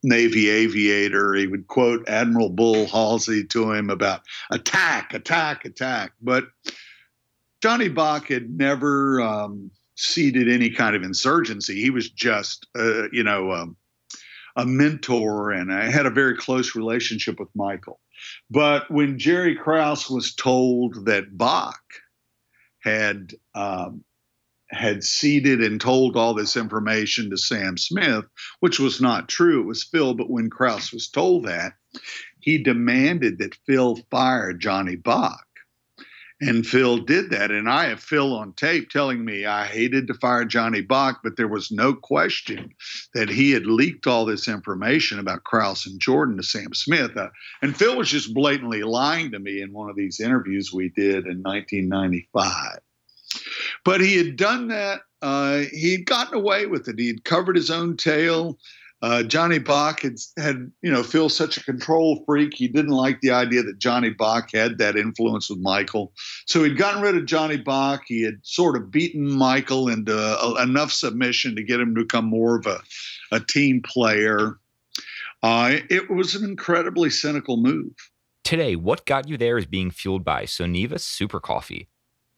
Navy 0.03 0.49
aviator. 0.49 1.33
He 1.33 1.47
would 1.47 1.67
quote 1.67 2.07
Admiral 2.07 2.49
Bull 2.49 2.85
Halsey 2.87 3.43
to 3.45 3.71
him 3.71 3.89
about 3.89 4.21
attack, 4.51 5.13
attack, 5.13 5.65
attack. 5.65 6.13
But 6.21 6.45
Johnny 7.61 7.89
Bach 7.89 8.27
had 8.27 8.49
never 8.49 9.21
um, 9.21 9.71
seeded 9.95 10.49
any 10.49 10.69
kind 10.69 10.95
of 10.95 11.03
insurgency. 11.03 11.81
He 11.81 11.89
was 11.89 12.09
just, 12.09 12.67
uh, 12.77 13.09
you 13.11 13.23
know, 13.23 13.51
um, 13.51 13.75
a 14.55 14.65
mentor, 14.65 15.51
and 15.51 15.71
I 15.73 15.89
had 15.89 16.05
a 16.05 16.11
very 16.11 16.35
close 16.35 16.75
relationship 16.75 17.39
with 17.39 17.49
Michael. 17.55 17.99
But 18.49 18.89
when 18.89 19.19
Jerry 19.19 19.55
Krause 19.55 20.09
was 20.09 20.33
told 20.33 21.05
that 21.05 21.37
Bach 21.37 21.81
had 22.79 23.33
um, 23.55 24.03
had 24.71 25.03
seeded 25.03 25.61
and 25.61 25.81
told 25.81 26.15
all 26.15 26.33
this 26.33 26.55
information 26.55 27.29
to 27.29 27.37
Sam 27.37 27.77
Smith, 27.77 28.25
which 28.59 28.79
was 28.79 29.01
not 29.01 29.29
true. 29.29 29.61
It 29.61 29.67
was 29.67 29.83
Phil. 29.83 30.13
But 30.13 30.29
when 30.29 30.49
Krause 30.49 30.91
was 30.91 31.09
told 31.09 31.45
that, 31.45 31.73
he 32.39 32.61
demanded 32.61 33.39
that 33.39 33.57
Phil 33.65 33.97
fire 34.11 34.53
Johnny 34.53 34.95
Bach. 34.95 35.45
And 36.41 36.65
Phil 36.65 36.99
did 36.99 37.31
that. 37.31 37.51
And 37.51 37.69
I 37.69 37.89
have 37.89 37.99
Phil 37.99 38.33
on 38.33 38.53
tape 38.53 38.89
telling 38.89 39.25
me 39.25 39.45
I 39.45 39.65
hated 39.65 40.07
to 40.07 40.13
fire 40.13 40.45
Johnny 40.45 40.79
Bach, 40.79 41.19
but 41.21 41.35
there 41.35 41.49
was 41.49 41.69
no 41.69 41.93
question 41.93 42.73
that 43.13 43.27
he 43.27 43.51
had 43.51 43.65
leaked 43.65 44.07
all 44.07 44.25
this 44.25 44.47
information 44.47 45.19
about 45.19 45.43
Krause 45.43 45.85
and 45.85 45.99
Jordan 45.99 46.37
to 46.37 46.43
Sam 46.43 46.73
Smith. 46.73 47.17
Uh, 47.17 47.27
and 47.61 47.75
Phil 47.75 47.97
was 47.97 48.09
just 48.09 48.33
blatantly 48.33 48.83
lying 48.83 49.31
to 49.31 49.39
me 49.39 49.61
in 49.61 49.73
one 49.73 49.89
of 49.89 49.97
these 49.97 50.21
interviews 50.21 50.71
we 50.71 50.87
did 50.89 51.25
in 51.25 51.41
1995. 51.43 52.79
But 53.85 54.01
he 54.01 54.17
had 54.17 54.35
done 54.35 54.67
that. 54.69 55.01
Uh, 55.21 55.63
he 55.71 55.93
had 55.93 56.05
gotten 56.05 56.35
away 56.35 56.65
with 56.65 56.87
it. 56.87 56.97
He 56.97 57.07
had 57.07 57.23
covered 57.23 57.55
his 57.55 57.69
own 57.69 57.97
tail. 57.97 58.57
Uh, 59.01 59.23
Johnny 59.23 59.59
Bach 59.59 60.01
had, 60.01 60.17
had, 60.37 60.71
you 60.81 60.91
know, 60.91 61.03
Phil 61.03 61.29
such 61.29 61.55
a 61.55 61.63
control 61.63 62.21
freak. 62.25 62.53
He 62.53 62.67
didn't 62.67 62.91
like 62.91 63.21
the 63.21 63.31
idea 63.31 63.63
that 63.63 63.79
Johnny 63.79 64.09
Bach 64.09 64.49
had 64.53 64.77
that 64.79 64.97
influence 64.97 65.49
with 65.49 65.59
Michael. 65.59 66.11
So 66.45 66.63
he'd 66.63 66.77
gotten 66.77 67.01
rid 67.01 67.15
of 67.15 67.25
Johnny 67.25 67.55
Bach. 67.55 68.03
He 68.07 68.23
had 68.23 68.39
sort 68.43 68.75
of 68.75 68.91
beaten 68.91 69.31
Michael 69.31 69.87
into 69.87 70.13
uh, 70.13 70.61
enough 70.61 70.91
submission 70.91 71.55
to 71.55 71.63
get 71.63 71.79
him 71.79 71.95
to 71.95 72.01
become 72.01 72.25
more 72.25 72.57
of 72.57 72.65
a, 72.65 72.81
a 73.31 73.39
team 73.39 73.81
player. 73.81 74.57
Uh, 75.41 75.77
it 75.89 76.09
was 76.09 76.35
an 76.35 76.43
incredibly 76.43 77.09
cynical 77.09 77.55
move. 77.55 77.93
Today, 78.43 78.75
what 78.75 79.05
got 79.05 79.29
you 79.29 79.37
there 79.37 79.57
is 79.57 79.65
being 79.65 79.91
fueled 79.91 80.25
by 80.25 80.43
Soneva 80.43 80.99
Super 80.99 81.39
Coffee. 81.39 81.87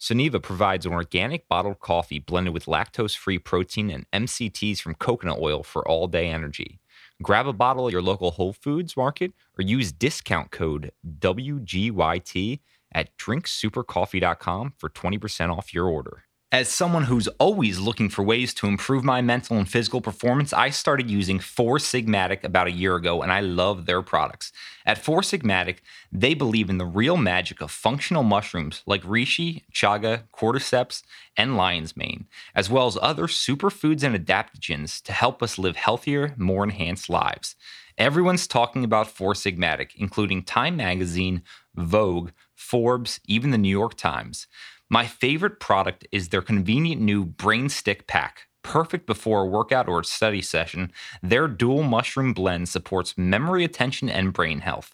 Suniva 0.02 0.42
provides 0.42 0.88
an 0.88 0.94
organic 0.94 1.48
bottled 1.48 1.80
coffee 1.80 2.18
blended 2.18 2.56
with 2.56 2.66
lactose 2.66 3.16
free 3.16 3.38
protein 3.38 3.92
and 3.92 4.10
MCTs 4.12 4.82
from 4.82 4.96
coconut 4.96 5.38
oil 5.40 5.62
for 5.62 5.88
all 5.88 6.08
day 6.08 6.28
energy. 6.28 6.80
Grab 7.22 7.46
a 7.46 7.54
bottle 7.54 7.86
at 7.86 7.92
your 7.92 8.02
local 8.02 8.32
Whole 8.32 8.52
Foods 8.52 8.98
market 8.98 9.32
or 9.60 9.62
use 9.62 9.92
discount 9.92 10.50
code 10.50 10.92
WGYT 11.20 12.62
at 12.92 13.16
drinksupercoffee.com 13.18 14.74
for 14.76 14.90
20% 14.90 15.56
off 15.56 15.72
your 15.72 15.86
order. 15.86 16.24
As 16.54 16.68
someone 16.68 17.04
who's 17.04 17.30
always 17.40 17.80
looking 17.80 18.10
for 18.10 18.24
ways 18.24 18.54
to 18.56 18.68
improve 18.68 19.06
my 19.06 19.22
mental 19.22 19.58
and 19.58 19.70
physical 19.70 20.02
performance, 20.02 20.52
I 20.52 20.70
started 20.70 21.10
using 21.10 21.40
Four 21.40 21.78
Sigmatic 21.78 22.44
about 22.44 22.68
a 22.68 22.72
year 22.72 22.96
ago 22.96 23.22
and 23.22 23.32
I 23.32 23.40
love 23.40 23.86
their 23.86 24.02
products. 24.02 24.52
At 24.86 24.98
Four 24.98 25.22
Sigmatic, 25.22 25.78
they 26.12 26.34
believe 26.34 26.70
in 26.70 26.78
the 26.78 26.86
real 26.86 27.16
magic 27.16 27.62
of 27.62 27.72
functional 27.72 28.24
mushrooms 28.24 28.84
like 28.86 29.02
reishi, 29.04 29.62
chaga, 29.72 30.24
cordyceps, 30.36 31.04
and 31.38 31.56
lion's 31.56 31.96
mane, 31.96 32.28
as 32.54 32.70
well 32.70 32.86
as 32.86 32.98
other 33.02 33.28
superfoods 33.28 34.04
and 34.04 34.14
adaptogens 34.14 35.02
to 35.04 35.14
help 35.14 35.42
us 35.42 35.58
live 35.58 35.78
healthier, 35.78 36.34
more 36.36 36.66
enhanced 36.66 37.10
lives. 37.10 37.56
Everyone's 37.98 38.46
talking 38.46 38.84
about 38.84 39.08
Four 39.08 39.36
Sigmatic, 39.36 39.92
including 39.96 40.44
Time 40.44 40.76
Magazine, 40.76 41.44
Vogue, 41.76 42.32
Forbes, 42.54 43.22
even 43.26 43.52
the 43.52 43.58
New 43.58 43.70
York 43.70 43.96
Times. 43.96 44.48
My 44.94 45.08
favorite 45.08 45.62
product 45.62 46.06
is 46.12 46.28
their 46.28 46.42
convenient 46.42 47.02
new 47.02 47.24
Brain 47.24 47.70
Stick 47.70 48.08
Pack. 48.08 48.50
Perfect 48.62 49.08
before 49.08 49.44
a 49.44 49.48
workout 49.48 49.88
or 49.88 50.02
a 50.02 50.04
study 50.04 50.42
session, 50.42 50.92
their 51.24 51.48
dual 51.48 51.84
mushroom 51.84 52.34
blend 52.34 52.68
supports 52.68 53.18
memory, 53.18 53.64
attention, 53.64 54.10
and 54.10 54.34
brain 54.34 54.60
health. 54.60 54.94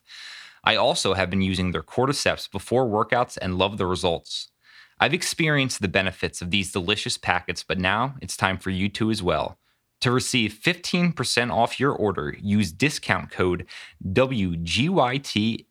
I 0.63 0.75
also 0.75 1.15
have 1.15 1.31
been 1.31 1.41
using 1.41 1.71
their 1.71 1.81
cordyceps 1.81 2.49
before 2.49 2.85
workouts 2.85 3.39
and 3.41 3.57
love 3.57 3.79
the 3.79 3.87
results. 3.87 4.51
I've 4.99 5.15
experienced 5.15 5.81
the 5.81 5.87
benefits 5.87 6.43
of 6.43 6.51
these 6.51 6.71
delicious 6.71 7.17
packets, 7.17 7.63
but 7.63 7.79
now 7.79 8.17
it's 8.21 8.37
time 8.37 8.59
for 8.59 8.69
you 8.69 8.89
to 8.89 9.09
as 9.09 9.23
well. 9.23 9.57
To 10.01 10.11
receive 10.11 10.53
15% 10.53 11.51
off 11.51 11.79
your 11.79 11.91
order, 11.91 12.35
use 12.39 12.71
discount 12.71 13.31
code 13.31 13.65
WGYT 14.05 15.65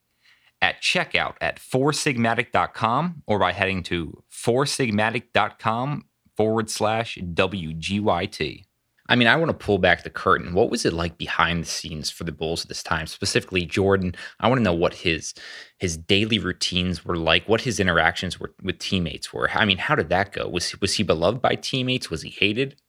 at 0.62 0.82
checkout 0.82 1.34
at 1.40 1.58
foursigmatic.com 1.58 3.22
or 3.26 3.38
by 3.38 3.52
heading 3.52 3.82
to 3.84 4.22
foursigmatic.com 4.30 6.04
forward 6.36 6.70
slash 6.70 7.18
WGYT. 7.18 8.64
I 9.08 9.14
mean, 9.14 9.28
I 9.28 9.36
want 9.36 9.50
to 9.50 9.64
pull 9.64 9.78
back 9.78 10.02
the 10.02 10.10
curtain. 10.10 10.52
What 10.52 10.70
was 10.70 10.84
it 10.84 10.92
like 10.92 11.16
behind 11.16 11.62
the 11.62 11.68
scenes 11.68 12.10
for 12.10 12.24
the 12.24 12.32
Bulls 12.32 12.62
at 12.62 12.68
this 12.68 12.82
time, 12.82 13.06
specifically 13.06 13.64
Jordan? 13.64 14.14
I 14.40 14.48
want 14.48 14.58
to 14.58 14.64
know 14.64 14.74
what 14.74 14.94
his 14.94 15.32
his 15.78 15.96
daily 15.96 16.38
routines 16.38 17.04
were 17.04 17.16
like, 17.16 17.48
what 17.48 17.60
his 17.60 17.78
interactions 17.78 18.40
were 18.40 18.54
with 18.62 18.78
teammates 18.78 19.32
were. 19.32 19.50
I 19.52 19.64
mean, 19.64 19.78
how 19.78 19.94
did 19.94 20.08
that 20.08 20.32
go? 20.32 20.48
Was 20.48 20.78
was 20.80 20.94
he 20.94 21.04
beloved 21.04 21.40
by 21.40 21.54
teammates? 21.54 22.10
Was 22.10 22.22
he 22.22 22.30
hated? 22.30 22.80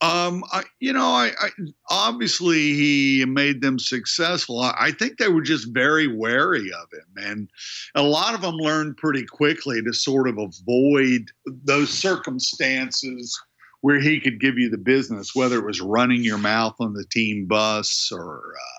Um, 0.00 0.44
I, 0.52 0.62
you 0.78 0.92
know, 0.92 1.06
I, 1.06 1.32
I, 1.40 1.48
obviously 1.90 2.74
he 2.74 3.24
made 3.26 3.62
them 3.62 3.80
successful. 3.80 4.60
I, 4.60 4.74
I, 4.78 4.90
think 4.92 5.18
they 5.18 5.26
were 5.26 5.42
just 5.42 5.74
very 5.74 6.06
wary 6.06 6.70
of 6.72 6.92
him, 6.92 7.24
and 7.24 7.50
a 7.96 8.02
lot 8.02 8.34
of 8.34 8.40
them 8.40 8.54
learned 8.54 8.96
pretty 8.96 9.24
quickly 9.24 9.82
to 9.82 9.92
sort 9.92 10.28
of 10.28 10.38
avoid 10.38 11.30
those 11.64 11.90
circumstances 11.90 13.36
where 13.80 13.98
he 13.98 14.20
could 14.20 14.40
give 14.40 14.56
you 14.56 14.70
the 14.70 14.78
business, 14.78 15.34
whether 15.34 15.58
it 15.58 15.64
was 15.66 15.80
running 15.80 16.22
your 16.22 16.38
mouth 16.38 16.76
on 16.78 16.92
the 16.92 17.04
team 17.04 17.46
bus 17.46 18.10
or. 18.12 18.54
Uh, 18.54 18.74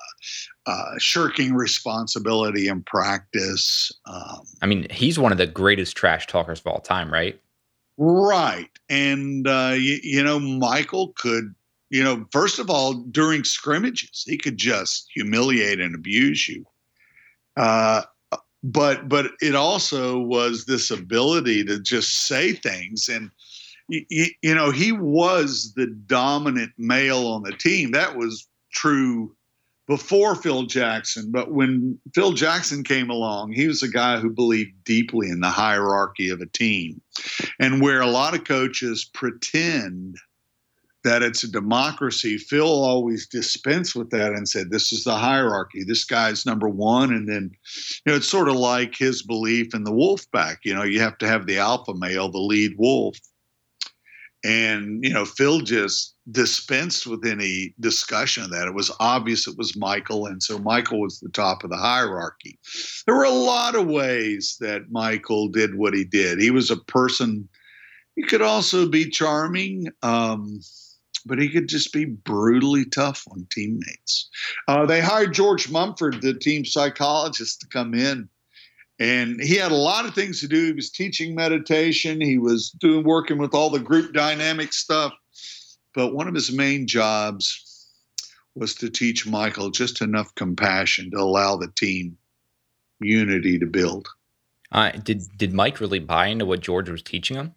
uh, 0.66 0.98
shirking 1.00 1.56
responsibility 1.56 2.68
in 2.68 2.84
practice. 2.84 3.92
Um, 4.06 4.42
I 4.62 4.68
mean, 4.68 4.86
he's 4.92 5.18
one 5.18 5.32
of 5.32 5.38
the 5.38 5.48
greatest 5.48 5.98
trash 5.98 6.28
talkers 6.28 6.60
of 6.60 6.68
all 6.68 6.80
time, 6.80 7.12
right? 7.12 7.40
Right. 8.00 8.70
And, 8.90 9.46
uh, 9.46 9.74
you, 9.76 10.00
you 10.02 10.24
know, 10.24 10.40
Michael 10.40 11.14
could, 11.18 11.54
you 11.90 12.02
know, 12.02 12.26
first 12.32 12.58
of 12.58 12.70
all, 12.70 12.94
during 12.94 13.44
scrimmages, 13.44 14.24
he 14.26 14.38
could 14.38 14.58
just 14.58 15.10
humiliate 15.14 15.82
and 15.82 15.94
abuse 15.94 16.48
you. 16.48 16.66
Uh, 17.58 18.04
but 18.64 19.08
but 19.10 19.32
it 19.42 19.56
also 19.56 20.20
was 20.20 20.66
this 20.66 20.92
ability 20.92 21.64
to 21.66 21.80
just 21.80 22.28
say 22.28 22.54
things 22.54 23.08
and 23.08 23.32
you, 23.88 24.28
you 24.42 24.54
know 24.54 24.72
he 24.72 24.92
was 24.92 25.74
the 25.76 25.88
dominant 25.88 26.72
male 26.78 27.26
on 27.28 27.44
the 27.44 27.54
team 27.54 27.92
that 27.92 28.18
was 28.18 28.48
true 28.72 29.34
before 29.90 30.36
Phil 30.36 30.64
Jackson. 30.68 31.32
But 31.32 31.52
when 31.52 32.00
Phil 32.14 32.32
Jackson 32.34 32.84
came 32.84 33.10
along, 33.10 33.54
he 33.54 33.68
was 33.68 33.82
a 33.82 33.90
guy 33.90 34.20
who 34.20 34.30
believed 34.30 34.84
deeply 34.86 35.30
in 35.30 35.40
the 35.40 35.50
hierarchy 35.50 36.30
of 36.30 36.40
a 36.40 36.46
team. 36.46 37.02
And 37.60 37.82
where 37.82 38.00
a 38.00 38.08
lot 38.08 38.36
of 38.36 38.46
coaches 38.46 39.10
pretend 39.14 40.18
that 41.04 41.24
it's 41.24 41.44
a 41.44 41.52
democracy, 41.52 42.38
Phil 42.38 42.68
always 42.68 43.26
dispensed 43.26 43.96
with 43.96 44.12
that 44.12 44.34
and 44.34 44.48
said, 44.48 44.70
This 44.70 44.92
is 44.92 45.06
the 45.06 45.16
hierarchy. 45.16 45.84
This 45.84 46.06
guy's 46.06 46.46
number 46.46 46.70
one. 46.70 47.12
And 47.12 47.28
then, 47.28 47.50
you 48.06 48.12
know, 48.12 48.16
it's 48.18 48.28
sort 48.28 48.50
of 48.50 48.56
like 48.56 48.96
his 48.96 49.24
belief 49.24 49.74
in 49.74 49.86
the 49.86 49.94
wolf 49.94 50.22
pack. 50.32 50.60
You 50.64 50.76
know, 50.76 50.84
you 50.84 51.00
have 51.00 51.18
to 51.18 51.28
have 51.28 51.48
the 51.48 51.58
alpha 51.58 51.96
male, 51.96 52.30
the 52.30 52.38
lead 52.38 52.76
wolf. 52.78 53.18
And, 54.44 55.04
you 55.04 55.12
know, 55.12 55.26
Phil 55.26 55.60
just 55.62 56.16
dispensed 56.32 57.06
with 57.06 57.26
any 57.26 57.74
discussion 57.80 58.44
of 58.44 58.52
that. 58.52 58.68
It 58.68 58.74
was 58.74 58.92
obvious 59.00 59.48
it 59.48 59.58
was 59.58 59.76
Michael. 59.76 60.28
And 60.28 60.42
so 60.42 60.58
Michael 60.60 61.02
was 61.02 61.20
the 61.20 61.30
top 61.30 61.64
of 61.64 61.70
the 61.70 61.78
hierarchy. 61.78 62.58
There 63.06 63.16
were 63.16 63.24
a 63.24 63.30
lot 63.30 63.76
of 63.76 63.88
ways 63.88 64.56
that 64.62 64.92
Michael 64.92 65.50
did 65.50 65.76
what 65.76 65.94
he 65.94 66.06
did. 66.06 66.40
He 66.40 66.52
was 66.52 66.72
a 66.72 66.78
person, 66.78 67.50
he 68.16 68.24
could 68.24 68.42
also 68.42 68.88
be 68.88 69.10
charming. 69.10 69.88
Um, 70.04 70.62
but 71.26 71.40
he 71.40 71.50
could 71.50 71.68
just 71.68 71.92
be 71.92 72.06
brutally 72.06 72.86
tough 72.86 73.24
on 73.32 73.46
teammates. 73.52 74.30
Uh, 74.70 74.86
they 74.86 75.02
hired 75.02 75.34
George 75.34 75.70
Mumford, 75.70 76.22
the 76.22 76.34
team 76.34 76.64
psychologist, 76.64 77.60
to 77.60 77.68
come 77.68 77.94
in 77.94 78.30
and 79.00 79.42
he 79.42 79.56
had 79.56 79.72
a 79.72 79.76
lot 79.76 80.06
of 80.06 80.14
things 80.14 80.42
to 80.42 80.48
do. 80.48 80.66
He 80.66 80.72
was 80.74 80.90
teaching 80.90 81.34
meditation. 81.34 82.20
He 82.20 82.38
was 82.38 82.72
doing 82.72 83.06
working 83.06 83.38
with 83.38 83.54
all 83.54 83.70
the 83.70 83.80
group 83.80 84.14
dynamic 84.14 84.74
stuff. 84.74 85.14
But 85.94 86.14
one 86.14 86.28
of 86.28 86.36
his 86.36 86.52
main 86.52 86.86
jobs 86.86 87.88
was 88.56 88.76
to 88.76 88.90
teach 88.90 89.26
Michael 89.26 89.72
just 89.72 90.02
enough 90.02 90.36
compassion 90.36 91.12
to 91.12 91.18
allow 91.18 91.56
the 91.56 91.72
team 91.76 92.18
unity 93.00 93.58
to 93.60 93.66
build. 93.66 94.08
Uh, 94.72 94.92
did 94.92 95.24
did 95.38 95.54
Mike 95.54 95.80
really 95.80 96.00
buy 96.00 96.28
into 96.28 96.46
what 96.46 96.60
George 96.60 96.90
was 96.90 97.02
teaching 97.02 97.38
him? 97.38 97.56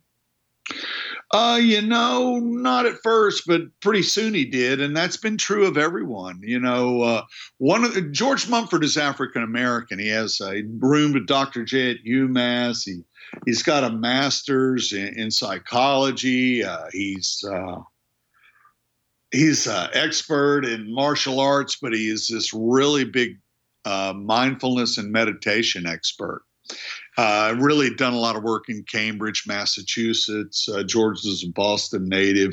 Uh, 1.33 1.59
you 1.61 1.81
know, 1.81 2.39
not 2.39 2.85
at 2.85 3.03
first, 3.03 3.45
but 3.47 3.63
pretty 3.81 4.03
soon 4.03 4.35
he 4.35 4.45
did, 4.45 4.83
and 4.83 4.95
that's 4.95 5.17
been 5.17 5.39
true 5.39 5.65
of 5.65 5.79
everyone. 5.79 6.39
You 6.43 6.61
know, 6.61 7.01
uh, 7.01 7.25
one 7.57 7.85
of 7.85 7.95
the, 7.95 8.03
George 8.03 8.51
Mumford 8.51 8.85
is 8.85 8.99
African 8.99 9.43
American. 9.43 9.99
He 9.99 10.09
has 10.09 10.43
a 10.43 10.63
room 10.79 11.15
with 11.15 11.27
Dr. 11.27 11.65
J 11.65 11.93
at 11.93 12.05
UMass. 12.05 12.85
He 12.85 13.03
he's 13.47 13.63
got 13.63 13.83
a 13.83 13.91
master's 13.91 14.93
in, 14.93 15.19
in 15.19 15.31
psychology. 15.31 16.63
Uh, 16.65 16.89
he's 16.93 17.43
uh, 17.51 17.79
he's 19.31 19.67
an 19.67 19.89
expert 19.95 20.67
in 20.67 20.95
martial 20.95 21.41
arts, 21.41 21.79
but 21.81 21.95
he 21.95 22.11
is 22.11 22.29
this 22.29 22.53
really 22.53 23.05
big 23.05 23.39
uh, 23.87 24.13
mindfulness 24.15 24.99
and 24.99 25.11
meditation 25.11 25.87
expert. 25.87 26.43
Uh, 27.19 27.55
really 27.59 27.95
done 27.95 28.15
a 28.15 28.19
lot 28.19 28.37
of 28.37 28.43
work 28.43 28.69
in 28.69 28.83
Cambridge, 28.85 29.45
Massachusetts. 29.47 30.69
Uh, 30.69 30.83
George 30.83 31.19
is 31.27 31.45
a 31.45 31.53
Boston 31.53 32.09
native. 32.09 32.53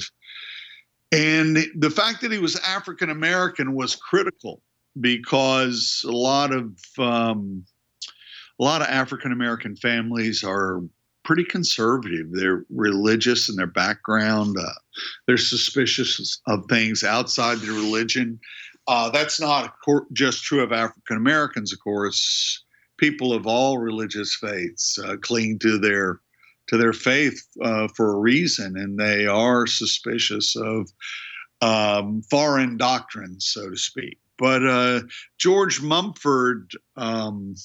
And 1.11 1.57
the 1.75 1.89
fact 1.89 2.21
that 2.21 2.31
he 2.31 2.39
was 2.39 2.57
African 2.57 3.09
American 3.09 3.73
was 3.73 3.95
critical 3.95 4.61
because 4.99 6.03
a 6.05 6.11
lot 6.11 6.51
of 6.51 6.77
um, 6.97 7.63
a 8.59 8.63
lot 8.63 8.81
of 8.81 8.87
African 8.89 9.31
American 9.31 9.75
families 9.77 10.43
are 10.43 10.81
pretty 11.23 11.45
conservative. 11.45 12.27
They're 12.31 12.65
religious 12.69 13.49
in 13.49 13.55
their 13.55 13.67
background. 13.67 14.57
Uh, 14.59 14.69
they're 15.25 15.37
suspicious 15.37 16.41
of 16.47 16.65
things 16.69 17.03
outside 17.03 17.59
their 17.59 17.71
religion. 17.71 18.39
Uh, 18.87 19.09
that's 19.09 19.39
not 19.39 19.73
just 20.11 20.43
true 20.43 20.61
of 20.61 20.73
African 20.73 21.17
Americans, 21.17 21.71
of 21.71 21.79
course 21.79 22.63
people 22.99 23.33
of 23.33 23.47
all 23.47 23.77
religious 23.77 24.35
faiths 24.35 24.99
uh, 24.99 25.15
cling 25.17 25.59
to 25.59 25.77
their 25.79 26.19
to 26.67 26.77
their 26.77 26.93
faith 26.93 27.47
uh, 27.63 27.88
for 27.95 28.12
a 28.12 28.19
reason, 28.19 28.77
and 28.77 28.99
they 28.99 29.25
are 29.25 29.65
suspicious 29.65 30.55
of 30.55 30.91
um, 31.62 32.21
foreign 32.29 32.77
doctrines, 32.77 33.47
so 33.47 33.71
to 33.71 33.77
speak. 33.77 34.19
But 34.38 34.65
uh, 34.65 35.01
George 35.39 35.81
Mumford 35.81 36.71
um, 36.95 37.55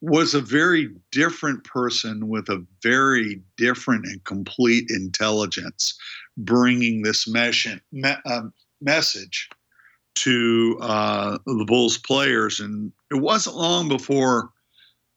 was 0.00 0.34
a 0.34 0.40
very 0.40 0.88
different 1.12 1.64
person 1.64 2.28
with 2.28 2.48
a 2.48 2.64
very 2.82 3.42
different 3.56 4.06
and 4.06 4.24
complete 4.24 4.90
intelligence, 4.90 5.98
bringing 6.38 7.02
this 7.02 7.28
mesh- 7.28 7.78
me- 7.92 8.14
uh, 8.24 8.42
message 8.80 9.48
to 10.16 10.78
uh, 10.80 11.38
the 11.44 11.64
Bulls 11.66 11.98
players. 11.98 12.58
And 12.58 12.90
it 13.10 13.16
wasn't 13.16 13.56
long 13.56 13.88
before 13.88 14.50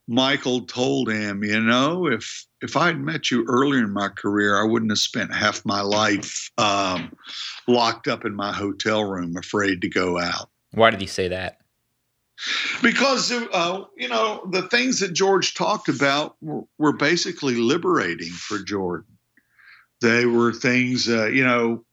Michael 0.08 0.62
told 0.62 1.12
him, 1.12 1.44
you 1.44 1.60
know, 1.62 2.08
if 2.08 2.46
if 2.62 2.76
I 2.76 2.88
had 2.88 3.00
met 3.00 3.30
you 3.30 3.46
earlier 3.48 3.84
in 3.84 3.94
my 3.94 4.10
career, 4.10 4.60
I 4.60 4.64
wouldn't 4.64 4.92
have 4.92 4.98
spent 4.98 5.34
half 5.34 5.64
my 5.66 5.82
life 5.82 6.50
um, 6.58 7.16
locked 7.68 8.08
up 8.08 8.26
in 8.26 8.36
my 8.36 8.52
hotel 8.52 9.04
room, 9.04 9.38
afraid 9.38 9.82
to 9.82 9.90
go 9.90 10.20
out. 10.20 10.50
Why 10.72 10.90
did 10.90 11.00
he 11.00 11.08
say 11.08 11.28
that? 11.28 11.58
Because 12.82 13.32
uh, 13.32 13.84
you 13.98 14.08
know 14.08 14.48
the 14.50 14.64
things 14.64 15.00
that 15.02 15.14
George 15.14 15.54
talked 15.54 15.90
about 15.90 16.36
were, 16.42 16.64
were 16.80 16.94
basically 16.94 17.56
liberating 17.56 18.32
for 18.32 18.58
Jordan. 18.58 19.18
They 20.02 20.26
were 20.26 20.54
things, 20.54 21.08
uh, 21.08 21.28
you 21.28 21.44
know, 21.44 21.84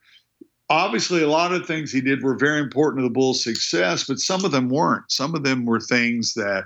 obviously 0.69 1.23
a 1.23 1.29
lot 1.29 1.53
of 1.53 1.67
things 1.67 1.93
he 1.93 2.01
did 2.01 2.23
were 2.23 2.37
very 2.37 2.61
important 2.61 3.01
to 3.01 3.05
the 3.05 3.13
Bulls' 3.13 3.43
success, 3.43 4.05
but 4.05 4.19
some 4.19 4.45
of 4.45 4.51
them 4.51 4.69
weren't. 4.69 5.11
Some 5.11 5.35
of 5.35 5.43
them 5.43 5.65
were 5.65 5.81
things 5.81 6.35
that 6.35 6.65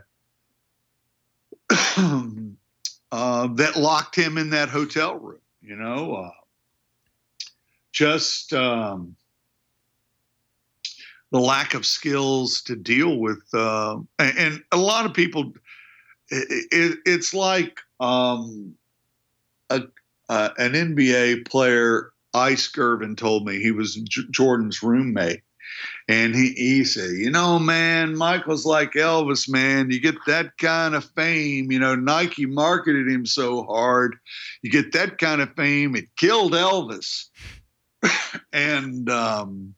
uh, 3.12 3.46
that 3.54 3.76
locked 3.76 4.16
him 4.16 4.38
in 4.38 4.50
that 4.50 4.68
hotel 4.68 5.16
room. 5.16 5.40
You 5.62 5.76
know, 5.76 6.14
uh, 6.14 6.30
just 7.92 8.52
um, 8.52 9.14
the 11.30 11.40
lack 11.40 11.74
of 11.74 11.84
skills 11.84 12.62
to 12.62 12.76
deal 12.76 13.18
with, 13.18 13.42
uh, 13.52 13.98
and, 14.18 14.38
and, 14.38 14.64
a 14.72 14.76
lot 14.76 15.06
of 15.06 15.14
people. 15.14 15.52
It, 16.32 16.66
it, 16.70 16.98
it's 17.06 17.34
like 17.34 17.80
um, 17.98 18.74
a, 19.68 19.82
uh, 20.28 20.50
an 20.58 20.72
NBA 20.72 21.48
player, 21.48 22.12
Ice 22.34 22.70
Gervin, 22.70 23.16
told 23.16 23.46
me 23.46 23.60
he 23.60 23.70
was 23.70 23.94
J- 23.94 24.22
Jordan's 24.30 24.82
roommate. 24.82 25.42
And 26.08 26.34
he, 26.34 26.52
he 26.56 26.84
said, 26.84 27.10
you 27.10 27.30
know, 27.30 27.58
man, 27.58 28.16
Michael's 28.16 28.66
like 28.66 28.92
Elvis, 28.92 29.48
man. 29.48 29.90
You 29.90 30.00
get 30.00 30.16
that 30.26 30.58
kind 30.58 30.94
of 30.94 31.04
fame. 31.16 31.70
You 31.70 31.78
know, 31.78 31.94
Nike 31.94 32.46
marketed 32.46 33.08
him 33.08 33.24
so 33.24 33.62
hard. 33.62 34.16
You 34.62 34.70
get 34.70 34.92
that 34.92 35.18
kind 35.18 35.40
of 35.40 35.54
fame. 35.54 35.94
It 35.94 36.16
killed 36.16 36.52
Elvis. 36.52 37.26
and 38.52 39.08
um, 39.08 39.74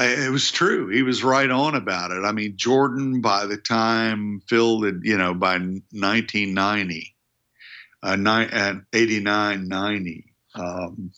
it 0.00 0.30
was 0.30 0.50
true. 0.50 0.88
He 0.88 1.02
was 1.02 1.22
right 1.22 1.50
on 1.50 1.74
about 1.74 2.10
it. 2.10 2.24
I 2.24 2.32
mean, 2.32 2.56
Jordan, 2.56 3.20
by 3.20 3.46
the 3.46 3.56
time 3.56 4.42
Phil 4.48 4.82
had, 4.82 5.00
you 5.02 5.16
know, 5.16 5.34
by 5.34 5.58
1990, 5.58 7.14
uh, 8.02 8.16
ni- 8.16 8.80
89, 8.92 9.68
90, 9.68 10.34
um, 10.54 11.12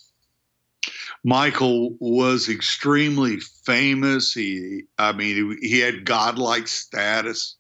Michael 1.25 1.97
was 2.01 2.51
extremely 2.51 3.39
famous. 3.64 4.35
He, 4.35 4.83
I 4.99 5.12
mean, 5.12 5.57
he, 5.61 5.68
he 5.68 5.81
had 5.81 6.05
godlike 6.05 6.68
status. 6.68 7.57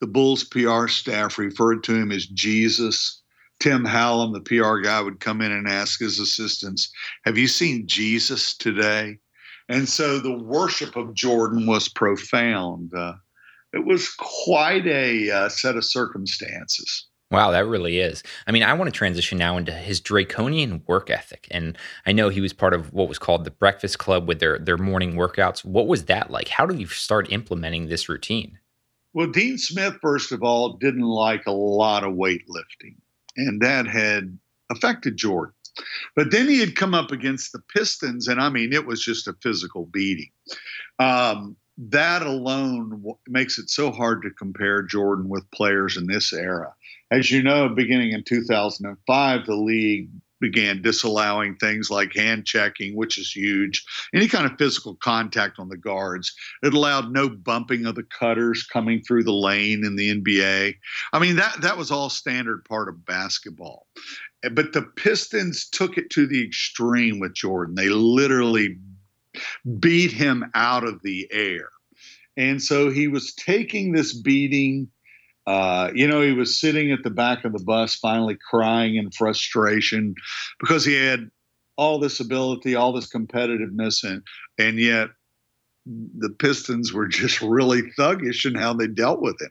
The 0.00 0.08
Bulls 0.08 0.44
PR 0.44 0.88
staff 0.88 1.38
referred 1.38 1.84
to 1.84 1.94
him 1.94 2.10
as 2.10 2.26
Jesus. 2.26 3.22
Tim 3.60 3.84
Hallam, 3.84 4.32
the 4.32 4.40
PR 4.40 4.78
guy, 4.78 5.00
would 5.00 5.20
come 5.20 5.40
in 5.40 5.52
and 5.52 5.68
ask 5.68 6.00
his 6.00 6.18
assistants, 6.18 6.90
Have 7.24 7.38
you 7.38 7.48
seen 7.48 7.86
Jesus 7.86 8.56
today? 8.56 9.18
And 9.68 9.88
so 9.88 10.18
the 10.18 10.36
worship 10.36 10.96
of 10.96 11.14
Jordan 11.14 11.66
was 11.66 11.88
profound. 11.88 12.92
Uh, 12.94 13.14
it 13.72 13.84
was 13.84 14.08
quite 14.14 14.86
a 14.86 15.30
uh, 15.30 15.48
set 15.48 15.76
of 15.76 15.84
circumstances. 15.84 17.07
Wow, 17.30 17.50
that 17.50 17.66
really 17.66 17.98
is. 17.98 18.22
I 18.46 18.52
mean, 18.52 18.62
I 18.62 18.72
want 18.72 18.88
to 18.88 18.96
transition 18.96 19.36
now 19.36 19.58
into 19.58 19.72
his 19.72 20.00
draconian 20.00 20.82
work 20.86 21.10
ethic. 21.10 21.46
And 21.50 21.76
I 22.06 22.12
know 22.12 22.30
he 22.30 22.40
was 22.40 22.54
part 22.54 22.72
of 22.72 22.92
what 22.94 23.08
was 23.08 23.18
called 23.18 23.44
the 23.44 23.50
Breakfast 23.50 23.98
Club 23.98 24.26
with 24.26 24.40
their, 24.40 24.58
their 24.58 24.78
morning 24.78 25.14
workouts. 25.14 25.62
What 25.62 25.88
was 25.88 26.06
that 26.06 26.30
like? 26.30 26.48
How 26.48 26.64
did 26.64 26.80
you 26.80 26.86
start 26.86 27.30
implementing 27.30 27.88
this 27.88 28.08
routine? 28.08 28.58
Well, 29.12 29.26
Dean 29.26 29.58
Smith, 29.58 29.96
first 30.00 30.32
of 30.32 30.42
all, 30.42 30.74
didn't 30.74 31.02
like 31.02 31.46
a 31.46 31.52
lot 31.52 32.04
of 32.04 32.14
weightlifting, 32.14 32.96
and 33.36 33.60
that 33.60 33.86
had 33.86 34.38
affected 34.70 35.16
Jordan. 35.16 35.54
But 36.14 36.30
then 36.30 36.48
he 36.48 36.60
had 36.60 36.76
come 36.76 36.94
up 36.94 37.10
against 37.10 37.52
the 37.52 37.60
Pistons, 37.74 38.28
and 38.28 38.40
I 38.40 38.48
mean, 38.48 38.72
it 38.72 38.86
was 38.86 39.02
just 39.02 39.28
a 39.28 39.36
physical 39.42 39.86
beating. 39.86 40.30
Um, 40.98 41.56
that 41.78 42.22
alone 42.22 43.02
makes 43.28 43.58
it 43.58 43.70
so 43.70 43.90
hard 43.90 44.22
to 44.22 44.30
compare 44.30 44.82
Jordan 44.82 45.28
with 45.28 45.50
players 45.52 45.96
in 45.96 46.06
this 46.06 46.32
era. 46.32 46.74
As 47.10 47.30
you 47.30 47.42
know, 47.42 47.68
beginning 47.68 48.12
in 48.12 48.22
2005, 48.24 49.46
the 49.46 49.54
league 49.54 50.10
began 50.40 50.82
disallowing 50.82 51.56
things 51.56 51.90
like 51.90 52.14
hand 52.14 52.46
checking, 52.46 52.96
which 52.96 53.18
is 53.18 53.32
huge, 53.32 53.84
any 54.14 54.28
kind 54.28 54.46
of 54.46 54.58
physical 54.58 54.94
contact 54.96 55.58
on 55.58 55.68
the 55.68 55.76
guards. 55.76 56.34
It 56.62 56.74
allowed 56.74 57.12
no 57.12 57.28
bumping 57.28 57.86
of 57.86 57.94
the 57.94 58.04
cutters 58.04 58.62
coming 58.62 59.02
through 59.02 59.24
the 59.24 59.32
lane 59.32 59.84
in 59.84 59.96
the 59.96 60.20
NBA. 60.20 60.74
I 61.12 61.18
mean, 61.18 61.36
that, 61.36 61.60
that 61.62 61.76
was 61.76 61.90
all 61.90 62.10
standard 62.10 62.64
part 62.64 62.88
of 62.88 63.04
basketball. 63.04 63.86
But 64.52 64.72
the 64.72 64.82
Pistons 64.82 65.68
took 65.68 65.98
it 65.98 66.10
to 66.10 66.26
the 66.26 66.44
extreme 66.44 67.18
with 67.18 67.34
Jordan. 67.34 67.74
They 67.74 67.88
literally 67.88 68.78
beat 69.80 70.12
him 70.12 70.44
out 70.54 70.84
of 70.84 71.02
the 71.02 71.28
air. 71.32 71.70
And 72.36 72.62
so 72.62 72.88
he 72.90 73.08
was 73.08 73.34
taking 73.34 73.92
this 73.92 74.14
beating. 74.14 74.88
Uh, 75.48 75.90
you 75.94 76.06
know, 76.06 76.20
he 76.20 76.32
was 76.32 76.60
sitting 76.60 76.92
at 76.92 77.02
the 77.02 77.10
back 77.10 77.42
of 77.46 77.54
the 77.54 77.64
bus, 77.64 77.94
finally 77.94 78.36
crying 78.50 78.96
in 78.96 79.10
frustration 79.10 80.14
because 80.60 80.84
he 80.84 80.92
had 80.92 81.30
all 81.78 81.98
this 81.98 82.20
ability, 82.20 82.74
all 82.74 82.92
this 82.92 83.08
competitiveness, 83.08 84.04
and 84.04 84.22
and 84.58 84.78
yet 84.78 85.08
the 85.86 86.28
Pistons 86.28 86.92
were 86.92 87.08
just 87.08 87.40
really 87.40 87.80
thuggish 87.98 88.44
in 88.44 88.56
how 88.56 88.74
they 88.74 88.88
dealt 88.88 89.22
with 89.22 89.40
him, 89.40 89.50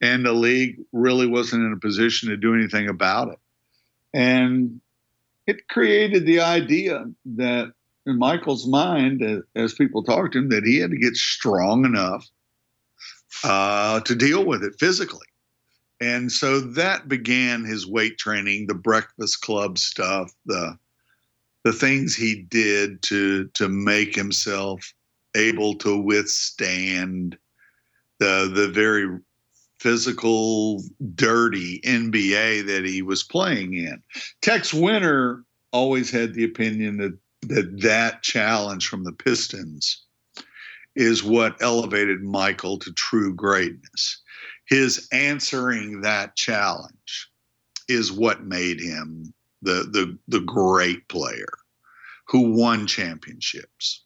and 0.00 0.24
the 0.24 0.32
league 0.32 0.76
really 0.92 1.26
wasn't 1.26 1.64
in 1.64 1.72
a 1.72 1.80
position 1.80 2.28
to 2.28 2.36
do 2.36 2.54
anything 2.54 2.88
about 2.88 3.32
it. 3.32 3.38
And 4.12 4.80
it 5.48 5.66
created 5.66 6.26
the 6.26 6.38
idea 6.42 7.06
that 7.34 7.72
in 8.06 8.18
Michael's 8.20 8.68
mind, 8.68 9.20
as 9.56 9.74
people 9.74 10.04
talked 10.04 10.34
to 10.34 10.38
him, 10.38 10.50
that 10.50 10.62
he 10.62 10.78
had 10.78 10.92
to 10.92 10.96
get 10.96 11.16
strong 11.16 11.84
enough 11.84 12.24
uh, 13.44 14.00
to 14.00 14.14
deal 14.14 14.44
with 14.44 14.64
it 14.64 14.74
physically. 14.80 15.26
And 16.00 16.32
so 16.32 16.60
that 16.60 17.08
began 17.08 17.64
his 17.64 17.86
weight 17.86 18.18
training, 18.18 18.66
the 18.66 18.74
breakfast 18.74 19.42
club 19.42 19.78
stuff, 19.78 20.32
the 20.46 20.76
the 21.62 21.72
things 21.72 22.14
he 22.14 22.42
did 22.42 23.00
to 23.02 23.46
to 23.54 23.68
make 23.68 24.14
himself 24.14 24.92
able 25.34 25.76
to 25.76 25.96
withstand 25.96 27.38
the 28.18 28.50
the 28.52 28.68
very 28.68 29.18
physical, 29.78 30.82
dirty 31.14 31.80
NBA 31.80 32.66
that 32.66 32.84
he 32.84 33.02
was 33.02 33.22
playing 33.22 33.74
in. 33.74 34.02
Tex 34.40 34.72
Winter 34.74 35.44
always 35.72 36.10
had 36.10 36.34
the 36.34 36.44
opinion 36.44 36.96
that 36.98 37.18
that 37.48 37.80
that 37.82 38.22
challenge 38.22 38.88
from 38.88 39.04
the 39.04 39.12
Pistons 39.12 40.04
is 40.96 41.22
what 41.24 41.60
elevated 41.60 42.22
Michael 42.22 42.78
to 42.78 42.92
true 42.92 43.34
greatness. 43.34 44.22
His 44.66 45.08
answering 45.12 46.02
that 46.02 46.36
challenge 46.36 47.28
is 47.88 48.12
what 48.12 48.44
made 48.44 48.80
him 48.80 49.34
the 49.62 49.88
the 49.90 50.18
the 50.28 50.40
great 50.40 51.08
player 51.08 51.52
who 52.28 52.52
won 52.52 52.86
championships. 52.86 54.02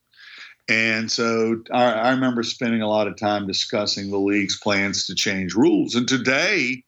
And 0.68 1.11
so 1.11 1.62
I, 1.72 1.93
I, 1.93 2.11
remember 2.11 2.43
spending 2.43 2.82
a 2.82 2.89
lot 2.89 3.07
of 3.07 3.16
time 3.16 3.47
discussing 3.47 4.11
the 4.11 4.18
league's 4.18 4.59
plans 4.59 5.07
to 5.07 5.14
change 5.14 5.55
rules. 5.55 5.95
And 5.95 6.07
today 6.07 6.82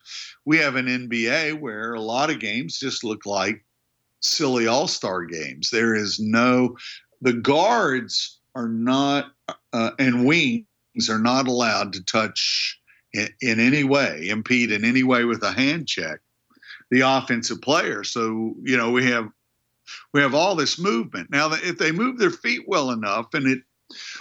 we 0.44 0.58
have 0.58 0.76
an 0.76 0.86
NBA 0.86 1.60
where 1.60 1.94
a 1.94 2.00
lot 2.00 2.28
of 2.28 2.40
games 2.40 2.78
just 2.78 3.04
look 3.04 3.24
like 3.24 3.64
silly 4.20 4.66
all 4.66 4.86
star 4.86 5.24
games. 5.24 5.70
There 5.70 5.94
is 5.94 6.20
no, 6.20 6.76
the 7.22 7.32
guards 7.32 8.38
are 8.54 8.68
not, 8.68 9.32
uh, 9.72 9.90
and 9.98 10.26
wings 10.26 10.64
are 11.08 11.18
not 11.18 11.48
allowed 11.48 11.92
to 11.94 12.04
touch 12.04 12.80
in, 13.12 13.28
in 13.40 13.60
any 13.60 13.84
way, 13.84 14.28
impede 14.28 14.72
in 14.72 14.84
any 14.84 15.02
way 15.02 15.24
with 15.24 15.42
a 15.42 15.52
hand 15.52 15.86
check 15.86 16.20
the 16.90 17.00
offensive 17.00 17.60
player. 17.62 18.04
So, 18.04 18.54
you 18.62 18.76
know, 18.76 18.90
we 18.90 19.06
have 19.06 19.28
we 20.12 20.20
have 20.20 20.34
all 20.34 20.54
this 20.54 20.78
movement. 20.78 21.30
Now, 21.30 21.52
if 21.52 21.78
they 21.78 21.92
move 21.92 22.18
their 22.18 22.30
feet 22.30 22.62
well 22.66 22.90
enough, 22.90 23.32
and 23.34 23.46
it 23.46 23.60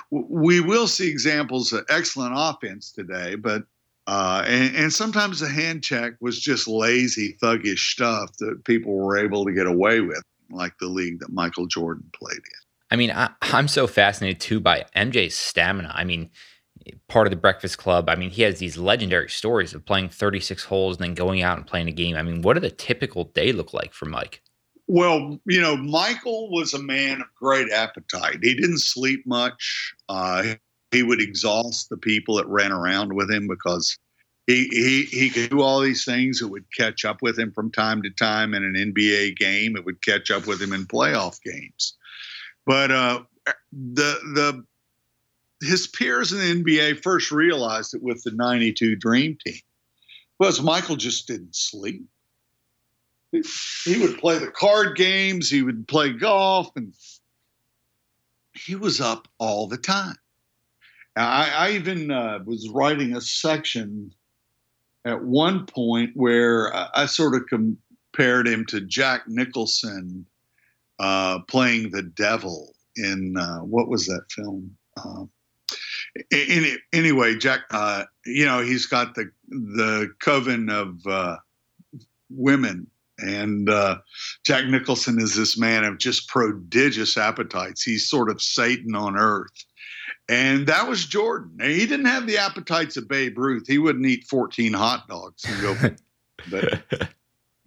we 0.10 0.62
will 0.62 0.88
see 0.88 1.10
examples 1.10 1.74
of 1.74 1.86
excellent 1.90 2.34
offense 2.36 2.92
today, 2.92 3.36
but 3.36 3.64
uh, 4.08 4.44
and, 4.48 4.76
and, 4.76 4.94
sometimes 4.94 5.40
the 5.40 5.48
hand 5.48 5.84
check 5.84 6.14
was 6.20 6.40
just 6.40 6.68
lazy, 6.68 7.38
thuggish 7.44 7.92
stuff 7.92 8.36
that 8.38 8.64
people 8.66 8.96
were 8.96 9.20
able 9.20 9.46
to 9.46 9.54
get 9.54 9.68
away 9.68 10.02
with, 10.02 10.24
like 10.50 10.74
the 10.80 10.88
league 10.88 11.20
that 11.20 11.32
Michael 11.32 11.68
Jordan 11.68 12.10
played 12.20 12.38
in. 12.38 12.59
I 12.92 12.96
mean, 12.96 13.12
I, 13.12 13.30
I'm 13.42 13.68
so 13.68 13.88
fascinated 13.88 14.40
too 14.40 14.60
by 14.60 14.86
MJ's 14.96 15.36
stamina. 15.36 15.92
I 15.94 16.04
mean, 16.04 16.30
part 17.08 17.28
of 17.28 17.32
the 17.32 17.38
Breakfast 17.38 17.78
Club. 17.78 18.10
I 18.10 18.16
mean, 18.16 18.30
he 18.30 18.42
has 18.44 18.60
these 18.60 18.78
legendary 18.78 19.30
stories 19.30 19.74
of 19.74 19.86
playing 19.86 20.10
36 20.10 20.66
holes 20.66 20.98
and 20.98 21.04
then 21.04 21.14
going 21.14 21.42
out 21.42 21.58
and 21.58 21.68
playing 21.68 21.88
a 21.88 21.92
game. 21.92 22.16
I 22.16 22.24
mean, 22.24 22.42
what 22.42 22.56
did 22.56 22.64
a 22.64 22.70
typical 22.70 23.26
day 23.26 23.52
look 23.52 23.74
like 23.74 23.94
for 23.94 24.06
Mike? 24.06 24.42
Well, 24.88 25.40
you 25.46 25.62
know, 25.62 25.78
Michael 25.78 26.50
was 26.50 26.74
a 26.74 26.82
man 26.82 27.22
of 27.22 27.28
great 27.40 27.72
appetite. 27.72 28.40
He 28.42 28.56
didn't 28.56 28.80
sleep 28.80 29.26
much. 29.28 29.94
Uh, 30.08 30.56
he 30.92 31.04
would 31.04 31.22
exhaust 31.22 31.90
the 31.90 31.98
people 31.98 32.38
that 32.38 32.48
ran 32.48 32.72
around 32.72 33.14
with 33.14 33.30
him 33.30 33.48
because 33.48 33.96
he, 34.48 34.68
he 34.72 35.04
he 35.04 35.30
could 35.30 35.52
do 35.52 35.62
all 35.62 35.80
these 35.80 36.06
things. 36.06 36.42
It 36.42 36.50
would 36.50 36.66
catch 36.76 37.06
up 37.06 37.22
with 37.22 37.38
him 37.38 37.52
from 37.52 37.72
time 37.72 38.02
to 38.02 38.10
time 38.10 38.56
in 38.56 38.64
an 38.64 38.74
NBA 38.74 39.38
game. 39.38 39.78
It 39.78 39.86
would 39.86 40.04
catch 40.04 40.32
up 40.32 40.48
with 40.48 40.60
him 40.60 40.74
in 40.74 40.88
playoff 40.88 41.40
games. 41.44 41.96
But 42.70 42.92
uh, 42.92 43.24
the 43.72 44.20
the 44.36 44.64
his 45.66 45.88
peers 45.88 46.32
in 46.32 46.64
the 46.64 46.64
NBA 46.64 47.02
first 47.02 47.32
realized 47.32 47.96
it 47.96 48.04
with 48.04 48.22
the 48.22 48.30
'92 48.30 48.96
Dream 48.96 49.40
Team 49.44 49.60
was 50.38 50.62
Michael 50.62 50.96
just 50.96 51.26
didn't 51.26 51.56
sleep. 51.56 52.06
He, 53.32 53.98
would 54.00 54.20
play 54.20 54.38
the 54.38 54.52
card 54.52 54.96
games. 54.96 55.50
He 55.50 55.64
would 55.64 55.88
play 55.88 56.14
golf, 56.14 56.70
and 56.76 56.94
he 58.54 58.76
was 58.76 59.02
up 59.02 59.28
all 59.40 59.66
the 59.66 59.78
time. 59.78 60.18
I, 61.16 61.50
I 61.50 61.72
even 61.72 62.12
uh, 62.12 62.40
was 62.46 62.70
writing 62.70 63.16
a 63.16 63.22
section 63.22 64.14
at 65.06 65.24
one 65.24 65.66
point 65.66 66.12
where 66.14 66.72
I, 66.72 66.90
I 66.94 67.06
sort 67.08 67.34
of 67.34 67.48
compared 67.48 68.48
him 68.48 68.64
to 68.68 68.82
Jack 68.82 69.28
Nicholson 69.28 70.28
uh, 71.00 71.40
playing 71.48 71.92
the 71.92 72.04
devil 72.04 72.74
in 72.96 73.38
uh, 73.38 73.60
what 73.60 73.88
was 73.88 74.06
that 74.08 74.24
film? 74.32 74.76
Any, 76.32 76.76
anyway, 76.92 77.38
Jack, 77.38 77.62
uh, 77.72 78.06
you 78.26 78.46
know, 78.46 78.62
he's 78.62 78.86
got 78.86 79.16
the 79.16 79.32
the 79.50 80.10
coven 80.20 80.70
of 80.70 81.06
uh, 81.08 81.38
women, 82.30 82.88
and 83.20 83.70
uh, 83.70 84.00
Jack 84.44 84.66
Nicholson 84.66 85.20
is 85.20 85.36
this 85.36 85.58
man 85.58 85.84
of 85.84 86.00
just 86.00 86.28
prodigious 86.28 87.18
appetites. 87.18 87.84
He's 87.84 88.10
sort 88.10 88.30
of 88.30 88.42
Satan 88.42 88.96
on 88.96 89.18
earth, 89.18 89.66
and 90.28 90.68
that 90.68 90.88
was 90.88 91.06
Jordan. 91.06 91.58
he 91.62 91.86
didn't 91.86 92.08
have 92.08 92.28
the 92.28 92.40
appetites 92.40 92.98
of 92.98 93.08
Babe 93.08 93.38
Ruth. 93.38 93.68
He 93.68 93.78
wouldn't 93.78 94.06
eat 94.06 94.26
14 94.28 94.74
hot 94.74 95.08
dogs 95.08 95.46
and 95.46 95.62
go. 95.62 95.96
but 96.52 97.10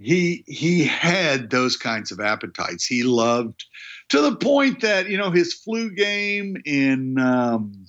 he 0.03 0.45
he 0.47 0.85
had 0.85 1.51
those 1.51 1.77
kinds 1.77 2.11
of 2.11 2.21
appetites. 2.21 2.85
He 2.85 3.03
loved 3.03 3.65
to 4.09 4.21
the 4.21 4.37
point 4.37 4.81
that 4.81 5.09
you 5.09 5.17
know 5.17 5.31
his 5.31 5.55
flu 5.55 5.91
game 5.91 6.57
in 6.65 7.19
um, 7.19 7.87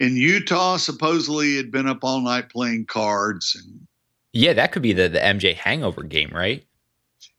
in 0.00 0.16
Utah 0.16 0.76
supposedly 0.76 1.56
had 1.56 1.70
been 1.70 1.88
up 1.88 2.02
all 2.02 2.20
night 2.20 2.50
playing 2.50 2.86
cards 2.86 3.56
and. 3.60 3.86
Yeah, 4.32 4.52
that 4.52 4.72
could 4.72 4.82
be 4.82 4.92
the 4.92 5.08
the 5.08 5.18
MJ 5.18 5.54
hangover 5.54 6.02
game, 6.02 6.30
right? 6.30 6.62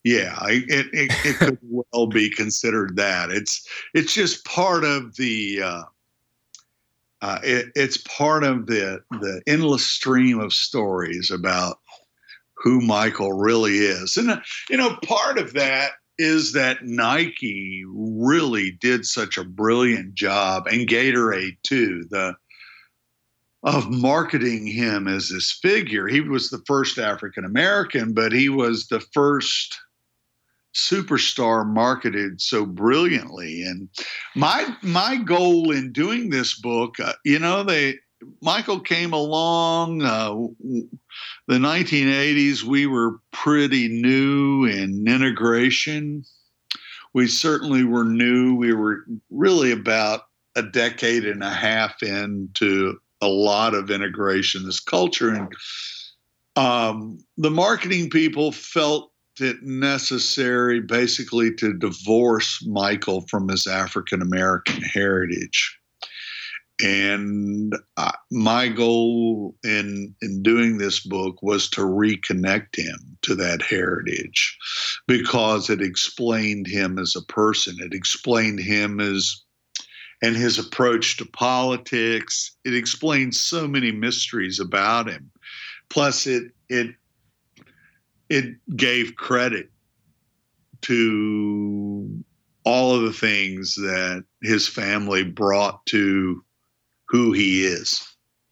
Yeah, 0.04 0.36
it, 0.48 0.88
it, 0.94 1.12
it 1.26 1.36
could 1.36 1.60
well 1.92 2.08
be 2.08 2.30
considered 2.30 2.96
that. 2.96 3.30
It's 3.30 3.68
it's 3.94 4.14
just 4.14 4.46
part 4.46 4.84
of 4.84 5.16
the 5.16 5.62
uh, 5.62 5.84
uh, 7.22 7.40
it, 7.44 7.72
it's 7.76 7.98
part 7.98 8.44
of 8.44 8.66
the 8.68 9.04
the 9.12 9.42
endless 9.46 9.86
stream 9.86 10.40
of 10.40 10.54
stories 10.54 11.30
about 11.30 11.80
who 12.58 12.82
Michael 12.82 13.34
really 13.34 13.78
is, 13.78 14.18
and 14.18 14.42
you 14.70 14.78
know, 14.78 14.98
part 15.04 15.38
of 15.38 15.54
that 15.54 15.92
is 16.20 16.54
that 16.54 16.84
Nike 16.84 17.84
really 17.88 18.72
did 18.72 19.06
such 19.06 19.38
a 19.38 19.44
brilliant 19.44 20.16
job, 20.16 20.68
and 20.68 20.88
Gatorade 20.88 21.58
too. 21.64 22.06
The 22.10 22.36
of 23.64 23.90
marketing 23.90 24.68
him 24.68 25.08
as 25.08 25.30
this 25.30 25.52
figure. 25.52 26.08
He 26.08 26.22
was 26.22 26.50
the 26.50 26.62
first 26.68 26.98
African 26.98 27.44
American, 27.44 28.14
but 28.14 28.32
he 28.32 28.50
was 28.50 28.88
the 28.88 29.02
first 29.14 29.78
superstar 30.76 31.66
marketed 31.66 32.40
so 32.40 32.66
brilliantly. 32.66 33.64
And 33.64 33.90
my 34.36 34.76
my 34.82 35.18
goal 35.18 35.72
in 35.72 35.92
doing 35.92 36.30
this 36.30 36.60
book, 36.60 37.00
uh, 37.00 37.14
you 37.26 37.40
know, 37.40 37.64
they 37.64 37.96
Michael 38.42 38.80
came 38.80 39.14
along. 39.14 40.02
Uh, 40.02 40.34
the 41.48 41.58
1980s, 41.58 42.64
we 42.64 42.86
were 42.86 43.20
pretty 43.32 43.88
new 43.88 44.66
in 44.66 45.08
integration. 45.08 46.24
We 47.14 47.28
certainly 47.28 47.84
were 47.84 48.04
new. 48.04 48.56
We 48.56 48.74
were 48.74 49.06
really 49.30 49.72
about 49.72 50.24
a 50.56 50.64
decade 50.64 51.26
and 51.26 51.44
a 51.44 51.50
half 51.50 52.02
into 52.02 52.98
a 53.22 53.28
lot 53.28 53.74
of 53.74 53.92
integration, 53.92 54.66
this 54.66 54.80
culture. 54.80 55.30
And 55.30 55.54
um, 56.56 57.20
the 57.38 57.52
marketing 57.52 58.10
people 58.10 58.52
felt 58.52 59.12
it 59.40 59.62
necessary 59.62 60.80
basically 60.80 61.54
to 61.56 61.74
divorce 61.74 62.66
Michael 62.66 63.22
from 63.30 63.48
his 63.48 63.68
African 63.68 64.22
American 64.22 64.82
heritage. 64.82 65.78
And 66.84 67.76
uh, 67.98 68.12
my 68.32 68.68
goal 68.68 69.56
in 69.64 70.16
in 70.22 70.44
doing 70.44 70.78
this 70.78 71.00
book 71.00 71.42
was 71.42 71.70
to 71.72 71.82
reconnect 71.82 72.76
him 72.76 73.18
to 73.24 73.34
that 73.36 73.64
heritage 73.64 74.58
because 75.08 75.72
it 75.72 75.82
explained 75.82 76.68
him 76.68 77.00
as 77.00 77.16
a 77.16 77.24
person. 77.24 77.78
It 77.80 77.94
explained 77.94 78.60
him 78.60 79.00
as 79.00 79.42
and 80.22 80.36
his 80.36 80.58
approach 80.60 81.18
to 81.18 81.26
politics. 81.26 82.56
It 82.64 82.74
explains 82.74 83.40
so 83.40 83.68
many 83.68 83.92
mysteries 83.92 84.60
about 84.60 85.10
him. 85.10 85.32
Plus, 85.90 86.28
it 86.28 86.52
it 86.70 86.96
it 88.30 88.56
gave 88.76 89.16
credit 89.16 89.72
to 90.82 92.24
all 92.64 92.96
of 92.96 93.04
the 93.04 93.14
things 93.14 93.76
that 93.76 94.24
his 94.42 94.68
family 94.68 95.24
brought 95.24 95.86
to 95.86 96.44
who 97.10 97.32
he 97.32 97.66
is. 97.66 98.04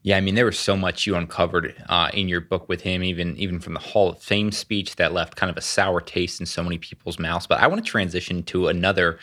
Yeah, 0.01 0.17
I 0.17 0.21
mean, 0.21 0.35
there 0.35 0.45
was 0.45 0.59
so 0.59 0.77
much 0.77 1.07
you 1.07 1.15
uncovered 1.15 1.75
uh, 1.89 2.11
in 2.13 2.27
your 2.27 2.39
book 2.39 2.69
with 2.69 2.81
him, 2.81 3.03
even 3.03 3.35
even 3.37 3.59
from 3.59 3.73
the 3.73 3.79
Hall 3.79 4.09
of 4.09 4.21
Fame 4.21 4.51
speech 4.51 4.97
that 4.97 5.13
left 5.13 5.35
kind 5.35 5.49
of 5.49 5.57
a 5.57 5.61
sour 5.61 5.99
taste 5.99 6.39
in 6.39 6.45
so 6.45 6.61
many 6.61 6.77
people's 6.77 7.17
mouths. 7.17 7.47
But 7.47 7.59
I 7.59 7.65
want 7.67 7.83
to 7.83 7.89
transition 7.89 8.43
to 8.43 8.67
another 8.67 9.17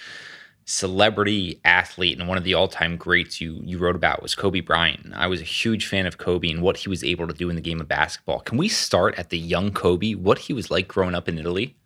celebrity 0.65 1.61
athlete 1.65 2.19
and 2.19 2.29
one 2.29 2.39
of 2.39 2.45
the 2.45 2.55
all-time 2.55 2.97
greats 2.97 3.41
you 3.41 3.61
you 3.65 3.79
wrote 3.79 3.97
about 3.97 4.23
was 4.23 4.35
Kobe 4.35 4.61
Bryant. 4.61 5.13
I 5.15 5.27
was 5.27 5.41
a 5.41 5.45
huge 5.45 5.87
fan 5.87 6.07
of 6.07 6.19
Kobe 6.19 6.51
and 6.51 6.63
what 6.63 6.79
he 6.79 6.89
was 6.89 7.05
able 7.05 7.27
to 7.27 7.35
do 7.35 7.49
in 7.49 7.57
the 7.57 7.63
game 7.63 7.81
of 7.81 7.89
basketball. 7.89 8.41
Can 8.41 8.59
we 8.59 8.69
start 8.69 9.17
at 9.19 9.31
the 9.31 9.39
young 9.39 9.73
Kobe? 9.73 10.15
What 10.15 10.39
he 10.39 10.53
was 10.53 10.71
like 10.71 10.89
growing 10.89 11.15
up 11.15 11.29
in 11.29 11.39
Italy? 11.39 11.77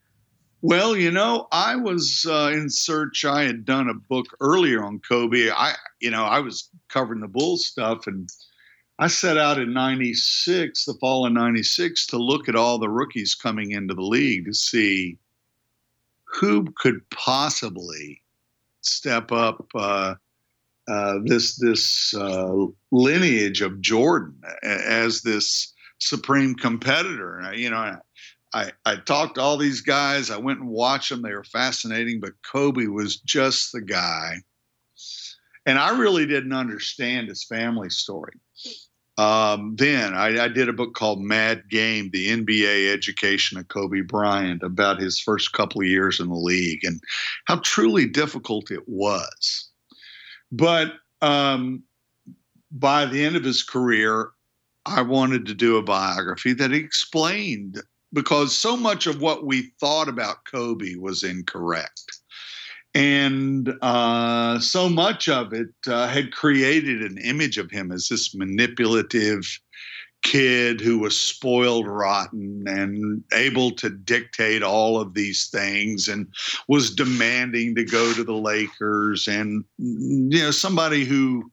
Well, 0.68 0.96
you 0.96 1.12
know, 1.12 1.46
I 1.52 1.76
was 1.76 2.26
uh, 2.28 2.50
in 2.52 2.68
search. 2.68 3.24
I 3.24 3.44
had 3.44 3.64
done 3.64 3.88
a 3.88 3.94
book 3.94 4.26
earlier 4.40 4.82
on 4.82 4.98
Kobe. 4.98 5.48
I, 5.48 5.76
you 6.00 6.10
know, 6.10 6.24
I 6.24 6.40
was 6.40 6.68
covering 6.88 7.20
the 7.20 7.28
Bulls 7.28 7.64
stuff, 7.64 8.08
and 8.08 8.28
I 8.98 9.06
set 9.06 9.38
out 9.38 9.60
in 9.60 9.72
'96, 9.72 10.84
the 10.84 10.94
fall 10.94 11.24
of 11.24 11.32
'96, 11.32 12.06
to 12.06 12.16
look 12.16 12.48
at 12.48 12.56
all 12.56 12.80
the 12.80 12.88
rookies 12.88 13.36
coming 13.36 13.70
into 13.70 13.94
the 13.94 14.02
league 14.02 14.46
to 14.46 14.54
see 14.54 15.18
who 16.24 16.64
could 16.76 17.08
possibly 17.10 18.20
step 18.80 19.30
up 19.30 19.64
uh, 19.76 20.16
uh, 20.88 21.18
this 21.26 21.58
this 21.58 22.12
uh, 22.12 22.66
lineage 22.90 23.60
of 23.60 23.80
Jordan 23.80 24.34
as 24.64 25.22
this 25.22 25.72
supreme 25.98 26.56
competitor. 26.56 27.52
You 27.54 27.70
know, 27.70 28.00
I 28.57 28.72
I 28.86 28.96
talked 28.96 29.34
to 29.34 29.42
all 29.42 29.59
these 29.59 29.82
guys. 29.82 30.30
I 30.30 30.38
went 30.38 30.61
and 30.61 30.68
watched 30.70 31.11
them. 31.11 31.22
They 31.22 31.34
were 31.34 31.44
fascinating, 31.44 32.20
but 32.20 32.32
Kobe 32.42 32.86
was 32.86 33.16
just 33.20 33.72
the 33.72 33.82
guy. 33.82 34.36
And 35.66 35.78
I 35.78 35.98
really 35.98 36.26
didn't 36.26 36.54
understand 36.54 37.28
his 37.28 37.44
family 37.44 37.90
story. 37.90 38.32
Um, 39.18 39.76
then 39.76 40.14
I, 40.14 40.44
I, 40.44 40.48
did 40.48 40.68
a 40.68 40.74
book 40.74 40.94
called 40.94 41.22
Mad 41.22 41.68
Game: 41.70 42.11
The 42.12 42.28
NBA 42.28 42.92
Education 42.92 43.59
of 43.59 43.68
Kobe 43.68 44.02
Bryant 44.02 44.62
about 44.62 45.00
his 45.00 45.18
first 45.18 45.52
couple 45.52 45.80
of 45.80 45.86
years 45.86 46.20
in 46.20 46.28
the 46.28 46.34
league 46.34 46.84
and 46.84 47.00
how 47.46 47.57
truly 47.57 48.07
difficult 48.07 48.70
it 48.70 48.86
was. 48.86 49.70
But 50.52 50.92
um, 51.22 51.82
by 52.70 53.07
the 53.07 53.24
end 53.24 53.36
of 53.36 53.44
his 53.44 53.62
career, 53.62 54.30
I 54.84 55.00
wanted 55.00 55.46
to 55.46 55.54
do 55.54 55.76
a 55.76 55.82
biography 55.82 56.52
that 56.54 56.72
explained 56.72 57.82
because 58.16 58.56
so 58.56 58.78
much 58.78 59.06
of 59.06 59.20
what 59.20 59.44
we 59.44 59.70
thought 59.78 60.08
about 60.08 60.46
Kobe 60.50 60.94
was 60.94 61.22
incorrect. 61.22 62.18
And 62.94 63.74
uh, 63.82 64.58
so 64.58 64.88
much 64.88 65.28
of 65.28 65.52
it 65.52 65.68
uh, 65.86 66.08
had 66.08 66.32
created 66.32 67.02
an 67.02 67.18
image 67.18 67.58
of 67.58 67.70
him 67.70 67.92
as 67.92 68.08
this 68.08 68.34
manipulative 68.34 69.60
kid 70.22 70.80
who 70.80 70.98
was 70.98 71.14
spoiled 71.14 71.86
rotten 71.86 72.64
and 72.66 73.22
able 73.34 73.70
to 73.72 73.90
dictate 73.90 74.62
all 74.62 74.98
of 74.98 75.12
these 75.12 75.48
things 75.48 76.08
and 76.08 76.26
was 76.68 76.94
demanding 76.94 77.74
to 77.74 77.84
go 77.84 78.14
to 78.14 78.24
the 78.24 78.32
Lakers 78.32 79.28
and 79.28 79.62
you 79.76 80.40
know 80.40 80.50
somebody 80.50 81.04
who 81.04 81.44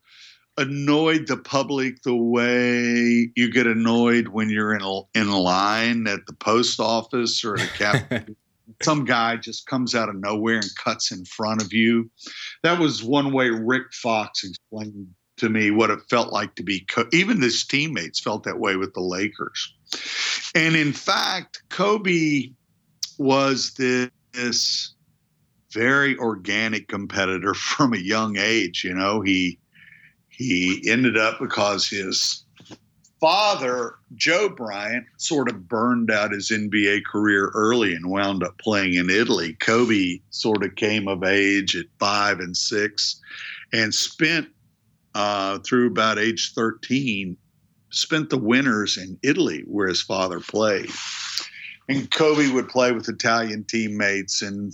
annoyed 0.58 1.28
the 1.28 1.38
public 1.38 2.02
the 2.04 2.16
way 2.16 3.32
you 3.36 3.52
get 3.52 3.66
annoyed 3.66 4.28
when 4.28 4.50
you're 4.50 4.76
in 4.76 4.82
a, 4.82 5.02
in 5.16 5.32
line 5.32 6.08
at 6.08 6.26
the 6.28 6.34
post 6.34 6.80
office 6.80 7.44
or 7.44 7.56
at 7.56 7.64
a 7.64 7.78
cafe 7.78 8.26
some 8.82 9.06
guy 9.06 9.38
just 9.38 9.66
comes 9.68 9.96
out 9.96 10.10
of 10.10 10.16
nowhere 10.16 10.56
and 10.56 10.76
cuts 10.76 11.12
in 11.12 11.26
front 11.26 11.62
of 11.62 11.74
you. 11.74 12.10
That 12.64 12.80
was 12.80 13.04
one 13.04 13.34
way 13.34 13.50
Rick 13.50 13.94
Fox 13.94 14.44
explained 14.44 15.08
to 15.38 15.50
me 15.50 15.72
what 15.72 15.90
it 15.90 16.00
felt 16.10 16.32
like 16.32 16.56
to 16.56 16.64
be. 16.64 16.86
Even 17.12 17.42
his 17.42 17.66
teammates 17.66 18.20
felt 18.20 18.44
that 18.44 18.60
way 18.60 18.76
with 18.76 18.94
the 18.94 19.02
Lakers, 19.02 19.74
and 20.56 20.76
in 20.76 20.94
fact, 20.94 21.64
Kobe 21.70 22.52
was 23.18 23.74
this 23.74 24.94
very 25.72 26.18
organic 26.18 26.88
competitor 26.88 27.54
from 27.54 27.94
a 27.94 27.98
young 27.98 28.38
age. 28.38 28.84
You 28.84 28.94
know, 28.94 29.22
he 29.22 29.60
he 30.44 30.90
ended 30.90 31.18
up 31.18 31.40
because 31.40 31.88
his 31.88 32.44
father, 33.20 33.96
Joe 34.16 34.50
Bryant, 34.50 35.06
sort 35.18 35.50
of 35.50 35.68
burned 35.68 36.12
out 36.12 36.34
his 36.34 36.52
NBA 36.52 37.06
career 37.06 37.52
early 37.54 37.94
and 37.94 38.10
wound 38.10 38.44
up 38.44 38.58
playing 38.58 38.96
in 38.96 39.10
Italy. 39.10 39.54
Kobe 39.62 40.20
sort 40.30 40.64
of 40.64 40.76
came 40.76 41.08
of 41.08 41.24
age 41.24 41.76
at 41.76 41.86
five 42.00 42.40
and 42.40 42.56
six 42.56 43.22
and 43.72 43.94
spent 43.94 44.50
uh, 45.16 45.60
through 45.60 45.88
about 45.88 46.20
age 46.20 46.54
13, 46.54 47.38
spent 47.92 48.30
the 48.30 48.38
winters 48.38 48.98
in 48.98 49.18
Italy 49.24 49.64
where 49.68 49.88
his 49.88 50.02
father 50.02 50.42
played. 50.42 50.92
And 51.88 52.12
Kobe 52.12 52.52
would 52.52 52.68
play 52.68 52.92
with 52.92 53.08
Italian 53.08 53.64
teammates 53.64 54.42
and 54.42 54.74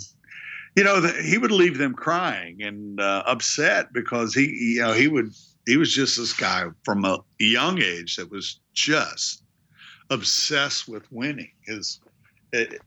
you 0.76 0.84
know, 0.84 1.02
he 1.02 1.38
would 1.38 1.52
leave 1.52 1.78
them 1.78 1.94
crying 1.94 2.62
and 2.62 3.02
uh, 3.02 3.24
upset 3.26 3.92
because 3.92 4.34
he, 4.34 4.46
you 4.76 4.82
know, 4.82 4.94
he 4.94 5.08
would 5.08 5.34
he 5.70 5.78
was 5.78 5.94
just 5.94 6.18
this 6.18 6.34
guy 6.34 6.66
from 6.84 7.06
a 7.06 7.20
young 7.38 7.80
age 7.80 8.16
that 8.16 8.32
was 8.32 8.60
just 8.74 9.44
obsessed 10.10 10.88
with 10.88 11.10
winning. 11.12 11.52
His 11.62 12.00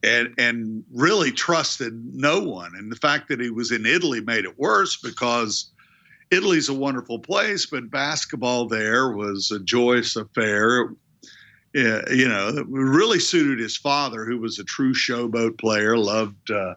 and 0.03 0.35
and 0.37 0.85
really 0.93 1.31
trusted 1.31 1.93
no 2.13 2.41
one. 2.41 2.73
And 2.75 2.91
the 2.91 2.97
fact 2.97 3.29
that 3.29 3.39
he 3.39 3.51
was 3.51 3.71
in 3.71 3.87
Italy 3.87 4.21
made 4.21 4.45
it 4.45 4.59
worse 4.59 4.97
because 4.97 5.71
Italy's 6.33 6.69
a 6.69 6.75
wonderful 6.75 7.21
place 7.21 7.67
but 7.67 7.89
basketball 7.89 8.67
there 8.67 9.13
was 9.13 9.53
a 9.53 9.61
joyous 9.61 10.17
affair. 10.17 10.93
You 11.75 12.29
know 12.29 12.65
really 12.69 13.21
suited 13.21 13.61
his 13.61 13.77
father 13.77 14.25
who 14.25 14.39
was 14.39 14.59
a 14.59 14.65
true 14.65 14.93
showboat 14.93 15.57
player 15.57 15.97
loved 15.97 16.51
uh, 16.51 16.75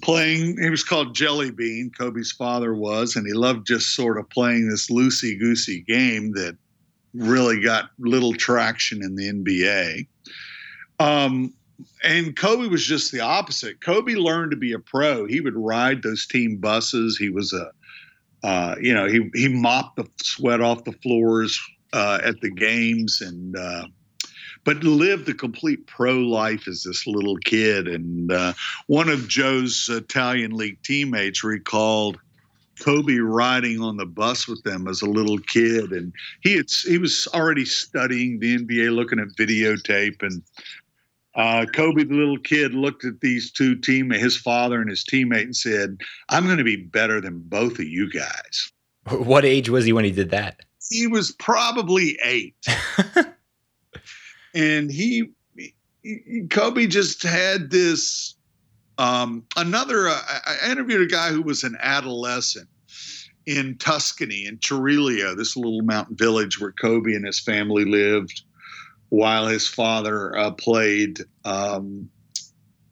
playing. 0.00 0.60
He 0.60 0.70
was 0.70 0.84
called 0.84 1.14
Jelly 1.14 1.50
Bean. 1.50 1.90
Kobe's 1.96 2.32
father 2.32 2.74
was, 2.74 3.16
and 3.16 3.26
he 3.26 3.32
loved 3.32 3.66
just 3.66 3.94
sort 3.94 4.18
of 4.18 4.28
playing 4.30 4.68
this 4.68 4.90
loosey 4.90 5.38
goosey 5.38 5.82
game 5.82 6.32
that 6.32 6.56
really 7.14 7.60
got 7.60 7.90
little 7.98 8.34
traction 8.34 9.02
in 9.02 9.14
the 9.14 9.32
NBA. 9.32 10.06
Um, 11.00 11.52
and 12.02 12.36
Kobe 12.36 12.68
was 12.68 12.84
just 12.84 13.12
the 13.12 13.20
opposite. 13.20 13.80
Kobe 13.80 14.14
learned 14.14 14.50
to 14.50 14.56
be 14.56 14.72
a 14.72 14.78
pro. 14.78 15.26
He 15.26 15.40
would 15.40 15.56
ride 15.56 16.02
those 16.02 16.26
team 16.26 16.56
buses. 16.56 17.16
He 17.16 17.30
was 17.30 17.52
a, 17.52 17.70
uh, 18.46 18.76
you 18.80 18.94
know, 18.94 19.06
he 19.08 19.30
he 19.34 19.48
mopped 19.48 19.96
the 19.96 20.08
sweat 20.22 20.60
off 20.60 20.84
the 20.84 20.92
floors 20.92 21.58
uh, 21.92 22.18
at 22.24 22.40
the 22.40 22.50
games, 22.50 23.20
and 23.20 23.56
uh, 23.56 23.86
but 24.68 24.84
lived 24.84 25.26
a 25.30 25.32
complete 25.32 25.86
pro 25.86 26.12
life 26.12 26.68
as 26.68 26.82
this 26.82 27.06
little 27.06 27.38
kid. 27.38 27.88
And 27.88 28.30
uh, 28.30 28.52
one 28.86 29.08
of 29.08 29.26
Joe's 29.26 29.88
Italian 29.90 30.50
league 30.50 30.82
teammates 30.82 31.42
recalled 31.42 32.18
Kobe 32.78 33.16
riding 33.16 33.80
on 33.80 33.96
the 33.96 34.04
bus 34.04 34.46
with 34.46 34.62
them 34.64 34.86
as 34.86 35.00
a 35.00 35.08
little 35.08 35.38
kid, 35.38 35.92
and 35.92 36.12
he 36.42 36.54
had 36.54 36.66
he 36.86 36.98
was 36.98 37.26
already 37.32 37.64
studying 37.64 38.40
the 38.40 38.58
NBA, 38.58 38.94
looking 38.94 39.18
at 39.18 39.28
videotape, 39.38 40.20
and 40.20 40.42
uh, 41.34 41.64
Kobe, 41.72 42.04
the 42.04 42.14
little 42.14 42.38
kid, 42.38 42.74
looked 42.74 43.06
at 43.06 43.22
these 43.22 43.50
two 43.50 43.74
teammates, 43.74 44.22
his 44.22 44.36
father 44.36 44.82
and 44.82 44.90
his 44.90 45.02
teammate, 45.02 45.44
and 45.44 45.56
said, 45.56 45.96
"I'm 46.28 46.44
going 46.44 46.58
to 46.58 46.62
be 46.62 46.76
better 46.76 47.22
than 47.22 47.38
both 47.38 47.78
of 47.78 47.86
you 47.86 48.10
guys." 48.10 48.70
What 49.08 49.46
age 49.46 49.70
was 49.70 49.86
he 49.86 49.94
when 49.94 50.04
he 50.04 50.12
did 50.12 50.28
that? 50.32 50.60
He 50.90 51.06
was 51.06 51.32
probably 51.32 52.18
eight. 52.22 52.54
and 54.54 54.90
he, 54.90 55.30
he 56.02 56.46
Kobe 56.50 56.86
just 56.86 57.22
had 57.22 57.70
this. 57.70 58.34
Um, 58.98 59.44
another, 59.56 60.08
uh, 60.08 60.20
I 60.44 60.70
interviewed 60.70 61.02
a 61.02 61.06
guy 61.06 61.28
who 61.30 61.42
was 61.42 61.62
an 61.62 61.76
adolescent 61.80 62.68
in 63.46 63.78
Tuscany, 63.78 64.44
in 64.46 64.58
Cireglio, 64.58 65.36
this 65.36 65.56
little 65.56 65.82
mountain 65.82 66.16
village 66.16 66.60
where 66.60 66.72
Kobe 66.72 67.14
and 67.14 67.24
his 67.24 67.40
family 67.40 67.84
lived 67.84 68.42
while 69.08 69.46
his 69.46 69.66
father 69.66 70.36
uh, 70.36 70.50
played 70.50 71.20
um, 71.44 72.10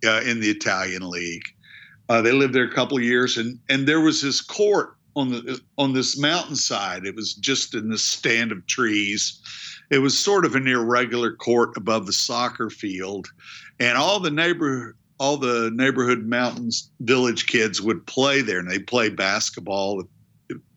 uh, 0.06 0.20
in 0.24 0.40
the 0.40 0.48
Italian 0.48 1.08
league. 1.08 1.44
Uh, 2.08 2.22
they 2.22 2.32
lived 2.32 2.54
there 2.54 2.64
a 2.64 2.72
couple 2.72 2.96
of 2.96 3.02
years, 3.02 3.36
and 3.36 3.58
and 3.68 3.86
there 3.86 4.00
was 4.00 4.22
this 4.22 4.40
court 4.40 4.96
on 5.16 5.30
the 5.30 5.60
on 5.76 5.92
this 5.92 6.18
mountainside. 6.18 7.04
It 7.04 7.16
was 7.16 7.34
just 7.34 7.74
in 7.74 7.90
this 7.90 8.04
stand 8.04 8.52
of 8.52 8.66
trees, 8.66 9.40
it 9.90 9.98
was 9.98 10.18
sort 10.18 10.44
of 10.44 10.54
an 10.54 10.66
irregular 10.66 11.32
court 11.32 11.76
above 11.76 12.06
the 12.06 12.12
soccer 12.12 12.70
field, 12.70 13.28
and 13.78 13.96
all 13.96 14.20
the 14.20 14.30
neighbor 14.30 14.96
all 15.18 15.36
the 15.38 15.70
neighborhood 15.72 16.26
mountains 16.26 16.90
village 17.00 17.46
kids 17.46 17.80
would 17.80 18.06
play 18.06 18.42
there, 18.42 18.58
and 18.58 18.70
they 18.70 18.78
play 18.78 19.08
basketball 19.08 20.02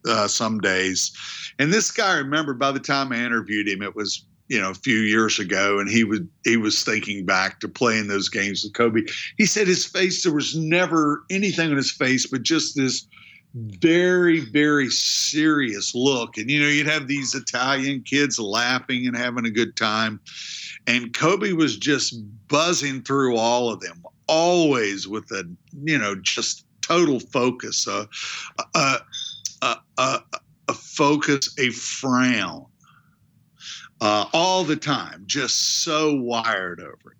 uh, 0.07 0.27
some 0.27 0.59
days. 0.59 1.11
And 1.59 1.73
this 1.73 1.91
guy, 1.91 2.13
I 2.13 2.17
remember, 2.17 2.53
by 2.53 2.71
the 2.71 2.79
time 2.79 3.11
I 3.11 3.17
interviewed 3.17 3.67
him, 3.67 3.81
it 3.81 3.95
was 3.95 4.25
you 4.47 4.59
know 4.59 4.71
a 4.71 4.75
few 4.75 4.97
years 4.97 5.39
ago, 5.39 5.79
and 5.79 5.89
he 5.89 6.03
would 6.03 6.27
he 6.43 6.57
was 6.57 6.83
thinking 6.83 7.25
back 7.25 7.59
to 7.59 7.67
playing 7.67 8.07
those 8.07 8.29
games 8.29 8.63
with 8.63 8.73
Kobe. 8.73 9.01
He 9.37 9.45
said 9.45 9.67
his 9.67 9.85
face 9.85 10.23
there 10.23 10.33
was 10.33 10.55
never 10.55 11.23
anything 11.29 11.71
on 11.71 11.77
his 11.77 11.91
face, 11.91 12.25
but 12.25 12.41
just 12.41 12.75
this 12.75 13.07
very 13.53 14.41
very 14.41 14.89
serious 14.89 15.95
look. 15.95 16.37
And 16.37 16.49
you 16.49 16.59
know 16.59 16.67
you'd 16.67 16.87
have 16.87 17.07
these 17.07 17.33
italian 17.33 18.03
kids 18.03 18.39
laughing 18.39 19.07
and 19.07 19.17
having 19.17 19.45
a 19.45 19.49
good 19.51 19.75
time. 19.75 20.19
And 20.87 21.13
kobe 21.13 21.53
was 21.53 21.77
just 21.77 22.15
buzzing 22.47 23.01
through 23.01 23.37
all 23.37 23.71
of 23.71 23.79
them 23.79 24.03
always 24.27 25.07
with 25.07 25.31
a 25.31 25.43
you 25.83 25.97
know 25.97 26.15
just 26.15 26.65
total 26.81 27.19
focus 27.19 27.87
a 27.87 28.07
a, 28.75 28.97
a, 29.61 29.77
a, 29.97 30.19
a 30.67 30.73
focus 30.73 31.53
a 31.57 31.69
frown 31.71 32.65
uh, 34.01 34.25
all 34.33 34.63
the 34.63 34.75
time 34.75 35.23
just 35.25 35.83
so 35.83 36.15
wired 36.15 36.79
over 36.79 36.91
it. 37.11 37.17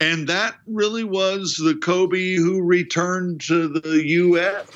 And 0.00 0.28
that 0.28 0.56
really 0.66 1.04
was 1.04 1.56
the 1.56 1.74
kobe 1.74 2.36
who 2.36 2.62
returned 2.62 3.40
to 3.42 3.68
the 3.68 4.02
us 4.02 4.66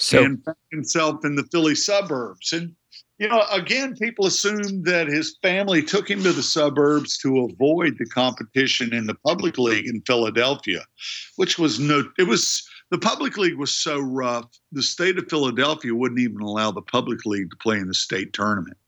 so, 0.00 0.24
and 0.24 0.42
found 0.44 0.56
himself 0.70 1.24
in 1.24 1.36
the 1.36 1.44
Philly 1.44 1.74
suburbs. 1.74 2.52
And, 2.52 2.74
you 3.18 3.28
know, 3.28 3.44
again, 3.52 3.94
people 3.96 4.26
assumed 4.26 4.86
that 4.86 5.08
his 5.08 5.36
family 5.42 5.82
took 5.82 6.10
him 6.10 6.22
to 6.22 6.32
the 6.32 6.42
suburbs 6.42 7.18
to 7.18 7.44
avoid 7.44 7.96
the 7.98 8.06
competition 8.06 8.94
in 8.94 9.06
the 9.06 9.14
public 9.14 9.58
league 9.58 9.86
in 9.86 10.00
Philadelphia, 10.06 10.84
which 11.36 11.58
was 11.58 11.78
no, 11.78 12.02
it 12.18 12.26
was, 12.26 12.66
the 12.90 12.98
public 12.98 13.36
league 13.36 13.58
was 13.58 13.72
so 13.72 14.00
rough, 14.00 14.46
the 14.72 14.82
state 14.82 15.18
of 15.18 15.28
Philadelphia 15.28 15.94
wouldn't 15.94 16.20
even 16.20 16.40
allow 16.40 16.70
the 16.70 16.82
public 16.82 17.26
league 17.26 17.50
to 17.50 17.56
play 17.56 17.76
in 17.76 17.88
the 17.88 17.94
state 17.94 18.32
tournament. 18.32 18.78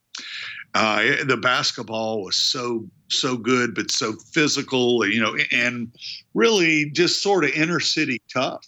Uh, 0.74 1.24
the 1.26 1.36
basketball 1.36 2.22
was 2.22 2.36
so 2.36 2.88
so 3.08 3.36
good, 3.36 3.74
but 3.74 3.90
so 3.90 4.14
physical, 4.32 5.06
you 5.06 5.20
know, 5.20 5.36
and 5.52 5.92
really 6.32 6.90
just 6.92 7.22
sort 7.22 7.44
of 7.44 7.50
inner 7.50 7.78
city 7.78 8.22
tough 8.32 8.66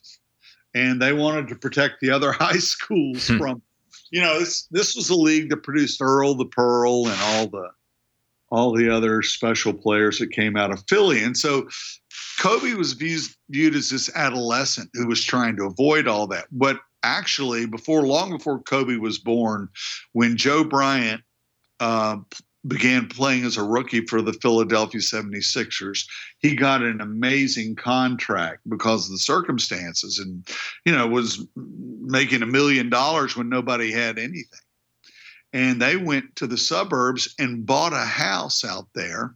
and 0.74 1.00
they 1.00 1.12
wanted 1.12 1.48
to 1.48 1.54
protect 1.54 2.00
the 2.00 2.10
other 2.10 2.32
high 2.40 2.58
schools 2.58 3.28
hmm. 3.28 3.38
from 3.38 3.62
you 4.10 4.20
know 4.20 4.38
this 4.40 4.66
this 4.70 4.94
was 4.94 5.10
a 5.10 5.14
league 5.14 5.50
that 5.50 5.62
produced 5.62 6.00
Earl 6.00 6.34
the 6.34 6.46
Pearl 6.46 7.08
and 7.08 7.20
all 7.20 7.46
the 7.46 7.70
all 8.50 8.72
the 8.72 8.88
other 8.88 9.22
special 9.22 9.72
players 9.72 10.18
that 10.18 10.30
came 10.30 10.56
out 10.56 10.70
of 10.70 10.84
Philly 10.88 11.22
and 11.22 11.36
so 11.36 11.68
Kobe 12.40 12.74
was 12.74 12.92
viewed, 12.92 13.22
viewed 13.48 13.74
as 13.74 13.90
this 13.90 14.10
adolescent 14.14 14.90
who 14.94 15.06
was 15.06 15.22
trying 15.22 15.56
to 15.56 15.64
avoid 15.64 16.06
all 16.06 16.26
that 16.28 16.46
but 16.52 16.78
actually 17.02 17.66
before 17.66 18.02
long 18.02 18.30
before 18.30 18.60
Kobe 18.60 18.96
was 18.96 19.18
born 19.18 19.68
when 20.12 20.36
Joe 20.36 20.64
Bryant 20.64 21.22
uh, 21.80 22.18
began 22.66 23.06
playing 23.08 23.44
as 23.44 23.56
a 23.56 23.62
rookie 23.62 24.06
for 24.06 24.22
the 24.22 24.32
Philadelphia 24.34 25.00
76ers. 25.00 26.06
He 26.38 26.54
got 26.54 26.82
an 26.82 27.00
amazing 27.00 27.76
contract 27.76 28.60
because 28.68 29.06
of 29.06 29.12
the 29.12 29.18
circumstances 29.18 30.18
and, 30.18 30.48
you 30.84 30.92
know, 30.92 31.06
was 31.06 31.46
making 31.56 32.42
a 32.42 32.46
million 32.46 32.88
dollars 32.88 33.36
when 33.36 33.48
nobody 33.48 33.92
had 33.92 34.18
anything. 34.18 34.60
And 35.52 35.80
they 35.80 35.96
went 35.96 36.34
to 36.36 36.46
the 36.46 36.58
suburbs 36.58 37.34
and 37.38 37.66
bought 37.66 37.92
a 37.92 38.04
house 38.04 38.64
out 38.64 38.88
there 38.94 39.34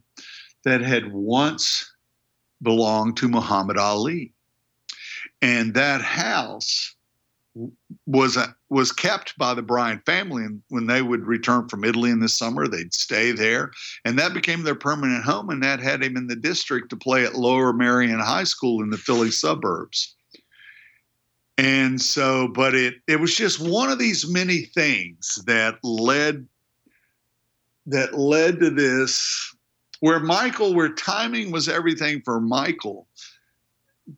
that 0.65 0.81
had 0.81 1.13
once 1.13 1.89
belonged 2.61 3.15
to 3.17 3.29
Muhammad 3.29 3.77
Ali. 3.77 4.33
And 5.41 5.73
that 5.75 6.01
house 6.01 6.95
was 8.05 8.37
a, 8.37 8.55
was 8.69 8.91
kept 8.91 9.37
by 9.37 9.53
the 9.53 9.61
Bryant 9.61 10.05
family, 10.05 10.43
and 10.43 10.61
when 10.69 10.87
they 10.87 11.01
would 11.01 11.25
return 11.25 11.67
from 11.67 11.83
Italy 11.83 12.11
in 12.11 12.19
the 12.19 12.29
summer, 12.29 12.67
they'd 12.67 12.93
stay 12.93 13.31
there, 13.31 13.71
and 14.05 14.17
that 14.19 14.33
became 14.33 14.63
their 14.63 14.75
permanent 14.75 15.23
home. 15.23 15.49
And 15.49 15.63
that 15.63 15.79
had 15.79 16.03
him 16.03 16.15
in 16.17 16.27
the 16.27 16.35
district 16.35 16.89
to 16.89 16.95
play 16.95 17.25
at 17.25 17.35
Lower 17.35 17.73
Merion 17.73 18.19
High 18.19 18.43
School 18.43 18.83
in 18.83 18.89
the 18.89 18.97
Philly 18.97 19.31
suburbs. 19.31 20.15
And 21.57 22.01
so, 22.01 22.47
but 22.47 22.73
it 22.73 22.95
it 23.07 23.19
was 23.19 23.35
just 23.35 23.59
one 23.59 23.89
of 23.89 23.99
these 23.99 24.29
many 24.29 24.61
things 24.61 25.43
that 25.45 25.75
led 25.83 26.47
that 27.87 28.17
led 28.17 28.59
to 28.61 28.69
this 28.69 29.53
where 29.99 30.21
Michael, 30.21 30.73
where 30.73 30.93
timing 30.93 31.51
was 31.51 31.67
everything 31.67 32.21
for 32.23 32.39
Michael, 32.39 33.07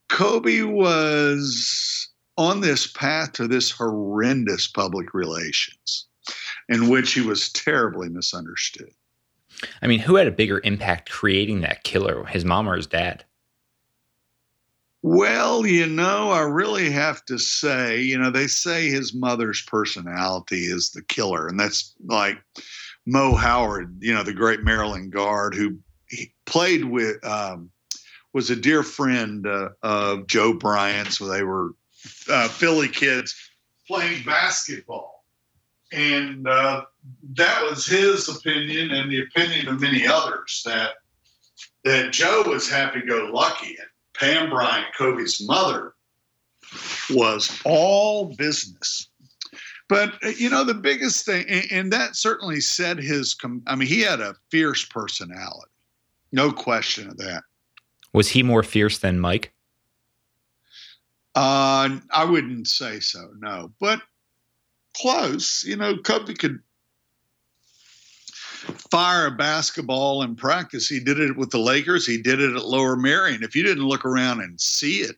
Kobe 0.10 0.62
was 0.62 2.11
on 2.38 2.62
this 2.62 2.88
path 2.88 3.34
to 3.34 3.48
this 3.48 3.70
horrendous 3.72 4.68
public 4.68 5.14
relations 5.14 6.08
in 6.70 6.90
which 6.90 7.14
he 7.14 7.22
was 7.22 7.52
terribly 7.52 8.10
misunderstood. 8.10 8.92
I 9.82 9.88
mean, 9.88 10.00
who 10.00 10.16
had 10.16 10.28
a 10.28 10.32
bigger 10.32 10.62
impact 10.64 11.10
creating 11.10 11.62
that 11.62 11.84
killer, 11.84 12.26
his 12.26 12.46
mom 12.46 12.68
or 12.68 12.76
his 12.76 12.88
dad? 12.88 13.26
Well, 15.04 15.66
you 15.66 15.88
know, 15.88 16.30
I 16.30 16.42
really 16.42 16.92
have 16.92 17.26
to 17.26 17.40
say, 17.40 18.02
you 18.02 18.18
know, 18.18 18.30
they 18.30 18.48
say 18.48 18.90
his 18.90 19.14
mother's 19.14 19.64
personality 19.64 20.66
is 20.66 20.92
the 20.92 21.02
killer, 21.02 21.48
and 21.48 21.60
that's 21.60 21.96
like 22.06 22.38
Mo 23.08 23.34
Howard, 23.36 23.98
you 24.00 24.14
know, 24.14 24.22
the 24.22 24.34
great 24.34 24.64
Maryland 24.64 25.12
guard 25.12 25.56
who 25.56 25.78
played 26.46 26.86
with, 26.86 27.24
um, 27.26 27.72
was 28.34 28.50
a 28.50 28.56
dear 28.56 28.84
friend 28.84 29.48
uh, 29.48 29.70
of 29.82 30.28
Joe 30.28 30.54
Bryant's. 30.54 31.18
So 31.18 31.26
they 31.26 31.44
were 31.44 31.72
uh, 32.30 32.48
Philly 32.48 32.88
kids 32.88 33.36
playing 33.88 34.24
basketball, 34.24 35.26
and 35.92 36.48
uh, 36.48 36.84
that 37.36 37.64
was 37.64 37.86
his 37.86 38.30
opinion 38.30 38.92
and 38.92 39.12
the 39.12 39.22
opinion 39.22 39.68
of 39.68 39.82
many 39.82 40.08
others 40.08 40.62
that 40.66 40.92
that 41.84 42.12
Joe 42.12 42.44
was 42.48 42.70
happy-go-lucky 42.70 43.76
and 43.80 43.88
Pam 44.14 44.50
Bryant, 44.52 44.88
Kobe's 44.96 45.42
mother, 45.46 45.96
was 47.10 47.60
all 47.66 48.36
business. 48.36 49.08
But 49.90 50.14
you 50.40 50.50
know 50.50 50.64
the 50.64 50.74
biggest 50.74 51.26
thing, 51.26 51.46
and 51.70 51.92
that 51.92 52.16
certainly 52.16 52.62
said 52.62 52.98
his. 52.98 53.36
I 53.68 53.76
mean, 53.76 53.88
he 53.88 54.02
had 54.02 54.22
a 54.22 54.36
fierce 54.50 54.86
personality, 54.86 55.72
no 56.32 56.52
question 56.52 57.10
of 57.10 57.18
that. 57.18 57.44
Was 58.14 58.30
he 58.30 58.44
more 58.44 58.64
fierce 58.64 59.00
than 59.00 59.20
Mike? 59.20 59.54
Uh, 61.34 62.00
I 62.12 62.26
wouldn't 62.26 62.68
say 62.68 63.00
so, 63.00 63.32
no, 63.40 63.72
but 63.80 64.02
close. 64.96 65.64
You 65.64 65.78
know, 65.78 65.98
Kobe 65.98 66.34
could 66.34 66.60
fire 68.92 69.28
a 69.28 69.32
basketball 69.32 70.24
in 70.24 70.36
practice. 70.36 70.88
He 70.88 71.00
did 71.00 71.20
it 71.20 71.38
with 71.38 71.50
the 71.50 71.60
Lakers. 71.60 72.06
He 72.06 72.22
did 72.22 72.40
it 72.40 72.56
at 72.56 72.66
Lower 72.66 72.96
Merion. 72.96 73.44
If 73.44 73.56
you 73.56 73.64
didn't 73.64 73.88
look 73.88 74.06
around 74.06 74.42
and 74.42 74.60
see 74.60 74.98
it, 75.00 75.16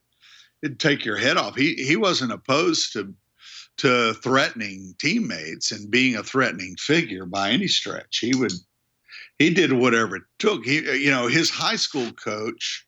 it'd 0.61 0.79
take 0.79 1.03
your 1.03 1.17
head 1.17 1.37
off. 1.37 1.55
He 1.55 1.73
he 1.75 1.95
wasn't 1.95 2.31
opposed 2.31 2.93
to 2.93 3.13
to 3.77 4.13
threatening 4.15 4.95
teammates 4.99 5.71
and 5.71 5.89
being 5.89 6.15
a 6.15 6.23
threatening 6.23 6.75
figure 6.77 7.25
by 7.25 7.49
any 7.49 7.67
stretch. 7.67 8.19
He 8.19 8.35
would 8.35 8.53
he 9.39 9.53
did 9.53 9.73
whatever 9.73 10.17
it 10.17 10.23
took. 10.39 10.63
He 10.65 10.77
you 11.03 11.11
know 11.11 11.27
his 11.27 11.49
high 11.49 11.75
school 11.75 12.11
coach. 12.13 12.85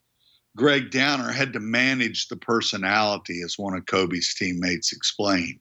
Gregg 0.56 0.90
Downer 0.90 1.30
had 1.30 1.52
to 1.52 1.60
manage 1.60 2.28
the 2.28 2.36
personality, 2.36 3.42
as 3.42 3.58
one 3.58 3.76
of 3.76 3.86
Kobe's 3.86 4.34
teammates 4.34 4.92
explained. 4.92 5.60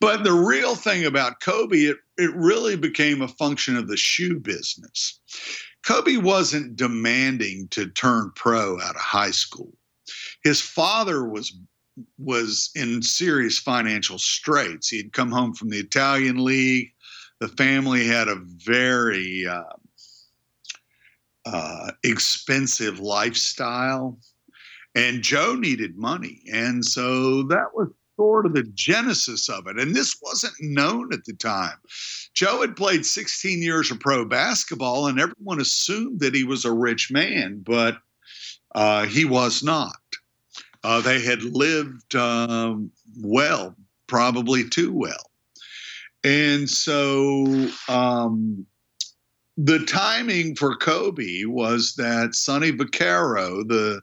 But 0.00 0.24
the 0.24 0.32
real 0.32 0.74
thing 0.74 1.06
about 1.06 1.40
Kobe, 1.40 1.78
it, 1.78 1.96
it 2.18 2.34
really 2.34 2.76
became 2.76 3.22
a 3.22 3.28
function 3.28 3.76
of 3.76 3.88
the 3.88 3.96
shoe 3.96 4.38
business. 4.38 5.18
Kobe 5.86 6.18
wasn't 6.18 6.76
demanding 6.76 7.68
to 7.68 7.86
turn 7.86 8.32
pro 8.34 8.78
out 8.80 8.96
of 8.96 9.00
high 9.00 9.30
school. 9.30 9.72
His 10.44 10.60
father 10.60 11.24
was 11.24 11.56
was 12.18 12.70
in 12.74 13.02
serious 13.02 13.58
financial 13.58 14.18
straits. 14.18 14.88
He 14.88 14.98
had 14.98 15.12
come 15.12 15.30
home 15.30 15.54
from 15.54 15.68
the 15.68 15.78
Italian 15.78 16.42
league. 16.42 16.88
The 17.40 17.48
family 17.48 18.06
had 18.06 18.28
a 18.28 18.36
very 18.36 19.46
uh, 19.46 19.62
uh, 21.46 21.92
expensive 22.04 23.00
lifestyle, 23.00 24.18
and 24.94 25.22
Joe 25.22 25.54
needed 25.54 25.96
money, 25.96 26.42
and 26.52 26.84
so 26.84 27.42
that 27.44 27.74
was 27.74 27.88
sort 28.20 28.44
of 28.44 28.52
the 28.52 28.64
genesis 28.74 29.48
of 29.48 29.66
it. 29.66 29.78
And 29.78 29.96
this 29.96 30.14
wasn't 30.20 30.52
known 30.60 31.10
at 31.14 31.24
the 31.24 31.32
time. 31.32 31.78
Joe 32.34 32.60
had 32.60 32.76
played 32.76 33.06
16 33.06 33.62
years 33.62 33.90
of 33.90 33.98
pro 33.98 34.26
basketball, 34.26 35.06
and 35.06 35.18
everyone 35.18 35.58
assumed 35.58 36.20
that 36.20 36.34
he 36.34 36.44
was 36.44 36.66
a 36.66 36.72
rich 36.72 37.10
man, 37.10 37.62
but 37.64 37.96
uh, 38.74 39.06
he 39.06 39.24
was 39.24 39.62
not. 39.62 39.96
Uh, 40.84 41.00
they 41.00 41.20
had 41.20 41.42
lived 41.42 42.14
um, 42.14 42.90
well, 43.22 43.74
probably 44.06 44.68
too 44.68 44.92
well. 44.92 45.30
And 46.22 46.68
so 46.68 47.70
um, 47.88 48.66
the 49.62 49.84
timing 49.84 50.56
for 50.56 50.74
Kobe 50.74 51.44
was 51.44 51.94
that 51.96 52.34
Sonny 52.34 52.72
Vaccaro, 52.72 53.66
the 53.68 54.00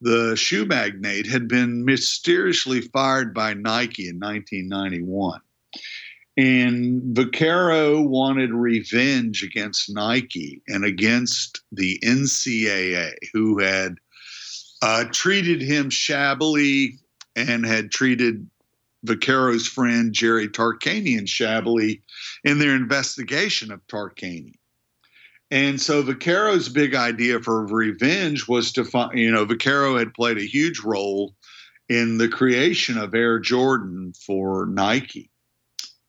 the 0.00 0.36
shoe 0.36 0.64
magnate 0.64 1.26
had 1.26 1.48
been 1.48 1.84
mysteriously 1.84 2.80
fired 2.80 3.34
by 3.34 3.54
Nike 3.54 4.08
in 4.08 4.18
1991. 4.18 5.40
And 6.36 7.16
Vaccaro 7.16 8.06
wanted 8.06 8.52
revenge 8.52 9.42
against 9.42 9.92
Nike 9.92 10.62
and 10.68 10.84
against 10.84 11.62
the 11.72 11.98
NCAA, 12.04 13.14
who 13.32 13.58
had 13.58 13.96
uh, 14.82 15.04
treated 15.12 15.62
him 15.62 15.88
shabbily 15.88 16.98
and 17.34 17.64
had 17.66 17.90
treated 17.90 18.48
Vaccaro's 19.06 19.66
friend 19.66 20.12
Jerry 20.12 20.48
Tarkanian 20.48 21.26
shabbily 21.26 22.02
in 22.44 22.58
their 22.58 22.74
investigation 22.74 23.72
of 23.72 23.86
Tarkanian. 23.88 24.56
And 25.50 25.80
so 25.80 26.02
Vaccaro's 26.02 26.68
big 26.68 26.94
idea 26.94 27.40
for 27.40 27.64
revenge 27.66 28.48
was 28.48 28.72
to 28.72 28.84
find, 28.84 29.18
you 29.18 29.30
know, 29.30 29.46
Vaccaro 29.46 29.98
had 29.98 30.14
played 30.14 30.38
a 30.38 30.46
huge 30.46 30.80
role 30.80 31.34
in 31.88 32.18
the 32.18 32.28
creation 32.28 32.98
of 32.98 33.14
Air 33.14 33.38
Jordan 33.38 34.12
for 34.26 34.66
Nike. 34.66 35.30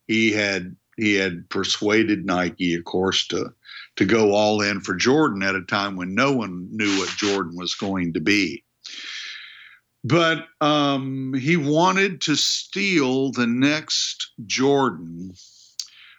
He 0.08 0.32
had 0.32 0.76
he 0.96 1.14
had 1.14 1.48
persuaded 1.50 2.26
Nike, 2.26 2.74
of 2.74 2.84
course, 2.86 3.28
to 3.28 3.54
to 3.98 4.06
go 4.06 4.34
all 4.34 4.62
in 4.62 4.82
for 4.82 4.96
Jordan 4.96 5.44
at 5.44 5.56
a 5.56 5.62
time 5.62 5.96
when 5.96 6.16
no 6.16 6.34
one 6.34 6.68
knew 6.72 6.98
what 6.98 7.10
Jordan 7.10 7.56
was 7.56 7.76
going 7.76 8.14
to 8.14 8.20
be. 8.20 8.64
But 10.04 10.48
um, 10.62 11.34
he 11.34 11.58
wanted 11.58 12.22
to 12.22 12.36
steal 12.36 13.32
the 13.32 13.48
next 13.48 14.32
Jordan 14.46 15.34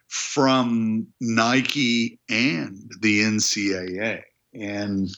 from 0.08 1.06
Nike 1.20 2.18
and 2.28 2.90
the 3.00 3.22
NCAA. 3.22 4.22
And 4.54 5.08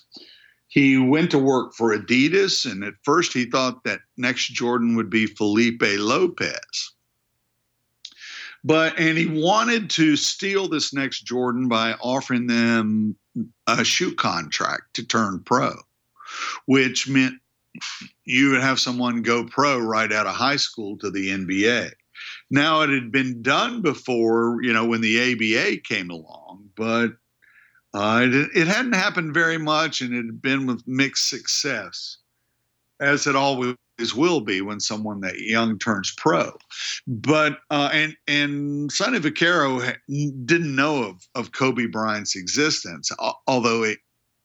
he 0.68 0.98
went 0.98 1.30
to 1.30 1.38
work 1.38 1.74
for 1.74 1.96
Adidas, 1.96 2.70
and 2.70 2.84
at 2.84 2.94
first 3.02 3.32
he 3.32 3.44
thought 3.44 3.82
that 3.84 4.00
next 4.16 4.48
Jordan 4.48 4.94
would 4.96 5.10
be 5.10 5.26
Felipe 5.26 5.82
Lopez. 5.82 6.92
But 8.62 8.98
and 8.98 9.16
he 9.16 9.26
wanted 9.26 9.88
to 9.90 10.16
steal 10.16 10.68
this 10.68 10.92
next 10.92 11.22
Jordan 11.22 11.68
by 11.68 11.94
offering 11.94 12.46
them 12.46 13.16
a 13.66 13.84
shoe 13.84 14.14
contract 14.14 14.94
to 14.94 15.06
turn 15.06 15.40
pro, 15.44 15.74
which 16.66 17.08
meant 17.08 17.34
you 18.24 18.50
would 18.50 18.60
have 18.60 18.78
someone 18.78 19.22
go 19.22 19.44
pro 19.44 19.78
right 19.78 20.12
out 20.12 20.26
of 20.26 20.34
high 20.34 20.56
school 20.56 20.98
to 20.98 21.10
the 21.10 21.30
NBA. 21.30 21.92
Now, 22.50 22.82
it 22.82 22.90
had 22.90 23.12
been 23.12 23.42
done 23.42 23.80
before, 23.80 24.58
you 24.62 24.72
know, 24.72 24.84
when 24.84 25.00
the 25.00 25.32
ABA 25.32 25.82
came 25.82 26.10
along, 26.10 26.68
but 26.74 27.12
uh, 27.94 28.22
it, 28.24 28.48
it 28.54 28.66
hadn't 28.66 28.94
happened 28.94 29.34
very 29.34 29.58
much 29.58 30.00
and 30.00 30.12
it 30.12 30.26
had 30.26 30.42
been 30.42 30.66
with 30.66 30.86
mixed 30.86 31.28
success, 31.28 32.18
as 33.00 33.26
it 33.26 33.36
always 33.36 33.76
will 34.16 34.40
be 34.40 34.60
when 34.60 34.80
someone 34.80 35.20
that 35.20 35.38
young 35.38 35.78
turns 35.78 36.12
pro. 36.16 36.52
But 37.06 37.58
uh, 37.70 37.90
and 37.92 38.16
and 38.26 38.90
Sonny 38.90 39.18
Vaccaro 39.18 39.94
didn't 40.44 40.74
know 40.74 41.02
of 41.04 41.26
of 41.34 41.52
Kobe 41.52 41.86
Bryant's 41.86 42.36
existence, 42.36 43.10
although 43.46 43.82
it, 43.82 43.98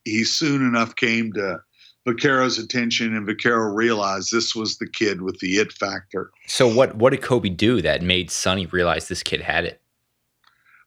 he 0.03 0.23
soon 0.23 0.61
enough 0.61 0.95
came 0.95 1.31
to 1.33 1.59
Vaccaro's 2.07 2.59
attention, 2.59 3.15
and 3.15 3.27
Vaccaro 3.27 3.73
realized 3.73 4.31
this 4.31 4.55
was 4.55 4.77
the 4.77 4.87
kid 4.87 5.21
with 5.21 5.39
the 5.39 5.57
it 5.57 5.71
factor. 5.73 6.31
So, 6.45 6.67
what 6.67 6.95
what 6.95 7.11
did 7.11 7.21
Kobe 7.21 7.49
do 7.49 7.81
that 7.81 8.01
made 8.01 8.29
Sonny 8.29 8.67
realize 8.67 9.07
this 9.07 9.23
kid 9.23 9.41
had 9.41 9.65
it? 9.65 9.81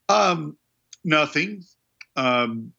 Um, 0.09 0.57
nothing. 1.05 1.65
Um, 2.17 2.73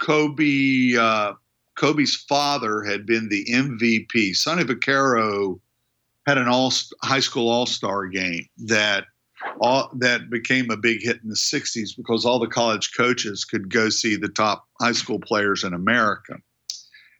Kobe 0.00 0.96
uh, 0.98 1.34
Kobe's 1.74 2.16
father 2.16 2.82
had 2.82 3.06
been 3.06 3.28
the 3.28 3.44
MVP. 3.46 4.34
Sonny 4.34 4.64
Vaccaro 4.64 5.60
had 6.26 6.38
an 6.38 6.48
all 6.48 6.72
high 7.02 7.20
school 7.20 7.48
all 7.48 7.66
star 7.66 8.06
game 8.06 8.46
that 8.58 9.04
all, 9.60 9.90
that 9.94 10.30
became 10.30 10.70
a 10.70 10.76
big 10.76 11.02
hit 11.02 11.20
in 11.22 11.28
the 11.28 11.34
60s 11.34 11.96
because 11.96 12.24
all 12.24 12.38
the 12.38 12.48
college 12.48 12.92
coaches 12.96 13.44
could 13.44 13.72
go 13.72 13.88
see 13.88 14.16
the 14.16 14.28
top 14.28 14.66
high 14.80 14.92
school 14.92 15.20
players 15.20 15.64
in 15.64 15.72
America. 15.72 16.38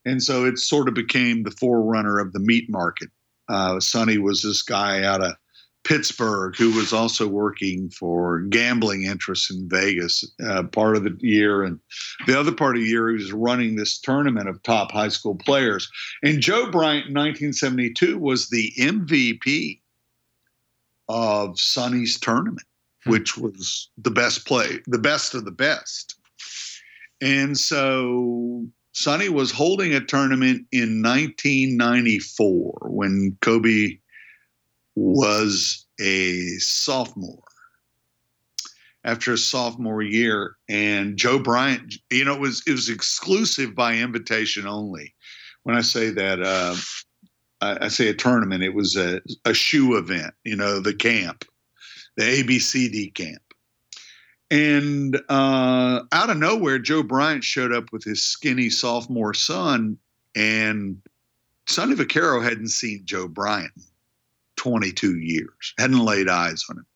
And 0.08 0.22
so 0.22 0.44
it 0.44 0.58
sort 0.58 0.88
of 0.88 0.94
became 0.94 1.42
the 1.42 1.50
forerunner 1.50 2.18
of 2.18 2.32
the 2.32 2.40
meat 2.40 2.68
market 2.70 3.10
Uh, 3.48 3.80
Sonny 3.80 4.18
was 4.18 4.42
this 4.42 4.62
guy 4.62 5.02
out 5.02 5.22
of 5.22 5.34
Pittsburgh 5.84 6.54
who 6.54 6.70
was 6.72 6.92
also 6.92 7.26
working 7.26 7.88
for 7.88 8.40
gambling 8.40 9.04
interests 9.04 9.50
in 9.50 9.68
Vegas 9.70 10.22
uh, 10.46 10.64
part 10.64 10.96
of 10.96 11.04
the 11.04 11.16
year. 11.20 11.62
And 11.62 11.80
the 12.26 12.38
other 12.38 12.52
part 12.52 12.76
of 12.76 12.82
the 12.82 12.88
year, 12.88 13.08
he 13.08 13.14
was 13.14 13.32
running 13.32 13.76
this 13.76 13.98
tournament 13.98 14.48
of 14.48 14.62
top 14.62 14.92
high 14.92 15.08
school 15.08 15.36
players. 15.36 15.90
And 16.22 16.42
Joe 16.42 16.70
Bryant 16.70 17.06
in 17.06 17.14
1972 17.14 18.18
was 18.18 18.50
the 18.50 18.70
MVP 18.78 19.80
of 21.08 21.58
Sonny's 21.58 22.20
tournament, 22.20 22.66
hmm. 23.04 23.10
which 23.12 23.38
was 23.38 23.88
the 23.96 24.10
best 24.10 24.46
play, 24.46 24.80
the 24.86 24.98
best 24.98 25.34
of 25.34 25.46
the 25.46 25.50
best. 25.50 26.16
And 27.22 27.58
so 27.58 28.68
Sonny 28.92 29.28
was 29.28 29.50
holding 29.50 29.94
a 29.94 30.04
tournament 30.04 30.66
in 30.72 31.02
1994 31.02 32.88
when 32.90 33.36
Kobe 33.40 33.98
was 34.94 35.86
a 36.00 36.56
sophomore. 36.58 37.42
After 39.04 39.32
a 39.32 39.38
sophomore 39.38 40.02
year 40.02 40.56
and 40.68 41.16
Joe 41.16 41.38
Bryant 41.38 41.94
you 42.10 42.24
know 42.24 42.34
it 42.34 42.40
was 42.40 42.62
it 42.66 42.72
was 42.72 42.88
exclusive 42.88 43.74
by 43.74 43.94
invitation 43.94 44.66
only. 44.66 45.14
When 45.62 45.76
I 45.76 45.82
say 45.82 46.10
that 46.10 46.42
uh, 46.42 46.74
I, 47.60 47.86
I, 47.86 47.88
say 47.88 48.08
a 48.08 48.14
tournament 48.14 48.64
it 48.64 48.74
was 48.74 48.96
a, 48.96 49.20
a 49.44 49.54
shoe 49.54 49.96
event 49.96 50.34
you 50.44 50.56
know 50.56 50.80
the 50.80 50.94
camp 50.94 51.44
the 52.16 52.24
ABCD 52.24 53.14
camp 53.14 53.42
and 54.50 55.20
uh, 55.28 56.02
out 56.12 56.30
of 56.30 56.36
nowhere 56.36 56.78
Joe 56.78 57.02
Bryant 57.02 57.44
showed 57.44 57.72
up 57.72 57.92
with 57.92 58.04
his 58.04 58.22
skinny 58.22 58.70
sophomore 58.70 59.34
son 59.34 59.98
and 60.34 61.00
Sonny 61.66 61.94
Vaccaro 61.94 62.42
hadn't 62.42 62.68
seen 62.68 63.02
Joe 63.04 63.28
Bryant 63.28 63.72
22 64.56 65.18
years, 65.18 65.74
hadn't 65.78 66.04
laid 66.04 66.28
eyes 66.28 66.64
on 66.70 66.78
him, 66.78 66.86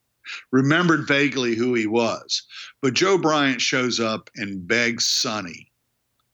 remembered 0.51 1.07
vaguely 1.07 1.55
who 1.55 1.75
he 1.75 1.85
was. 1.85 2.41
But 2.81 2.95
Joe 2.95 3.17
Bryant 3.17 3.61
shows 3.61 3.99
up 3.99 4.29
and 4.35 4.67
begs 4.67 5.05
Sonny 5.05 5.71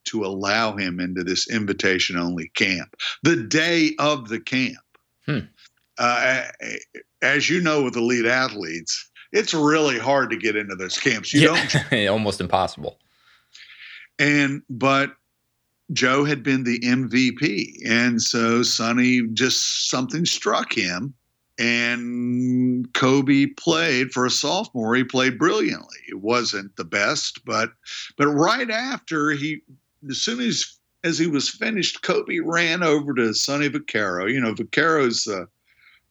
to 0.06 0.26
allow 0.26 0.76
him 0.76 1.00
into 1.00 1.24
this 1.24 1.50
invitation 1.50 2.18
only 2.18 2.50
camp 2.56 2.96
the 3.24 3.36
day 3.36 3.94
of 4.00 4.30
the 4.30 4.40
camp. 4.40 4.78
Hmm. 5.26 5.40
Uh, 5.98 6.46
as 7.22 7.50
you 7.50 7.60
know, 7.60 7.84
with 7.84 7.98
elite 7.98 8.26
athletes, 8.26 9.09
it's 9.32 9.54
really 9.54 10.00
hard 10.00 10.30
to 10.32 10.38
get 10.38 10.56
into 10.56 10.76
those 10.76 10.98
camps. 10.98 11.34
You 11.34 11.52
yeah. 11.52 11.68
don't 11.92 12.08
almost 12.10 12.42
impossible. 12.42 13.00
And 14.18 14.62
but 14.70 15.16
Joe 15.92 16.24
had 16.24 16.44
been 16.44 16.64
the 16.64 16.80
MVP, 16.80 17.80
and 17.86 18.22
so 18.22 18.64
Sonny 18.64 19.22
just 19.34 19.90
something 19.90 20.26
struck 20.26 20.74
him, 20.74 21.14
and 21.58 22.92
Kobe 22.94 23.48
played 23.58 24.12
for 24.12 24.26
a 24.26 24.32
sophomore. 24.32 24.96
He 24.96 25.04
played 25.04 25.40
brilliantly. 25.40 25.98
It 26.08 26.22
wasn't 26.22 26.76
the 26.76 26.86
best, 26.86 27.44
but 27.46 27.72
but 28.18 28.28
right 28.28 28.70
after 28.70 29.32
he, 29.32 29.62
as 30.10 30.22
soon 30.22 30.42
as 30.42 30.78
as 31.04 31.18
he 31.18 31.28
was 31.28 31.50
finished, 31.50 32.02
Kobe 32.02 32.40
ran 32.40 32.84
over 32.84 33.14
to 33.14 33.34
Sonny 33.34 33.70
Vaccaro. 33.70 34.32
You 34.32 34.42
know, 34.42 34.54
Vaccaro's 34.54 35.28
a 35.28 35.48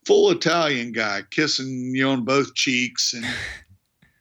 full 0.09 0.31
Italian 0.31 0.91
guy, 0.91 1.21
kissing 1.31 1.95
you 1.95 2.09
on 2.09 2.25
both 2.25 2.55
cheeks 2.55 3.13
and. 3.15 3.25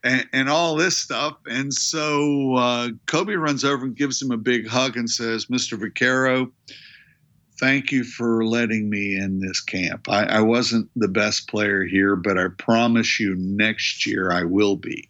And, 0.04 0.26
and, 0.32 0.48
all 0.48 0.76
this 0.76 0.96
stuff. 0.96 1.38
And 1.48 1.74
so 1.74 2.56
uh, 2.56 2.90
Kobe 3.08 3.34
runs 3.34 3.66
over 3.66 3.84
and 3.84 3.96
gives 3.96 4.22
him 4.22 4.32
a 4.32 4.38
big 4.38 4.66
hug 4.66 4.96
and 4.96 5.10
says, 5.10 5.48
Mr. 5.48 5.78
Vaccaro, 5.78 6.50
thank 7.60 7.92
you 7.92 8.06
for 8.06 8.46
letting 8.46 8.90
me 8.90 9.18
in 9.18 9.40
this 9.40 9.60
camp. 9.60 10.08
I, 10.08 10.24
I, 10.26 10.40
wasn't 10.40 10.88
the 10.96 11.10
best 11.10 11.50
player 11.50 11.84
here, 11.84 12.16
but 12.16 12.38
I 12.38 12.46
promise 12.58 13.20
you 13.20 13.36
next 13.36 14.06
year 14.06 14.32
I 14.32 14.44
will 14.44 14.78
be. 14.78 15.10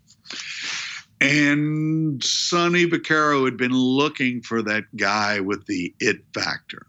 And 1.21 2.23
Sonny 2.23 2.87
Vaccaro 2.87 3.45
had 3.45 3.57
been 3.57 3.75
looking 3.75 4.41
for 4.41 4.63
that 4.63 4.85
guy 4.95 5.41
with 5.41 5.67
the 5.67 5.93
it 5.99 6.21
factor, 6.33 6.87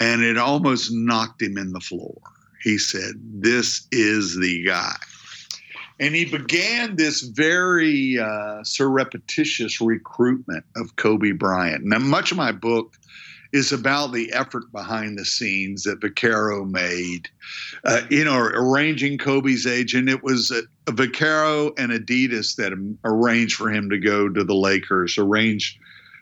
and 0.00 0.22
it 0.22 0.36
almost 0.36 0.92
knocked 0.92 1.40
him 1.40 1.56
in 1.56 1.72
the 1.72 1.80
floor. 1.80 2.20
He 2.62 2.78
said, 2.78 3.14
This 3.16 3.86
is 3.92 4.36
the 4.36 4.64
guy. 4.64 4.96
And 6.00 6.14
he 6.14 6.24
began 6.24 6.94
this 6.94 7.22
very 7.22 8.18
uh, 8.18 8.62
surreptitious 8.62 9.80
recruitment 9.80 10.64
of 10.76 10.94
Kobe 10.96 11.32
Bryant. 11.32 11.84
Now, 11.84 11.98
much 11.98 12.30
of 12.30 12.36
my 12.36 12.52
book 12.52 12.96
is 13.52 13.72
about 13.72 14.12
the 14.12 14.32
effort 14.32 14.70
behind 14.72 15.18
the 15.18 15.24
scenes 15.24 15.82
that 15.84 16.00
Vaccaro 16.00 16.68
made. 16.70 17.28
Uh, 17.84 18.02
you 18.10 18.24
know, 18.24 18.38
arranging 18.38 19.18
Kobe's 19.18 19.66
agent. 19.66 20.08
It 20.08 20.22
was 20.22 20.50
a, 20.50 20.62
a 20.86 20.94
Vaccaro 20.94 21.72
and 21.78 21.90
Adidas 21.90 22.56
that 22.56 22.72
arranged 23.04 23.56
for 23.56 23.70
him 23.70 23.88
to 23.90 23.98
go 23.98 24.28
to 24.28 24.44
the 24.44 24.54
Lakers, 24.54 25.16
arranged 25.16 25.78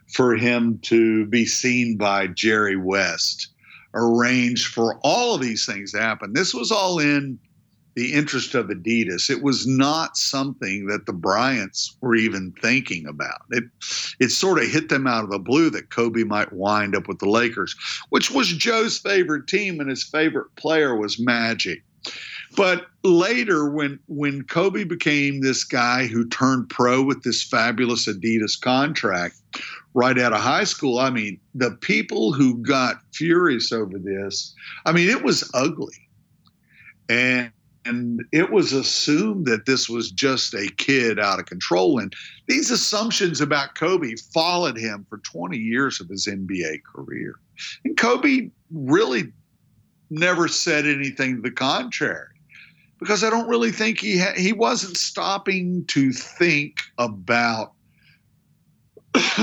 for 0.09 0.37
him 0.37 0.79
to 0.83 1.27
be 1.27 1.45
seen 1.45 1.97
by 1.97 2.29
Jerry 2.29 2.77
West, 2.77 3.49
arranged 3.97 4.69
for 4.69 5.01
all 5.03 5.35
of 5.35 5.41
these 5.41 5.67
things 5.67 5.93
to 5.93 6.01
happen. 6.01 6.35
This 6.35 6.55
was 6.55 6.71
all 6.71 6.99
in 6.99 7.39
the 7.97 8.13
interest 8.13 8.55
of 8.55 8.67
Adidas. 8.67 9.31
It 9.31 9.43
was 9.43 9.67
not 9.67 10.19
something 10.19 10.87
that 10.87 11.07
the 11.07 11.15
Bryants 11.15 11.97
were 12.03 12.15
even 12.15 12.53
thinking 12.61 13.07
about. 13.07 13.41
It 13.51 13.65
it 14.21 14.29
sort 14.29 14.59
of 14.63 14.69
hit 14.69 14.91
them 14.91 15.07
out 15.07 15.25
of 15.25 15.31
the 15.31 15.39
blue 15.39 15.71
that 15.71 15.91
Kobe 15.91 16.23
might 16.23 16.53
wind 16.53 16.95
up 16.95 17.09
with 17.09 17.19
the 17.19 17.29
Lakers, 17.29 17.75
which 18.11 18.31
was 18.31 18.49
Joe's 18.49 18.99
favorite 18.99 19.47
team 19.47 19.81
and 19.81 19.89
his 19.89 20.05
favorite 20.05 20.55
player 20.57 20.95
was 20.95 21.19
Magic. 21.19 21.83
But 22.55 22.87
later 23.03 23.69
when 23.71 23.99
when 24.09 24.43
Kobe 24.43 24.85
became 24.85 25.41
this 25.41 25.65
guy 25.65 26.07
who 26.07 26.29
turned 26.29 26.69
pro 26.69 27.03
with 27.03 27.23
this 27.23 27.43
fabulous 27.43 28.07
Adidas 28.07 28.61
contract 28.61 29.37
right 29.97 30.19
out 30.19 30.35
of 30.35 30.41
high 30.41 30.65
school, 30.65 30.99
I 30.99 31.09
mean, 31.09 31.41
the 31.55 31.71
people 31.71 32.35
who 32.35 32.59
got 32.59 33.01
furious 33.15 33.73
over 33.73 33.99
this, 33.99 34.55
I 34.85 34.93
mean, 34.93 35.09
it 35.09 35.25
was 35.25 35.51
ugly. 35.55 35.97
And 37.09 37.51
and 37.87 38.25
it 38.33 38.51
was 38.51 38.73
assumed 38.73 39.47
that 39.47 39.65
this 39.65 39.89
was 39.89 40.11
just 40.11 40.53
a 40.55 40.69
kid 40.77 41.21
out 41.21 41.39
of 41.39 41.47
control. 41.47 42.01
And 42.01 42.13
these 42.49 42.69
assumptions 42.69 43.41
about 43.41 43.77
Kobe 43.77 44.17
followed 44.35 44.77
him 44.77 45.07
for 45.09 45.19
20 45.19 45.57
years 45.57 46.01
of 46.01 46.09
his 46.09 46.27
NBA 46.27 46.83
career. 46.83 47.37
And 47.85 47.97
Kobe 47.97 48.51
really 48.73 49.33
never 50.11 50.49
said 50.49 50.85
anything 50.85 51.37
to 51.37 51.43
the 51.43 51.53
contrary 51.53 52.35
because 52.99 53.23
I 53.23 53.31
don't 53.31 53.49
really 53.49 53.71
think 53.71 54.01
he 54.01 54.19
ha- 54.19 54.35
he 54.37 54.53
wasn't 54.53 54.97
stopping 54.97 55.85
to 55.87 56.13
think 56.13 56.81
about 56.99 57.76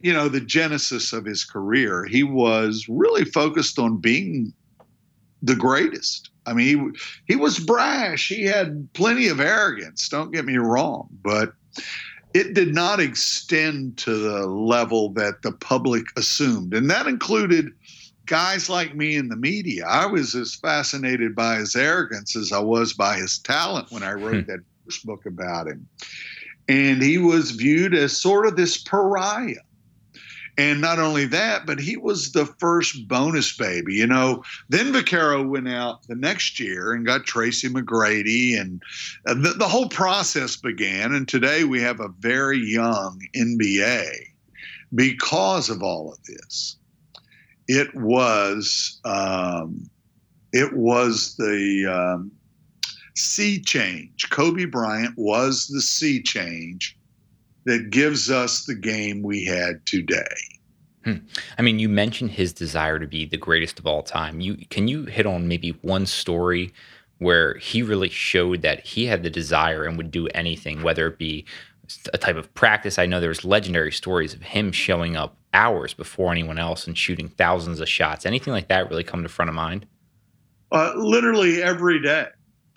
you 0.00 0.12
know 0.12 0.28
the 0.28 0.40
genesis 0.40 1.12
of 1.12 1.24
his 1.24 1.44
career. 1.44 2.04
He 2.04 2.22
was 2.22 2.86
really 2.88 3.24
focused 3.24 3.78
on 3.78 3.98
being 3.98 4.52
the 5.42 5.56
greatest. 5.56 6.30
I 6.46 6.52
mean, 6.52 6.94
he, 7.26 7.34
he 7.34 7.36
was 7.36 7.58
brash. 7.58 8.28
He 8.28 8.44
had 8.44 8.92
plenty 8.92 9.28
of 9.28 9.40
arrogance. 9.40 10.08
Don't 10.08 10.32
get 10.32 10.44
me 10.44 10.56
wrong, 10.56 11.08
but 11.22 11.52
it 12.34 12.54
did 12.54 12.74
not 12.74 13.00
extend 13.00 13.96
to 13.98 14.14
the 14.14 14.46
level 14.46 15.10
that 15.14 15.42
the 15.42 15.52
public 15.52 16.04
assumed, 16.16 16.74
and 16.74 16.90
that 16.90 17.06
included 17.06 17.72
guys 18.26 18.70
like 18.70 18.94
me 18.94 19.16
in 19.16 19.28
the 19.28 19.36
media. 19.36 19.84
I 19.86 20.06
was 20.06 20.34
as 20.34 20.54
fascinated 20.54 21.34
by 21.34 21.56
his 21.56 21.74
arrogance 21.74 22.36
as 22.36 22.52
I 22.52 22.60
was 22.60 22.92
by 22.92 23.16
his 23.16 23.38
talent 23.38 23.90
when 23.90 24.04
I 24.04 24.12
wrote 24.12 24.44
hmm. 24.44 24.50
that 24.50 24.60
first 24.84 25.04
book 25.04 25.26
about 25.26 25.66
him. 25.66 25.88
And 26.70 27.02
he 27.02 27.18
was 27.18 27.50
viewed 27.50 27.96
as 27.96 28.16
sort 28.16 28.46
of 28.46 28.54
this 28.54 28.78
pariah. 28.78 29.56
And 30.56 30.80
not 30.80 31.00
only 31.00 31.24
that, 31.26 31.66
but 31.66 31.80
he 31.80 31.96
was 31.96 32.30
the 32.30 32.46
first 32.46 33.08
bonus 33.08 33.56
baby. 33.56 33.94
You 33.94 34.06
know, 34.06 34.44
then 34.68 34.92
Vaccaro 34.92 35.48
went 35.48 35.68
out 35.68 36.06
the 36.06 36.14
next 36.14 36.60
year 36.60 36.92
and 36.92 37.04
got 37.04 37.24
Tracy 37.24 37.68
McGrady, 37.68 38.60
and 38.60 38.80
uh, 39.26 39.34
the, 39.34 39.54
the 39.58 39.66
whole 39.66 39.88
process 39.88 40.54
began. 40.54 41.12
And 41.12 41.26
today 41.26 41.64
we 41.64 41.80
have 41.80 41.98
a 41.98 42.14
very 42.20 42.58
young 42.58 43.20
NBA 43.34 44.12
because 44.94 45.70
of 45.70 45.82
all 45.82 46.12
of 46.12 46.22
this. 46.24 46.76
It 47.66 47.92
was 47.96 49.00
um, 49.04 49.90
it 50.52 50.72
was 50.76 51.34
the 51.36 51.86
um, 51.86 52.30
sea 53.14 53.60
change. 53.60 54.28
Kobe 54.30 54.64
Bryant 54.64 55.14
was 55.16 55.66
the 55.66 55.80
sea 55.80 56.22
change 56.22 56.96
that 57.64 57.90
gives 57.90 58.30
us 58.30 58.64
the 58.64 58.74
game 58.74 59.22
we 59.22 59.44
had 59.44 59.84
today. 59.86 60.24
Hmm. 61.04 61.16
I 61.58 61.62
mean, 61.62 61.78
you 61.78 61.88
mentioned 61.88 62.32
his 62.32 62.52
desire 62.52 62.98
to 62.98 63.06
be 63.06 63.24
the 63.24 63.36
greatest 63.36 63.78
of 63.78 63.86
all 63.86 64.02
time. 64.02 64.40
You 64.40 64.56
can 64.68 64.88
you 64.88 65.04
hit 65.04 65.26
on 65.26 65.48
maybe 65.48 65.70
one 65.82 66.06
story 66.06 66.72
where 67.18 67.54
he 67.58 67.82
really 67.82 68.08
showed 68.08 68.62
that 68.62 68.84
he 68.84 69.06
had 69.06 69.22
the 69.22 69.30
desire 69.30 69.84
and 69.84 69.96
would 69.96 70.10
do 70.10 70.26
anything, 70.28 70.82
whether 70.82 71.06
it 71.06 71.18
be 71.18 71.44
a 72.12 72.18
type 72.18 72.36
of 72.36 72.52
practice. 72.54 72.98
I 72.98 73.06
know 73.06 73.20
there's 73.20 73.44
legendary 73.44 73.92
stories 73.92 74.34
of 74.34 74.42
him 74.42 74.72
showing 74.72 75.16
up 75.16 75.36
hours 75.52 75.92
before 75.94 76.30
anyone 76.30 76.58
else 76.58 76.86
and 76.86 76.96
shooting 76.96 77.28
thousands 77.28 77.80
of 77.80 77.88
shots. 77.88 78.24
Anything 78.24 78.52
like 78.52 78.68
that 78.68 78.88
really 78.88 79.04
come 79.04 79.22
to 79.22 79.28
front 79.28 79.48
of 79.48 79.54
mind? 79.54 79.86
Uh, 80.72 80.92
literally 80.96 81.62
every 81.62 82.00
day. 82.00 82.26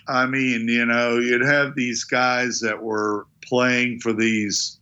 I 0.08 0.26
mean, 0.26 0.68
you 0.68 0.86
know, 0.86 1.18
you'd 1.18 1.46
have 1.46 1.76
these 1.76 2.04
guys 2.04 2.60
that 2.60 2.82
were 2.82 3.26
playing 3.42 4.00
for 4.00 4.14
these 4.14 4.80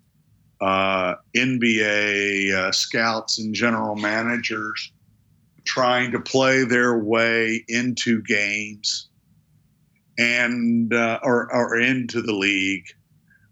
uh, 0.61 1.15
NBA 1.35 2.53
uh, 2.53 2.71
scouts 2.71 3.39
and 3.39 3.53
general 3.53 3.95
managers 3.95 4.91
trying 5.63 6.11
to 6.11 6.19
play 6.19 6.63
their 6.63 6.97
way 6.97 7.63
into 7.67 8.21
games 8.23 9.09
and 10.17 10.93
uh, 10.93 11.19
or, 11.23 11.53
or 11.53 11.79
into 11.79 12.21
the 12.21 12.33
league. 12.33 12.85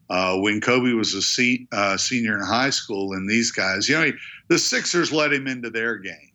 Uh, 0.09 0.37
when 0.37 0.59
Kobe 0.59 0.93
was 0.93 1.13
a 1.13 1.21
se- 1.21 1.67
uh, 1.71 1.95
senior 1.95 2.35
in 2.35 2.43
high 2.43 2.71
school, 2.71 3.13
and 3.13 3.29
these 3.29 3.51
guys, 3.51 3.87
you 3.87 3.95
know, 3.95 4.11
the 4.47 4.57
Sixers 4.57 5.11
let 5.11 5.31
him 5.31 5.45
into 5.45 5.69
their 5.69 5.97
games. 5.97 6.28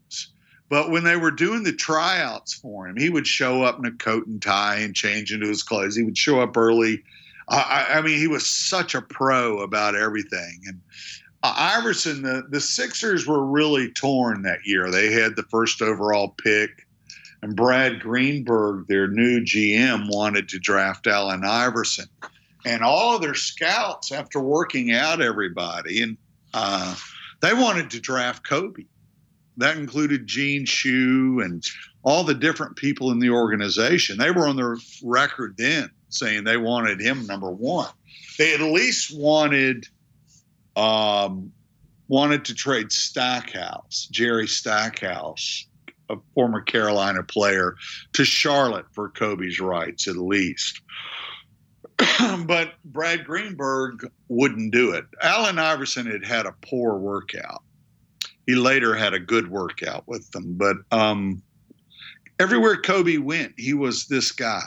But 0.68 0.90
when 0.90 1.04
they 1.04 1.16
were 1.16 1.30
doing 1.30 1.62
the 1.62 1.72
tryouts 1.72 2.54
for 2.54 2.88
him, 2.88 2.96
he 2.96 3.10
would 3.10 3.26
show 3.26 3.62
up 3.62 3.78
in 3.78 3.84
a 3.84 3.92
coat 3.92 4.26
and 4.26 4.40
tie 4.40 4.76
and 4.76 4.94
change 4.94 5.32
into 5.32 5.46
his 5.46 5.62
clothes. 5.62 5.94
He 5.94 6.02
would 6.02 6.18
show 6.18 6.40
up 6.40 6.56
early. 6.56 7.02
I, 7.48 7.86
I 7.90 8.02
mean, 8.02 8.18
he 8.18 8.28
was 8.28 8.46
such 8.46 8.94
a 8.94 9.02
pro 9.02 9.60
about 9.60 9.94
everything. 9.94 10.62
And 10.66 10.80
uh, 11.42 11.54
Iverson, 11.56 12.22
the, 12.22 12.44
the 12.48 12.60
Sixers 12.60 13.26
were 13.26 13.44
really 13.44 13.92
torn 13.92 14.42
that 14.42 14.60
year. 14.64 14.90
They 14.90 15.12
had 15.12 15.36
the 15.36 15.42
first 15.44 15.82
overall 15.82 16.34
pick 16.42 16.84
and 17.44 17.54
Brad 17.54 18.00
Greenberg, 18.00 18.86
their 18.88 19.06
new 19.06 19.40
GM, 19.40 20.08
wanted 20.08 20.48
to 20.48 20.58
draft 20.58 21.06
Allen 21.06 21.44
Iverson. 21.44 22.06
And 22.64 22.82
all 22.82 23.14
of 23.14 23.20
their 23.20 23.34
scouts, 23.34 24.10
after 24.10 24.40
working 24.40 24.92
out 24.92 25.20
everybody, 25.20 26.00
and 26.00 26.16
uh, 26.54 26.96
they 27.42 27.52
wanted 27.52 27.90
to 27.90 28.00
draft 28.00 28.48
Kobe. 28.48 28.84
That 29.56 29.76
included 29.76 30.26
Gene 30.26 30.64
Shue 30.64 31.40
and 31.44 31.64
all 32.02 32.24
the 32.24 32.34
different 32.34 32.76
people 32.76 33.10
in 33.10 33.18
the 33.18 33.30
organization. 33.30 34.18
They 34.18 34.30
were 34.30 34.46
on 34.46 34.56
their 34.56 34.76
record 35.02 35.56
then 35.56 35.90
saying 36.08 36.44
they 36.44 36.56
wanted 36.56 37.00
him 37.00 37.26
number 37.26 37.50
one. 37.50 37.90
They 38.38 38.54
at 38.54 38.60
least 38.60 39.16
wanted 39.16 39.86
um, 40.76 41.52
wanted 42.08 42.44
to 42.46 42.54
trade 42.54 42.92
Stackhouse, 42.92 44.08
Jerry 44.10 44.46
Stackhouse, 44.46 45.66
a 46.10 46.16
former 46.34 46.60
Carolina 46.60 47.22
player, 47.22 47.76
to 48.12 48.24
Charlotte 48.24 48.86
for 48.92 49.08
Kobe's 49.08 49.60
rights 49.60 50.08
at 50.08 50.16
least. 50.16 50.80
but 52.46 52.74
Brad 52.84 53.24
Greenberg 53.24 54.10
wouldn't 54.28 54.72
do 54.72 54.92
it. 54.92 55.04
Allen 55.22 55.58
Iverson 55.58 56.06
had 56.06 56.24
had 56.24 56.46
a 56.46 56.54
poor 56.60 56.96
workout. 56.96 57.62
He 58.46 58.54
later 58.54 58.94
had 58.94 59.14
a 59.14 59.18
good 59.18 59.50
workout 59.50 60.06
with 60.06 60.30
them, 60.32 60.54
but 60.54 60.76
um, 60.90 61.42
everywhere 62.38 62.76
Kobe 62.76 63.16
went, 63.16 63.54
he 63.56 63.74
was 63.74 64.06
this 64.06 64.32
guy. 64.32 64.62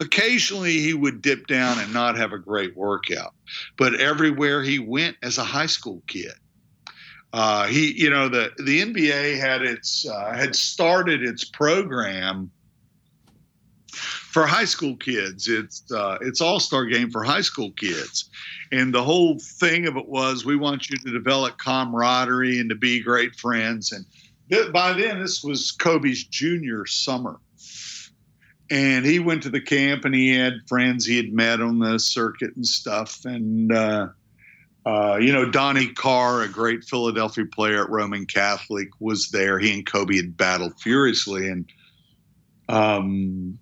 Occasionally, 0.00 0.78
he 0.78 0.94
would 0.94 1.20
dip 1.20 1.46
down 1.46 1.78
and 1.78 1.92
not 1.92 2.16
have 2.16 2.32
a 2.32 2.38
great 2.38 2.74
workout, 2.76 3.34
but 3.76 3.94
everywhere 4.00 4.62
he 4.62 4.78
went 4.78 5.16
as 5.22 5.36
a 5.36 5.44
high 5.44 5.66
school 5.66 6.02
kid, 6.06 6.32
uh, 7.32 7.66
he, 7.66 7.92
you 7.92 8.10
know, 8.10 8.28
the 8.28 8.50
the 8.64 8.82
NBA 8.82 9.38
had 9.38 9.62
its 9.62 10.06
uh, 10.08 10.32
had 10.32 10.56
started 10.56 11.22
its 11.22 11.44
program 11.44 12.50
for 13.92 14.46
high 14.46 14.64
school 14.64 14.96
kids. 14.96 15.48
It's 15.48 15.90
uh, 15.92 16.18
it's 16.22 16.40
All 16.40 16.58
Star 16.58 16.86
game 16.86 17.10
for 17.10 17.22
high 17.22 17.40
school 17.40 17.70
kids, 17.72 18.30
and 18.72 18.94
the 18.94 19.02
whole 19.02 19.38
thing 19.38 19.86
of 19.86 19.96
it 19.96 20.06
was 20.06 20.44
we 20.44 20.56
want 20.56 20.88
you 20.88 20.96
to 20.98 21.12
develop 21.12 21.58
camaraderie 21.58 22.60
and 22.60 22.70
to 22.70 22.76
be 22.76 23.02
great 23.02 23.34
friends. 23.34 23.92
And 23.92 24.04
th- 24.50 24.72
by 24.72 24.92
then, 24.92 25.20
this 25.20 25.42
was 25.42 25.72
Kobe's 25.72 26.24
junior 26.24 26.86
summer, 26.86 27.40
and 28.70 29.04
he 29.04 29.18
went 29.18 29.42
to 29.42 29.50
the 29.50 29.60
camp 29.60 30.04
and 30.04 30.14
he 30.14 30.34
had 30.34 30.68
friends 30.68 31.04
he 31.04 31.16
had 31.16 31.32
met 31.32 31.60
on 31.60 31.78
the 31.78 31.98
circuit 31.98 32.54
and 32.54 32.66
stuff, 32.66 33.24
and 33.24 33.72
uh, 33.72 34.08
uh, 34.86 35.18
you 35.20 35.32
know, 35.32 35.50
Donnie 35.50 35.92
Carr, 35.92 36.42
a 36.42 36.48
great 36.48 36.84
Philadelphia 36.84 37.44
player 37.44 37.84
at 37.84 37.90
Roman 37.90 38.24
Catholic, 38.24 38.88
was 38.98 39.28
there. 39.28 39.58
He 39.58 39.74
and 39.74 39.84
Kobe 39.84 40.16
had 40.16 40.36
battled 40.36 40.80
furiously, 40.80 41.48
and 41.48 41.66
um, 42.68 43.58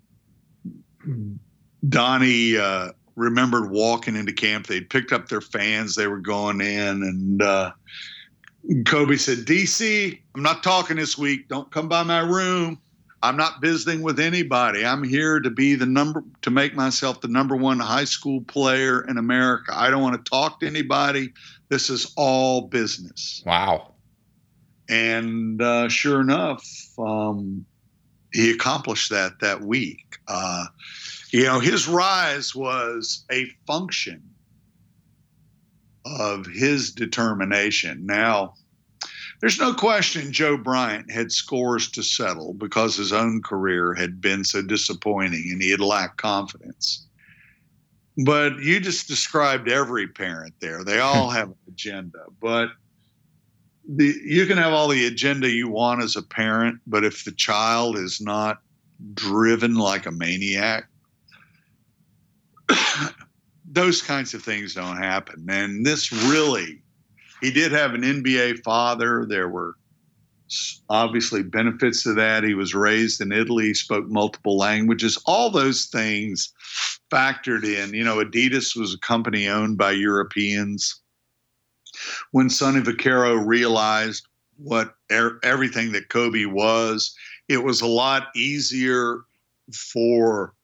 Donnie 1.88 2.56
uh, 2.56 2.92
remembered 3.18 3.70
walking 3.70 4.16
into 4.16 4.32
camp. 4.32 4.66
They'd 4.66 4.88
picked 4.88 5.12
up 5.12 5.28
their 5.28 5.40
fans. 5.40 5.94
They 5.94 6.06
were 6.06 6.18
going 6.18 6.60
in, 6.60 7.02
and 7.02 7.42
uh, 7.42 7.72
Kobe 8.86 9.16
said, 9.16 9.38
"DC, 9.38 10.18
I'm 10.34 10.42
not 10.42 10.62
talking 10.62 10.96
this 10.96 11.18
week. 11.18 11.48
Don't 11.48 11.70
come 11.70 11.88
by 11.88 12.02
my 12.02 12.20
room. 12.20 12.80
I'm 13.22 13.36
not 13.36 13.60
visiting 13.60 14.02
with 14.02 14.20
anybody. 14.20 14.86
I'm 14.86 15.02
here 15.02 15.40
to 15.40 15.50
be 15.50 15.74
the 15.74 15.86
number 15.86 16.22
to 16.42 16.50
make 16.50 16.74
myself 16.74 17.20
the 17.20 17.28
number 17.28 17.56
one 17.56 17.80
high 17.80 18.04
school 18.04 18.42
player 18.42 19.04
in 19.08 19.18
America. 19.18 19.72
I 19.74 19.90
don't 19.90 20.02
want 20.02 20.24
to 20.24 20.30
talk 20.30 20.60
to 20.60 20.66
anybody. 20.66 21.32
This 21.68 21.90
is 21.90 22.12
all 22.16 22.62
business. 22.62 23.42
Wow. 23.44 23.94
And 24.88 25.60
uh, 25.60 25.88
sure 25.88 26.20
enough, 26.20 26.64
um, 26.96 27.66
he 28.32 28.52
accomplished 28.52 29.10
that 29.10 29.40
that 29.40 29.62
week. 29.62 30.18
Uh, 30.28 30.66
you 31.30 31.44
know, 31.44 31.60
his 31.60 31.86
rise 31.88 32.54
was 32.54 33.24
a 33.30 33.46
function 33.66 34.22
of 36.04 36.46
his 36.46 36.92
determination. 36.92 38.06
Now, 38.06 38.54
there's 39.40 39.60
no 39.60 39.74
question 39.74 40.32
Joe 40.32 40.56
Bryant 40.56 41.10
had 41.10 41.30
scores 41.30 41.90
to 41.92 42.02
settle 42.02 42.54
because 42.54 42.96
his 42.96 43.12
own 43.12 43.42
career 43.42 43.94
had 43.94 44.20
been 44.20 44.42
so 44.42 44.62
disappointing 44.62 45.50
and 45.52 45.62
he 45.62 45.70
had 45.70 45.80
lacked 45.80 46.16
confidence. 46.16 47.06
But 48.24 48.58
you 48.58 48.80
just 48.80 49.06
described 49.06 49.68
every 49.68 50.08
parent 50.08 50.54
there. 50.60 50.82
They 50.82 50.98
all 50.98 51.30
have 51.30 51.48
an 51.48 51.56
agenda. 51.68 52.24
But 52.40 52.70
the, 53.86 54.14
you 54.24 54.46
can 54.46 54.58
have 54.58 54.72
all 54.72 54.88
the 54.88 55.06
agenda 55.06 55.48
you 55.48 55.68
want 55.68 56.02
as 56.02 56.16
a 56.16 56.22
parent, 56.22 56.80
but 56.86 57.04
if 57.04 57.24
the 57.24 57.32
child 57.32 57.96
is 57.96 58.20
not 58.20 58.60
driven 59.14 59.76
like 59.76 60.06
a 60.06 60.10
maniac, 60.10 60.88
those 63.64 64.02
kinds 64.02 64.34
of 64.34 64.42
things 64.42 64.74
don't 64.74 64.96
happen. 64.96 65.46
And 65.48 65.84
this 65.84 66.12
really 66.12 66.82
he 67.40 67.50
did 67.50 67.72
have 67.72 67.94
an 67.94 68.02
NBA 68.02 68.62
father. 68.62 69.24
There 69.28 69.48
were 69.48 69.76
obviously 70.88 71.42
benefits 71.42 72.02
to 72.02 72.14
that. 72.14 72.42
He 72.42 72.54
was 72.54 72.74
raised 72.74 73.20
in 73.20 73.32
Italy, 73.32 73.74
spoke 73.74 74.06
multiple 74.08 74.56
languages. 74.56 75.20
All 75.26 75.50
those 75.50 75.86
things 75.86 76.52
factored 77.12 77.64
in. 77.64 77.94
You 77.94 78.04
know, 78.04 78.16
Adidas 78.16 78.76
was 78.76 78.94
a 78.94 78.98
company 78.98 79.48
owned 79.48 79.78
by 79.78 79.92
Europeans. 79.92 81.00
When 82.32 82.50
Sonny 82.50 82.80
Vaccaro 82.80 83.44
realized 83.44 84.26
what 84.56 84.94
er- 85.12 85.38
everything 85.42 85.92
that 85.92 86.08
Kobe 86.08 86.46
was, 86.46 87.14
it 87.48 87.62
was 87.62 87.80
a 87.80 87.86
lot 87.86 88.28
easier 88.34 89.20
for 89.72 90.54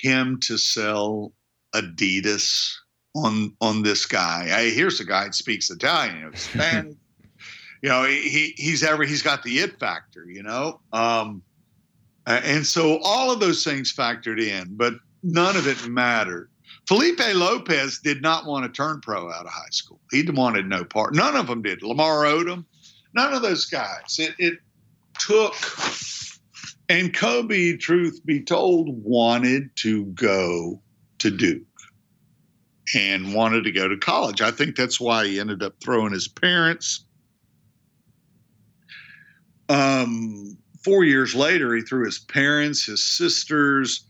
him 0.00 0.38
to 0.40 0.58
sell 0.58 1.32
Adidas 1.74 2.74
on 3.14 3.54
on 3.60 3.82
this 3.82 4.06
guy. 4.06 4.48
I, 4.52 4.70
here's 4.70 5.00
a 5.00 5.04
guy 5.04 5.24
that 5.24 5.34
speaks 5.34 5.70
Italian, 5.70 6.34
Spanish. 6.36 6.96
you 7.82 7.88
know, 7.88 8.04
he 8.04 8.54
he's 8.56 8.82
ever 8.82 9.04
he's 9.04 9.22
got 9.22 9.42
the 9.42 9.58
it 9.58 9.78
factor. 9.78 10.26
You 10.28 10.42
know, 10.42 10.80
um, 10.92 11.42
and 12.26 12.66
so 12.66 12.98
all 13.02 13.30
of 13.30 13.40
those 13.40 13.64
things 13.64 13.92
factored 13.92 14.40
in, 14.40 14.76
but 14.76 14.94
none 15.22 15.56
of 15.56 15.66
it 15.66 15.88
mattered. 15.88 16.50
Felipe 16.86 17.20
Lopez 17.34 17.98
did 17.98 18.22
not 18.22 18.46
want 18.46 18.64
to 18.64 18.70
turn 18.70 19.00
pro 19.00 19.30
out 19.30 19.44
of 19.44 19.52
high 19.52 19.70
school. 19.70 20.00
He 20.12 20.24
wanted 20.30 20.68
no 20.68 20.84
part. 20.84 21.14
None 21.14 21.36
of 21.36 21.48
them 21.48 21.62
did. 21.62 21.82
Lamar 21.82 22.24
Odom, 22.24 22.64
none 23.12 23.34
of 23.34 23.42
those 23.42 23.64
guys. 23.64 24.18
It, 24.18 24.34
it 24.38 24.58
took, 25.18 25.54
and 26.88 27.12
Kobe, 27.14 27.76
truth 27.76 28.20
be 28.24 28.40
told, 28.40 29.02
wanted 29.02 29.74
to 29.76 30.04
go 30.06 30.80
to 31.18 31.30
Duke 31.30 31.62
and 32.94 33.34
wanted 33.34 33.64
to 33.64 33.72
go 33.72 33.88
to 33.88 33.96
college. 33.96 34.40
I 34.40 34.50
think 34.50 34.76
that's 34.76 35.00
why 35.00 35.26
he 35.26 35.40
ended 35.40 35.62
up 35.62 35.74
throwing 35.82 36.12
his 36.12 36.28
parents. 36.28 37.04
Um, 39.68 40.56
four 40.84 41.04
years 41.04 41.34
later, 41.34 41.74
he 41.74 41.82
threw 41.82 42.04
his 42.04 42.20
parents, 42.20 42.84
his 42.84 43.02
sisters, 43.02 44.04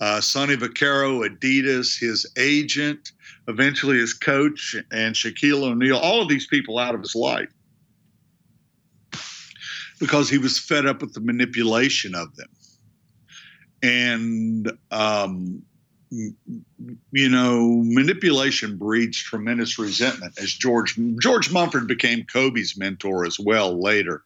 uh, 0.00 0.20
Sonny 0.20 0.56
Vaccaro, 0.56 1.26
Adidas, 1.26 1.98
his 1.98 2.30
agent, 2.36 3.12
eventually 3.48 3.96
his 3.96 4.12
coach, 4.12 4.76
and 4.92 5.14
Shaquille 5.14 5.62
O'Neal, 5.62 5.96
all 5.96 6.20
of 6.20 6.28
these 6.28 6.46
people 6.46 6.78
out 6.78 6.94
of 6.94 7.00
his 7.00 7.14
life 7.14 7.48
because 9.98 10.28
he 10.28 10.38
was 10.38 10.58
fed 10.58 10.86
up 10.86 11.00
with 11.00 11.14
the 11.14 11.20
manipulation 11.20 12.14
of 12.14 12.34
them. 12.36 12.48
And 13.82 14.72
um, 14.90 15.62
you 16.10 17.28
know, 17.28 17.82
manipulation 17.84 18.78
breeds 18.78 19.18
tremendous 19.18 19.78
resentment. 19.78 20.38
As 20.40 20.52
George 20.52 20.98
George 21.20 21.52
Mumford 21.52 21.86
became 21.86 22.24
Kobe's 22.24 22.78
mentor 22.78 23.26
as 23.26 23.38
well 23.38 23.80
later, 23.80 24.24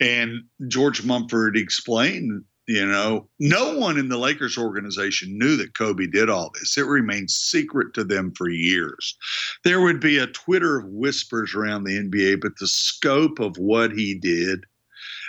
and 0.00 0.42
George 0.68 1.04
Mumford 1.04 1.56
explained 1.56 2.44
You 2.68 2.86
know, 2.86 3.28
no 3.40 3.76
one 3.76 3.98
in 3.98 4.08
the 4.08 4.18
Lakers 4.18 4.56
organization 4.56 5.36
knew 5.36 5.56
that 5.56 5.74
Kobe 5.74 6.06
did 6.06 6.30
all 6.30 6.52
this. 6.54 6.78
It 6.78 6.86
remained 6.86 7.30
secret 7.30 7.92
to 7.94 8.04
them 8.04 8.32
for 8.36 8.48
years. 8.48 9.16
There 9.64 9.80
would 9.80 10.00
be 10.00 10.18
a 10.18 10.28
Twitter 10.28 10.78
of 10.78 10.86
whispers 10.86 11.54
around 11.54 11.84
the 11.84 11.98
NBA, 11.98 12.40
but 12.40 12.58
the 12.58 12.68
scope 12.68 13.40
of 13.40 13.56
what 13.58 13.92
he 13.92 14.14
did, 14.14 14.64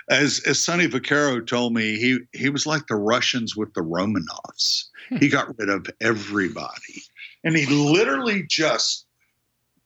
as 0.10 0.42
as 0.46 0.62
Sonny 0.62 0.88
Vaccaro 0.88 1.46
told 1.46 1.74
me, 1.74 1.98
he 1.98 2.20
he 2.34 2.50
was 2.50 2.66
like 2.66 2.88
the 2.88 2.96
Russians 2.96 3.56
with 3.56 3.74
the 3.74 3.82
Romanovs. 3.82 4.86
he 5.20 5.30
got 5.30 5.58
rid 5.58 5.70
of 5.70 5.88
everybody, 6.02 7.04
and 7.44 7.56
he 7.56 7.66
literally 7.66 8.44
just 8.44 9.06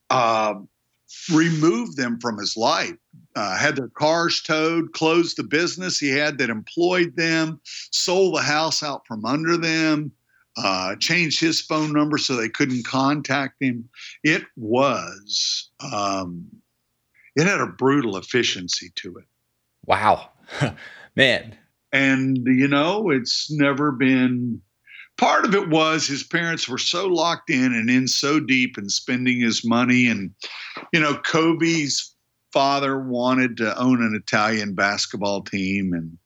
uh, 0.09 0.55
removed 1.33 1.97
them 1.97 2.19
from 2.19 2.37
his 2.37 2.57
life 2.57 2.95
uh, 3.37 3.55
had 3.55 3.75
their 3.75 3.89
cars 3.89 4.41
towed, 4.41 4.93
closed 4.93 5.37
the 5.37 5.43
business 5.43 5.99
he 5.99 6.09
had 6.09 6.39
that 6.39 6.49
employed 6.49 7.15
them, 7.15 7.61
sold 7.91 8.35
the 8.35 8.41
house 8.41 8.81
out 8.81 9.05
from 9.05 9.23
under 9.25 9.55
them, 9.57 10.11
uh, 10.57 10.95
changed 10.95 11.39
his 11.39 11.61
phone 11.61 11.93
number 11.93 12.17
so 12.17 12.35
they 12.35 12.49
couldn't 12.49 12.83
contact 12.83 13.61
him. 13.61 13.87
It 14.23 14.43
was, 14.55 15.69
um, 15.79 16.47
it 17.35 17.45
had 17.45 17.61
a 17.61 17.67
brutal 17.67 18.17
efficiency 18.17 18.91
to 18.95 19.17
it. 19.17 19.25
Wow, 19.87 20.29
man. 21.15 21.57
And, 21.91 22.45
you 22.45 22.67
know, 22.67 23.09
it's 23.09 23.49
never 23.49 23.91
been. 23.91 24.61
Part 25.17 25.45
of 25.45 25.55
it 25.55 25.69
was 25.69 26.05
his 26.05 26.21
parents 26.21 26.69
were 26.69 26.77
so 26.77 27.07
locked 27.07 27.49
in 27.49 27.73
and 27.73 27.89
in 27.89 28.07
so 28.07 28.39
deep 28.39 28.77
and 28.77 28.91
spending 28.91 29.39
his 29.39 29.65
money. 29.65 30.07
And, 30.07 30.31
you 30.93 30.99
know, 30.99 31.15
Kobe's 31.15 32.13
father 32.51 32.99
wanted 32.99 33.57
to 33.57 33.75
own 33.79 34.03
an 34.03 34.13
Italian 34.13 34.75
basketball 34.75 35.41
team, 35.41 35.93
and 35.93 36.17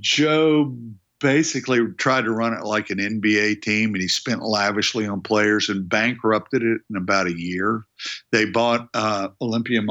Joe 0.00 0.76
basically 1.20 1.80
tried 1.98 2.24
to 2.24 2.32
run 2.32 2.54
it 2.54 2.64
like 2.64 2.90
an 2.90 2.98
NBA 2.98 3.62
team, 3.62 3.94
and 3.94 4.02
he 4.02 4.08
spent 4.08 4.42
lavishly 4.42 5.06
on 5.06 5.20
players 5.20 5.68
and 5.68 5.88
bankrupted 5.88 6.62
it 6.62 6.80
in 6.90 6.96
about 6.96 7.26
a 7.26 7.38
year. 7.38 7.84
They 8.32 8.46
bought 8.46 8.88
uh, 8.94 9.28
Olimpia 9.40 9.84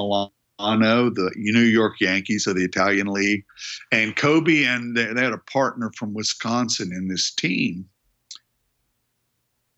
Milano, 0.60 1.10
the 1.10 1.32
New 1.36 1.62
York 1.62 2.00
Yankees 2.02 2.48
of 2.48 2.56
the 2.56 2.64
Italian 2.64 3.08
League, 3.08 3.46
and 3.92 4.16
Kobe 4.16 4.66
and 4.66 4.96
they, 4.96 5.06
they 5.14 5.24
had 5.24 5.34
a 5.34 5.38
partner 5.38 5.92
from 5.98 6.14
Wisconsin 6.14 6.92
in 6.94 7.08
this 7.08 7.32
team, 7.32 7.86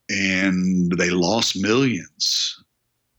and 0.10 0.92
they 0.98 1.10
lost 1.10 1.62
millions. 1.62 2.64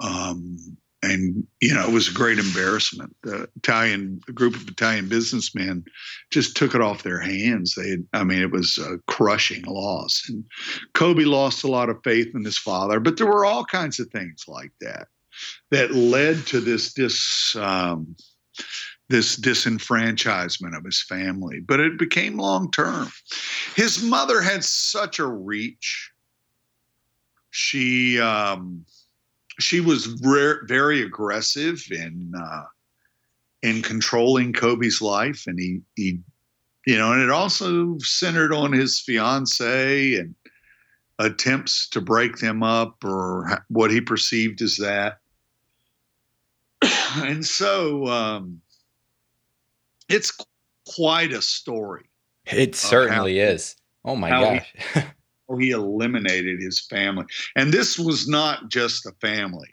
Um, 0.01 0.77
and 1.05 1.45
you 1.61 1.75
know 1.75 1.85
it 1.85 1.93
was 1.93 2.09
a 2.09 2.15
great 2.15 2.39
embarrassment. 2.39 3.15
The 3.23 3.49
Italian 3.57 4.21
the 4.27 4.33
group 4.33 4.55
of 4.55 4.69
Italian 4.69 5.09
businessmen 5.09 5.85
just 6.31 6.57
took 6.57 6.77
it 6.77 6.81
off 6.81 7.03
their 7.03 7.19
hands. 7.19 7.75
They, 7.75 7.91
had, 7.91 8.07
I 8.13 8.23
mean, 8.23 8.41
it 8.41 8.53
was 8.53 8.79
a 8.79 8.99
crushing 9.09 9.65
loss. 9.65 10.23
And 10.29 10.45
Kobe 10.95 11.25
lost 11.25 11.65
a 11.65 11.69
lot 11.69 11.91
of 11.91 12.03
faith 12.05 12.29
in 12.35 12.45
his 12.45 12.59
father, 12.59 13.01
but 13.01 13.17
there 13.17 13.27
were 13.27 13.45
all 13.45 13.65
kinds 13.65 13.99
of 13.99 14.11
things 14.11 14.45
like 14.47 14.71
that 14.81 15.09
that 15.71 15.93
led 15.93 16.47
to 16.47 16.61
this 16.61 16.93
dis 16.93 17.57
um, 17.57 18.17
this 19.09 19.37
disenfranchisement 19.37 20.77
of 20.77 20.85
his 20.85 21.03
family. 21.03 21.61
But 21.61 21.81
it 21.81 21.99
became 21.99 22.39
long 22.39 22.71
term. 22.71 23.11
His 23.75 24.03
mother 24.03 24.41
had 24.41 24.65
such 24.65 25.19
a 25.19 25.27
reach. 25.27 26.11
She 27.51 28.19
um, 28.21 28.85
she 29.61 29.81
was 29.81 30.21
re- 30.23 30.67
very 30.67 31.03
aggressive 31.03 31.83
in 31.91 32.33
uh, 32.37 32.65
in 33.63 33.83
controlling 33.83 34.53
Kobe's 34.53 35.03
life, 35.03 35.45
and 35.47 35.59
he 35.59 35.81
he 35.95 36.21
you 36.87 36.97
know, 36.99 37.13
and 37.13 37.23
it 37.23 37.31
also 37.31 37.97
centered 37.99 38.53
on 38.53 38.73
his 38.73 38.99
fiance 38.99 40.17
and 40.17 40.35
attempts 41.19 41.89
to 41.91 42.01
break 42.01 42.39
them 42.39 42.63
up 42.63 43.05
or 43.05 43.65
what 43.69 43.91
he 43.91 44.01
perceived 44.01 44.61
as 44.63 44.77
that. 44.79 45.19
and 47.25 47.45
so 47.45 48.07
um, 48.07 48.61
it's 50.09 50.33
quite 50.95 51.33
a 51.33 51.43
story. 51.43 52.05
It 52.47 52.75
certainly 52.75 53.39
how, 53.39 53.47
is. 53.47 53.77
Oh 54.05 54.17
my 54.17 54.31
gosh. 54.31 54.75
He, 55.59 55.67
he 55.67 55.71
eliminated 55.71 56.61
his 56.61 56.81
family. 56.81 57.27
And 57.57 57.73
this 57.73 57.99
was 57.99 58.27
not 58.27 58.71
just 58.71 59.05
a 59.05 59.13
family. 59.21 59.69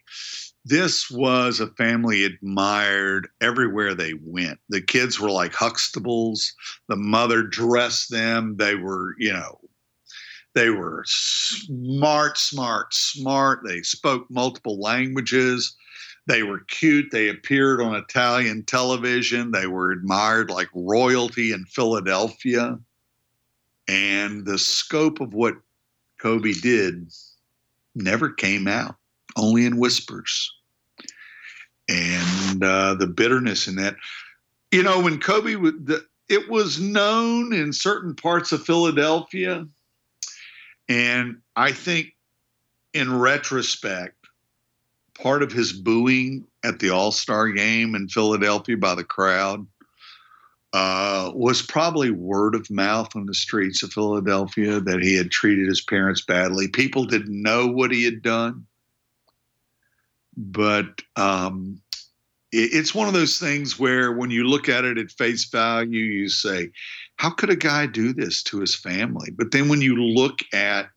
This 0.65 1.09
was 1.09 1.59
a 1.59 1.67
family 1.67 2.25
admired 2.25 3.29
everywhere 3.39 3.95
they 3.95 4.13
went. 4.25 4.59
The 4.69 4.81
kids 4.81 5.19
were 5.19 5.31
like 5.31 5.53
Huxtables. 5.53 6.51
The 6.89 6.97
mother 6.97 7.43
dressed 7.43 8.11
them. 8.11 8.57
They 8.57 8.75
were, 8.75 9.15
you 9.19 9.31
know, 9.31 9.59
they 10.55 10.69
were 10.69 11.03
smart, 11.07 12.37
smart, 12.37 12.93
smart. 12.93 13.61
They 13.65 13.81
spoke 13.81 14.29
multiple 14.29 14.79
languages. 14.79 15.75
They 16.27 16.43
were 16.43 16.59
cute. 16.67 17.09
They 17.11 17.29
appeared 17.29 17.81
on 17.81 17.95
Italian 17.95 18.63
television. 18.63 19.51
They 19.51 19.67
were 19.67 19.91
admired 19.91 20.49
like 20.49 20.69
royalty 20.73 21.51
in 21.51 21.65
Philadelphia. 21.65 22.79
And 23.87 24.45
the 24.45 24.59
scope 24.59 25.19
of 25.19 25.33
what 25.33 25.55
Kobe 26.19 26.53
did 26.53 27.11
never 27.95 28.29
came 28.29 28.67
out, 28.67 28.95
only 29.35 29.65
in 29.65 29.79
whispers. 29.79 30.53
And 31.87 32.63
uh, 32.63 32.93
the 32.93 33.07
bitterness 33.07 33.67
in 33.67 33.75
that, 33.77 33.95
you 34.71 34.83
know, 34.83 35.01
when 35.01 35.19
Kobe, 35.19 35.55
the, 35.55 36.05
it 36.27 36.47
was 36.49 36.79
known 36.79 37.51
in 37.51 37.73
certain 37.73 38.13
parts 38.13 38.51
of 38.51 38.63
Philadelphia. 38.63 39.67
And 40.87 41.37
I 41.55 41.71
think 41.71 42.15
in 42.93 43.17
retrospect, 43.17 44.18
part 45.21 45.43
of 45.43 45.51
his 45.51 45.73
booing 45.73 46.45
at 46.63 46.79
the 46.79 46.89
All 46.89 47.11
Star 47.11 47.49
game 47.49 47.95
in 47.95 48.07
Philadelphia 48.07 48.77
by 48.77 48.95
the 48.95 49.03
crowd 49.03 49.65
uh, 50.73 51.31
was 51.33 51.61
probably 51.61 52.11
word 52.11 52.55
of 52.55 52.69
mouth 52.69 53.15
on 53.15 53.25
the 53.25 53.33
streets 53.33 53.81
of 53.83 53.91
Philadelphia 53.91 54.79
that 54.79 55.01
he 55.01 55.15
had 55.15 55.31
treated 55.31 55.67
his 55.67 55.81
parents 55.81 56.21
badly. 56.21 56.67
People 56.67 57.05
didn't 57.05 57.41
know 57.41 57.67
what 57.67 57.91
he 57.91 58.03
had 58.03 58.21
done, 58.21 58.65
but 60.37 61.01
um, 61.15 61.81
it, 62.51 62.69
it's 62.73 62.93
one 62.93 63.07
of 63.07 63.13
those 63.13 63.39
things 63.39 63.79
where 63.79 64.11
when 64.11 64.29
you 64.29 64.43
look 64.43 64.69
at 64.69 64.85
it 64.85 64.97
at 64.97 65.11
face 65.11 65.45
value, 65.45 66.03
you 66.03 66.29
say, 66.29 66.71
"How 67.15 67.31
could 67.31 67.49
a 67.49 67.55
guy 67.55 67.87
do 67.87 68.13
this 68.13 68.43
to 68.43 68.59
his 68.59 68.75
family?" 68.75 69.31
But 69.31 69.51
then 69.51 69.69
when 69.69 69.81
you 69.81 69.95
look 69.95 70.41
at 70.53 70.89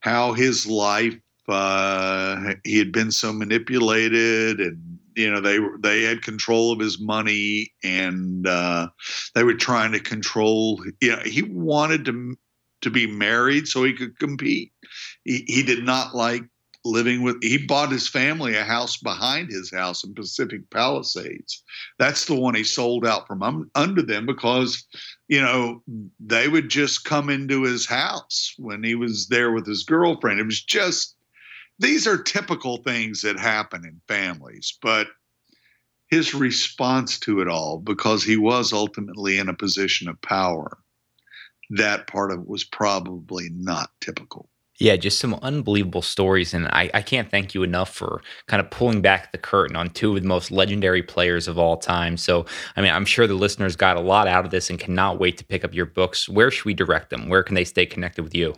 how 0.00 0.32
his 0.32 0.64
life 0.68 1.16
uh, 1.48 2.54
he 2.64 2.78
had 2.78 2.92
been 2.92 3.10
so 3.10 3.32
manipulated 3.32 4.60
and 4.60 4.98
you 5.14 5.30
know 5.30 5.40
they 5.40 5.58
they 5.80 6.02
had 6.02 6.22
control 6.22 6.72
of 6.72 6.78
his 6.78 7.00
money 7.00 7.72
and 7.82 8.46
uh, 8.46 8.88
they 9.34 9.44
were 9.44 9.54
trying 9.54 9.92
to 9.92 10.00
control 10.00 10.82
you 11.00 11.10
know 11.10 11.22
he 11.24 11.42
wanted 11.42 12.04
to 12.04 12.36
to 12.82 12.90
be 12.90 13.06
married 13.06 13.66
so 13.66 13.84
he 13.84 13.92
could 13.92 14.18
compete. 14.18 14.72
He, 15.24 15.44
he 15.46 15.62
did 15.62 15.84
not 15.84 16.14
like 16.14 16.44
living 16.84 17.22
with 17.22 17.42
he 17.42 17.58
bought 17.58 17.90
his 17.90 18.06
family 18.06 18.54
a 18.54 18.62
house 18.62 18.96
behind 18.96 19.50
his 19.50 19.72
house 19.72 20.04
in 20.04 20.14
pacific 20.14 20.70
palisades. 20.70 21.64
That's 21.98 22.26
the 22.26 22.36
one 22.36 22.54
he 22.54 22.62
sold 22.62 23.04
out 23.04 23.26
from 23.26 23.42
un, 23.42 23.68
under 23.74 24.02
them 24.02 24.24
because 24.24 24.84
you 25.26 25.40
know 25.40 25.82
they 26.20 26.46
would 26.46 26.68
just 26.68 27.04
come 27.04 27.28
into 27.28 27.64
his 27.64 27.86
house 27.86 28.54
when 28.56 28.84
he 28.84 28.94
was 28.94 29.26
there 29.26 29.50
with 29.50 29.66
his 29.66 29.82
girlfriend. 29.82 30.38
It 30.38 30.46
was 30.46 30.62
just 30.62 31.15
these 31.78 32.06
are 32.06 32.22
typical 32.22 32.78
things 32.78 33.22
that 33.22 33.38
happen 33.38 33.84
in 33.84 34.00
families, 34.08 34.78
but 34.80 35.08
his 36.08 36.34
response 36.34 37.18
to 37.20 37.40
it 37.40 37.48
all, 37.48 37.78
because 37.78 38.22
he 38.22 38.36
was 38.36 38.72
ultimately 38.72 39.38
in 39.38 39.48
a 39.48 39.54
position 39.54 40.08
of 40.08 40.20
power, 40.22 40.78
that 41.70 42.06
part 42.06 42.30
of 42.30 42.40
it 42.40 42.48
was 42.48 42.64
probably 42.64 43.48
not 43.52 43.90
typical. 44.00 44.48
Yeah, 44.78 44.96
just 44.96 45.18
some 45.18 45.34
unbelievable 45.40 46.02
stories. 46.02 46.52
And 46.52 46.68
I, 46.68 46.90
I 46.92 47.00
can't 47.00 47.30
thank 47.30 47.54
you 47.54 47.62
enough 47.62 47.92
for 47.94 48.20
kind 48.46 48.60
of 48.60 48.70
pulling 48.70 49.00
back 49.00 49.32
the 49.32 49.38
curtain 49.38 49.74
on 49.74 49.88
two 49.88 50.14
of 50.14 50.22
the 50.22 50.28
most 50.28 50.50
legendary 50.50 51.02
players 51.02 51.48
of 51.48 51.58
all 51.58 51.78
time. 51.78 52.18
So, 52.18 52.44
I 52.76 52.82
mean, 52.82 52.92
I'm 52.92 53.06
sure 53.06 53.26
the 53.26 53.34
listeners 53.34 53.74
got 53.74 53.96
a 53.96 54.00
lot 54.00 54.28
out 54.28 54.44
of 54.44 54.50
this 54.50 54.68
and 54.68 54.78
cannot 54.78 55.18
wait 55.18 55.38
to 55.38 55.44
pick 55.44 55.64
up 55.64 55.74
your 55.74 55.86
books. 55.86 56.28
Where 56.28 56.50
should 56.50 56.66
we 56.66 56.74
direct 56.74 57.08
them? 57.08 57.28
Where 57.28 57.42
can 57.42 57.54
they 57.54 57.64
stay 57.64 57.86
connected 57.86 58.22
with 58.22 58.34
you? 58.34 58.54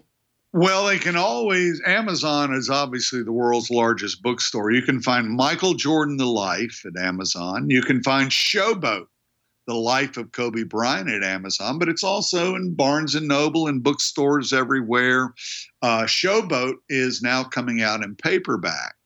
Well, 0.53 0.87
they 0.87 0.99
can 0.99 1.17
always. 1.17 1.81
Amazon 1.85 2.55
is 2.55 2.71
obviously 2.71 3.23
the 3.23 3.33
world's 3.33 3.71
largest 3.71 4.23
bookstore. 4.23 4.71
You 4.71 4.83
can 4.83 5.03
find 5.03 5.29
Michael 5.29 5.75
Jordan, 5.75 6.17
The 6.17 6.27
Life 6.27 6.85
at 6.87 7.01
Amazon. 7.01 7.69
You 7.69 7.83
can 7.83 8.03
find 8.03 8.31
Showboat, 8.31 9.07
The 9.67 9.75
Life 9.75 10.17
of 10.17 10.33
Kobe 10.33 10.63
Bryant 10.63 11.11
at 11.11 11.23
Amazon, 11.23 11.79
but 11.79 11.91
it's 11.91 12.03
also 12.03 12.55
in 12.55 12.75
Barnes 12.75 13.15
and 13.15 13.29
Noble 13.29 13.67
and 13.67 13.83
bookstores 13.83 14.55
everywhere. 14.55 15.35
Uh, 15.83 16.05
Showboat 16.05 16.77
is 16.89 17.21
now 17.21 17.45
coming 17.45 17.83
out 17.83 18.03
in 18.03 18.17
paperback. 18.17 18.98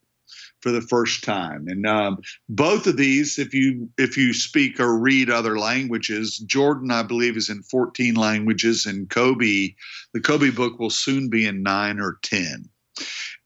For 0.63 0.71
the 0.71 0.81
first 0.81 1.25
time. 1.25 1.67
And 1.69 1.87
um, 1.87 2.19
both 2.49 2.87
of 2.87 2.97
these, 2.97 3.39
if 3.39 3.53
you 3.53 3.91
if 3.99 4.17
you 4.17 4.33
speak 4.33 4.81
or 4.81 4.99
read 4.99 5.29
other 5.29 5.59
languages, 5.59 6.39
Jordan, 6.39 6.91
I 6.91 7.03
believe, 7.03 7.37
is 7.37 7.51
in 7.51 7.63
14 7.65 8.15
languages, 8.15 8.87
and 8.87 9.11
Kobe, 9.11 9.75
the 10.15 10.21
Kobe 10.21 10.51
book 10.51 10.79
will 10.79 10.91
soon 10.91 11.29
be 11.29 11.47
in 11.47 11.63
nine 11.63 12.01
or 12.01 12.19
10. 12.23 12.69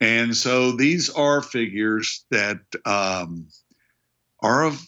And 0.00 0.36
so 0.36 0.72
these 0.72 1.08
are 1.10 1.42
figures 1.42 2.24
that 2.30 2.58
um, 2.84 3.46
are 4.40 4.64
of 4.64 4.80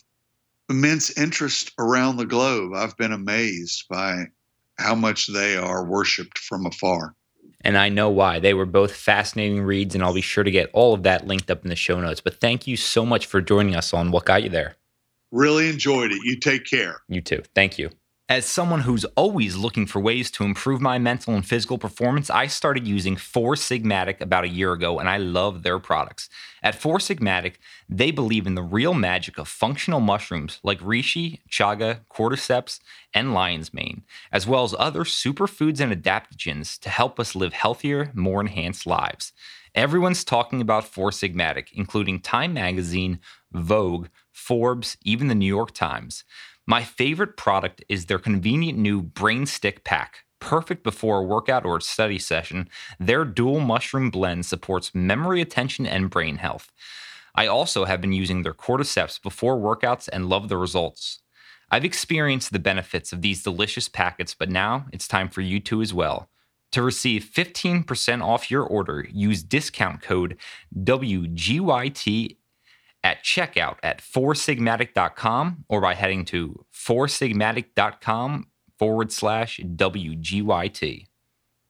immense 0.68 1.16
interest 1.16 1.72
around 1.78 2.16
the 2.16 2.26
globe. 2.26 2.74
I've 2.74 2.96
been 2.96 3.12
amazed 3.12 3.86
by 3.88 4.26
how 4.78 4.94
much 4.94 5.26
they 5.26 5.56
are 5.56 5.84
worshipped 5.84 6.38
from 6.38 6.66
afar. 6.66 7.14
And 7.62 7.76
I 7.76 7.89
know 7.89 8.09
why. 8.09 8.39
They 8.39 8.55
were 8.55 8.66
both 8.66 8.94
fascinating 8.94 9.62
reads, 9.62 9.94
and 9.94 10.05
I'll 10.05 10.14
be 10.14 10.20
sure 10.20 10.44
to 10.44 10.51
get 10.51 10.70
all 10.72 10.94
of 10.94 11.02
that 11.02 11.26
linked 11.26 11.51
up 11.51 11.64
in 11.64 11.70
the 11.70 11.76
show 11.76 12.01
notes. 12.01 12.20
But 12.20 12.40
thank 12.40 12.66
you 12.66 12.76
so 12.76 13.05
much 13.05 13.26
for 13.26 13.40
joining 13.40 13.74
us 13.74 13.93
on 13.93 14.10
What 14.10 14.26
Got 14.26 14.44
You 14.44 14.48
There. 14.48 14.76
Really 15.32 15.68
enjoyed 15.68 16.12
it. 16.12 16.18
You 16.24 16.39
take 16.39 16.64
care. 16.64 17.01
You 17.09 17.20
too. 17.20 17.43
Thank 17.55 17.78
you. 17.78 17.90
As 18.30 18.44
someone 18.44 18.80
who's 18.80 19.06
always 19.16 19.56
looking 19.56 19.86
for 19.86 20.00
ways 20.00 20.30
to 20.32 20.44
improve 20.44 20.82
my 20.82 20.98
mental 20.98 21.34
and 21.34 21.46
physical 21.46 21.78
performance, 21.78 22.28
I 22.28 22.46
started 22.46 22.86
using 22.86 23.16
Four 23.16 23.55
Sigmatic 23.55 24.20
about 24.20 24.44
a 24.44 24.48
year 24.48 24.72
ago, 24.72 24.98
and 24.98 25.09
I 25.09 25.16
love 25.16 25.62
their 25.62 25.78
products. 25.78 26.28
At 26.62 26.74
Four 26.74 26.98
Sigmatic, 26.98 27.55
they 27.88 28.10
believe 28.10 28.46
in 28.46 28.55
the 28.55 28.62
real 28.62 28.92
magic 28.92 29.38
of 29.38 29.48
functional 29.48 30.00
mushrooms 30.00 30.60
like 30.62 30.78
reishi, 30.80 31.38
chaga, 31.48 32.00
cordyceps, 32.12 32.80
and 33.14 33.32
lion's 33.32 33.72
mane, 33.72 34.02
as 34.30 34.46
well 34.46 34.62
as 34.62 34.74
other 34.78 35.05
superfoods 35.05 35.80
and 35.80 35.90
adaptogens 35.90 36.78
to 36.80 36.90
help 36.90 37.18
us 37.18 37.34
live 37.34 37.55
healthier, 37.55 38.10
more 38.12 38.42
enhanced 38.42 38.86
lives. 38.86 39.32
Everyone's 39.74 40.22
talking 40.22 40.60
about 40.60 40.84
Four 40.84 41.12
Sigmatic, 41.12 41.68
including 41.72 42.20
Time 42.20 42.52
Magazine, 42.52 43.20
Vogue, 43.52 44.09
Forbes, 44.30 44.98
even 45.02 45.28
the 45.28 45.34
New 45.34 45.46
York 45.46 45.72
Times. 45.72 46.24
My 46.70 46.85
favorite 46.85 47.39
product 47.39 47.82
is 47.89 48.05
their 48.05 48.19
convenient 48.19 48.78
new 48.78 49.01
Brain 49.01 49.47
Stick 49.47 49.85
Pack. 49.85 50.27
Perfect 50.39 50.85
before 50.85 51.20
a 51.20 51.24
workout 51.24 51.65
or 51.65 51.78
a 51.78 51.81
study 51.81 52.19
session, 52.19 52.69
their 53.01 53.24
dual 53.24 53.61
mushroom 53.61 54.11
blend 54.11 54.45
supports 54.45 54.95
memory, 54.95 55.40
attention, 55.40 55.86
and 55.86 56.11
brain 56.11 56.36
health. 56.36 56.70
I 57.35 57.47
also 57.47 57.86
have 57.86 58.03
been 58.03 58.12
using 58.12 58.43
their 58.43 58.53
cordyceps 58.53 59.20
before 59.23 59.57
workouts 59.57 60.11
and 60.12 60.28
love 60.28 60.51
the 60.51 60.59
results. 60.59 61.23
I've 61.70 61.86
experienced 61.86 62.53
the 62.53 62.59
benefits 62.59 63.15
of 63.15 63.23
these 63.23 63.43
delicious 63.43 63.89
packets, 63.89 64.35
but 64.35 64.51
now 64.51 64.89
it's 64.93 65.09
time 65.09 65.31
for 65.31 65.40
you 65.40 65.61
to 65.61 65.81
as 65.81 65.95
well. 65.95 66.28
To 66.73 66.82
receive 66.82 67.24
15% 67.24 68.23
off 68.23 68.51
your 68.51 68.62
order, 68.62 69.07
use 69.11 69.43
discount 69.43 70.03
code 70.03 70.36
WGYT 70.77 72.36
at 73.09 73.24
checkout 73.24 73.76
at 73.82 74.02
foursigmatic.com 74.02 75.64
or 75.70 75.80
by 75.80 75.94
heading 75.94 76.26
to 76.26 76.66
foursigmatic.com 76.74 78.48
forward 78.78 79.10
slash 79.10 79.59
WGYT. 79.60 81.06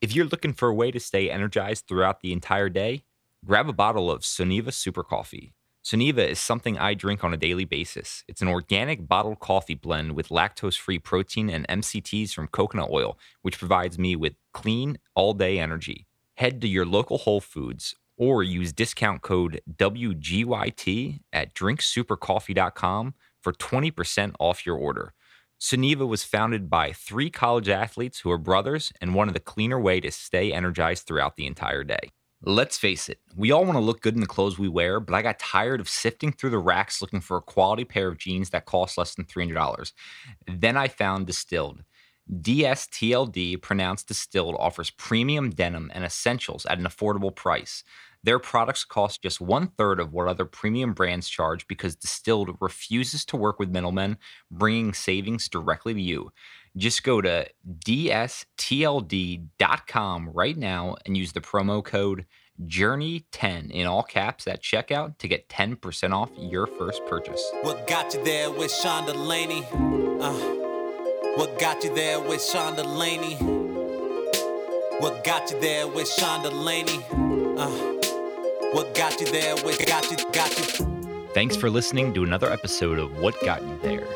If 0.00 0.16
you're 0.16 0.26
looking 0.26 0.52
for 0.52 0.68
a 0.68 0.74
way 0.74 0.90
to 0.90 0.98
stay 0.98 1.30
energized 1.30 1.86
throughout 1.86 2.22
the 2.22 2.32
entire 2.32 2.68
day, 2.68 3.04
grab 3.44 3.68
a 3.68 3.72
bottle 3.72 4.10
of 4.10 4.22
Sunniva 4.22 4.72
Super 4.72 5.04
Coffee. 5.04 5.54
Sunniva 5.84 6.26
is 6.26 6.40
something 6.40 6.76
I 6.76 6.94
drink 6.94 7.22
on 7.22 7.32
a 7.32 7.36
daily 7.36 7.64
basis. 7.64 8.24
It's 8.26 8.42
an 8.42 8.48
organic 8.48 9.06
bottled 9.06 9.38
coffee 9.38 9.76
blend 9.76 10.16
with 10.16 10.30
lactose 10.30 10.76
free 10.76 10.98
protein 10.98 11.48
and 11.48 11.68
MCTs 11.68 12.34
from 12.34 12.48
coconut 12.48 12.90
oil, 12.90 13.16
which 13.42 13.60
provides 13.60 13.96
me 13.96 14.16
with 14.16 14.34
clean, 14.52 14.98
all 15.14 15.34
day 15.34 15.60
energy. 15.60 16.08
Head 16.36 16.60
to 16.62 16.68
your 16.68 16.84
local 16.84 17.18
Whole 17.18 17.40
Foods 17.40 17.94
or 18.18 18.42
use 18.42 18.72
discount 18.72 19.22
code 19.22 19.62
WGYT 19.76 21.20
at 21.32 21.54
drinksupercoffee.com 21.54 23.14
for 23.40 23.52
20% 23.52 24.34
off 24.38 24.66
your 24.66 24.76
order. 24.76 25.14
Sunniva 25.60 26.06
was 26.06 26.22
founded 26.22 26.68
by 26.68 26.92
three 26.92 27.30
college 27.30 27.68
athletes 27.68 28.20
who 28.20 28.30
are 28.30 28.38
brothers 28.38 28.92
and 29.00 29.14
wanted 29.14 29.36
a 29.36 29.40
cleaner 29.40 29.80
way 29.80 30.00
to 30.00 30.10
stay 30.10 30.52
energized 30.52 31.06
throughout 31.06 31.36
the 31.36 31.46
entire 31.46 31.82
day. 31.82 32.10
Let's 32.42 32.78
face 32.78 33.08
it, 33.08 33.18
we 33.34 33.50
all 33.50 33.64
want 33.64 33.76
to 33.76 33.82
look 33.82 34.00
good 34.00 34.14
in 34.14 34.20
the 34.20 34.26
clothes 34.28 34.60
we 34.60 34.68
wear, 34.68 35.00
but 35.00 35.14
I 35.14 35.22
got 35.22 35.40
tired 35.40 35.80
of 35.80 35.88
sifting 35.88 36.30
through 36.30 36.50
the 36.50 36.58
racks 36.58 37.02
looking 37.02 37.20
for 37.20 37.36
a 37.36 37.42
quality 37.42 37.84
pair 37.84 38.06
of 38.06 38.18
jeans 38.18 38.50
that 38.50 38.64
cost 38.64 38.96
less 38.96 39.16
than 39.16 39.24
$300. 39.24 39.92
Then 40.46 40.76
I 40.76 40.86
found 40.86 41.26
Distilled. 41.26 41.82
DSTLD, 42.30 43.60
pronounced 43.62 44.08
distilled, 44.08 44.54
offers 44.58 44.90
premium 44.90 45.50
denim 45.50 45.90
and 45.94 46.04
essentials 46.04 46.66
at 46.66 46.78
an 46.78 46.84
affordable 46.84 47.34
price. 47.34 47.82
Their 48.28 48.38
products 48.38 48.84
cost 48.84 49.22
just 49.22 49.40
one 49.40 49.68
third 49.68 49.98
of 49.98 50.12
what 50.12 50.28
other 50.28 50.44
premium 50.44 50.92
brands 50.92 51.30
charge 51.30 51.66
because 51.66 51.96
Distilled 51.96 52.58
refuses 52.60 53.24
to 53.24 53.38
work 53.38 53.58
with 53.58 53.70
middlemen, 53.70 54.18
bringing 54.50 54.92
savings 54.92 55.48
directly 55.48 55.94
to 55.94 56.00
you. 56.02 56.30
Just 56.76 57.04
go 57.04 57.22
to 57.22 57.48
dstld.com 57.80 59.48
right 60.28 60.58
now 60.58 60.96
and 61.06 61.16
use 61.16 61.32
the 61.32 61.40
promo 61.40 61.82
code 61.82 62.26
Journey10 62.66 63.70
in 63.70 63.86
all 63.86 64.02
caps 64.02 64.46
at 64.46 64.62
checkout 64.62 65.16
to 65.16 65.26
get 65.26 65.48
10% 65.48 66.12
off 66.12 66.28
your 66.36 66.66
first 66.66 67.06
purchase. 67.06 67.42
What 67.62 67.86
got 67.86 68.12
you 68.12 68.22
there 68.24 68.50
with 68.50 68.70
Sean 68.70 69.06
Delaney? 69.06 69.64
Uh, 70.20 70.34
what 71.38 71.58
got 71.58 71.82
you 71.82 71.94
there 71.94 72.20
with 72.20 72.44
Sean 72.44 72.76
Delaney? 72.76 73.36
What 75.00 75.24
got 75.24 75.50
you 75.50 75.58
there 75.62 75.88
with 75.88 76.10
Sean 76.10 76.42
Delaney? 76.42 77.02
Uh, 77.58 77.97
what 78.72 78.94
got 78.94 79.18
you 79.20 79.26
there? 79.26 79.56
What 79.56 79.84
got 79.86 80.10
you? 80.10 80.16
Got 80.32 80.78
you? 80.78 81.28
Thanks 81.32 81.56
for 81.56 81.70
listening 81.70 82.12
to 82.14 82.24
another 82.24 82.50
episode 82.50 82.98
of 82.98 83.18
What 83.18 83.40
Got 83.42 83.62
You 83.62 83.78
There. 83.82 84.06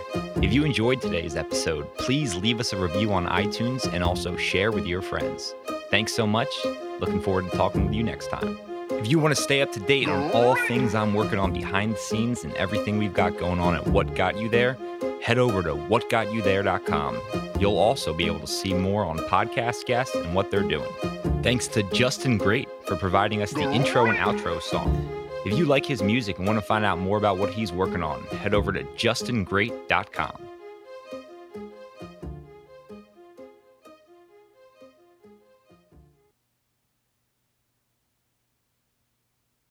If 0.43 0.53
you 0.53 0.65
enjoyed 0.65 1.01
today's 1.01 1.37
episode, 1.37 1.95
please 1.97 2.35
leave 2.35 2.61
us 2.61 2.73
a 2.73 2.77
review 2.77 3.13
on 3.13 3.27
iTunes 3.27 3.91
and 3.93 4.03
also 4.03 4.37
share 4.37 4.73
with 4.73 4.87
your 4.87 5.03
friends. 5.03 5.55
Thanks 5.91 6.15
so 6.15 6.27
much. 6.27 6.49
Looking 7.01 7.21
forward 7.21 7.51
to 7.51 7.57
talking 7.57 7.87
with 7.87 7.95
you 7.95 8.03
next 8.03 8.29
time. 8.29 8.59
If 8.91 9.09
you 9.09 9.19
want 9.19 9.35
to 9.35 9.41
stay 9.41 9.63
up 9.63 9.73
to 9.73 9.81
date 9.81 10.09
on 10.09 10.31
all 10.33 10.55
things 10.67 10.95
I'm 10.95 11.15
working 11.15 11.39
on 11.39 11.53
behind 11.53 11.95
the 11.95 11.99
scenes 11.99 12.45
and 12.45 12.53
everything 12.55 12.99
we've 12.99 13.15
got 13.15 13.39
going 13.39 13.61
on 13.61 13.75
at 13.75 13.87
What 13.87 14.15
Got 14.15 14.37
You 14.39 14.49
There, 14.49 14.77
head 15.23 15.39
over 15.39 15.63
to 15.63 15.71
whatgotyouthere.com. 15.75 17.21
You'll 17.59 17.79
also 17.79 18.13
be 18.13 18.27
able 18.27 18.41
to 18.41 18.47
see 18.47 18.75
more 18.75 19.05
on 19.05 19.19
podcast 19.19 19.87
guests 19.87 20.15
and 20.15 20.35
what 20.35 20.51
they're 20.51 20.63
doing. 20.63 20.93
Thanks 21.43 21.69
to 21.69 21.83
Justin 21.85 22.39
Great 22.39 22.69
for 22.87 22.97
providing 22.97 23.41
us 23.41 23.53
the 23.53 23.63
intro 23.63 24.07
and 24.07 24.19
outro 24.19 24.61
song. 24.61 25.09
If 25.45 25.59
you 25.59 25.65
like 25.65 25.87
his 25.87 26.03
music 26.03 26.39
and 26.39 26.47
want 26.47 26.59
to 26.59 26.65
find 26.65 26.85
out 26.85 26.99
more 26.99 27.19
about 27.19 27.39
what 27.39 27.53
he's 27.53 27.73
working 27.73 28.03
on, 28.03 28.23
head 28.25 28.55
over 28.55 28.73
to 28.73 28.85
justingreat.com. 28.85 30.52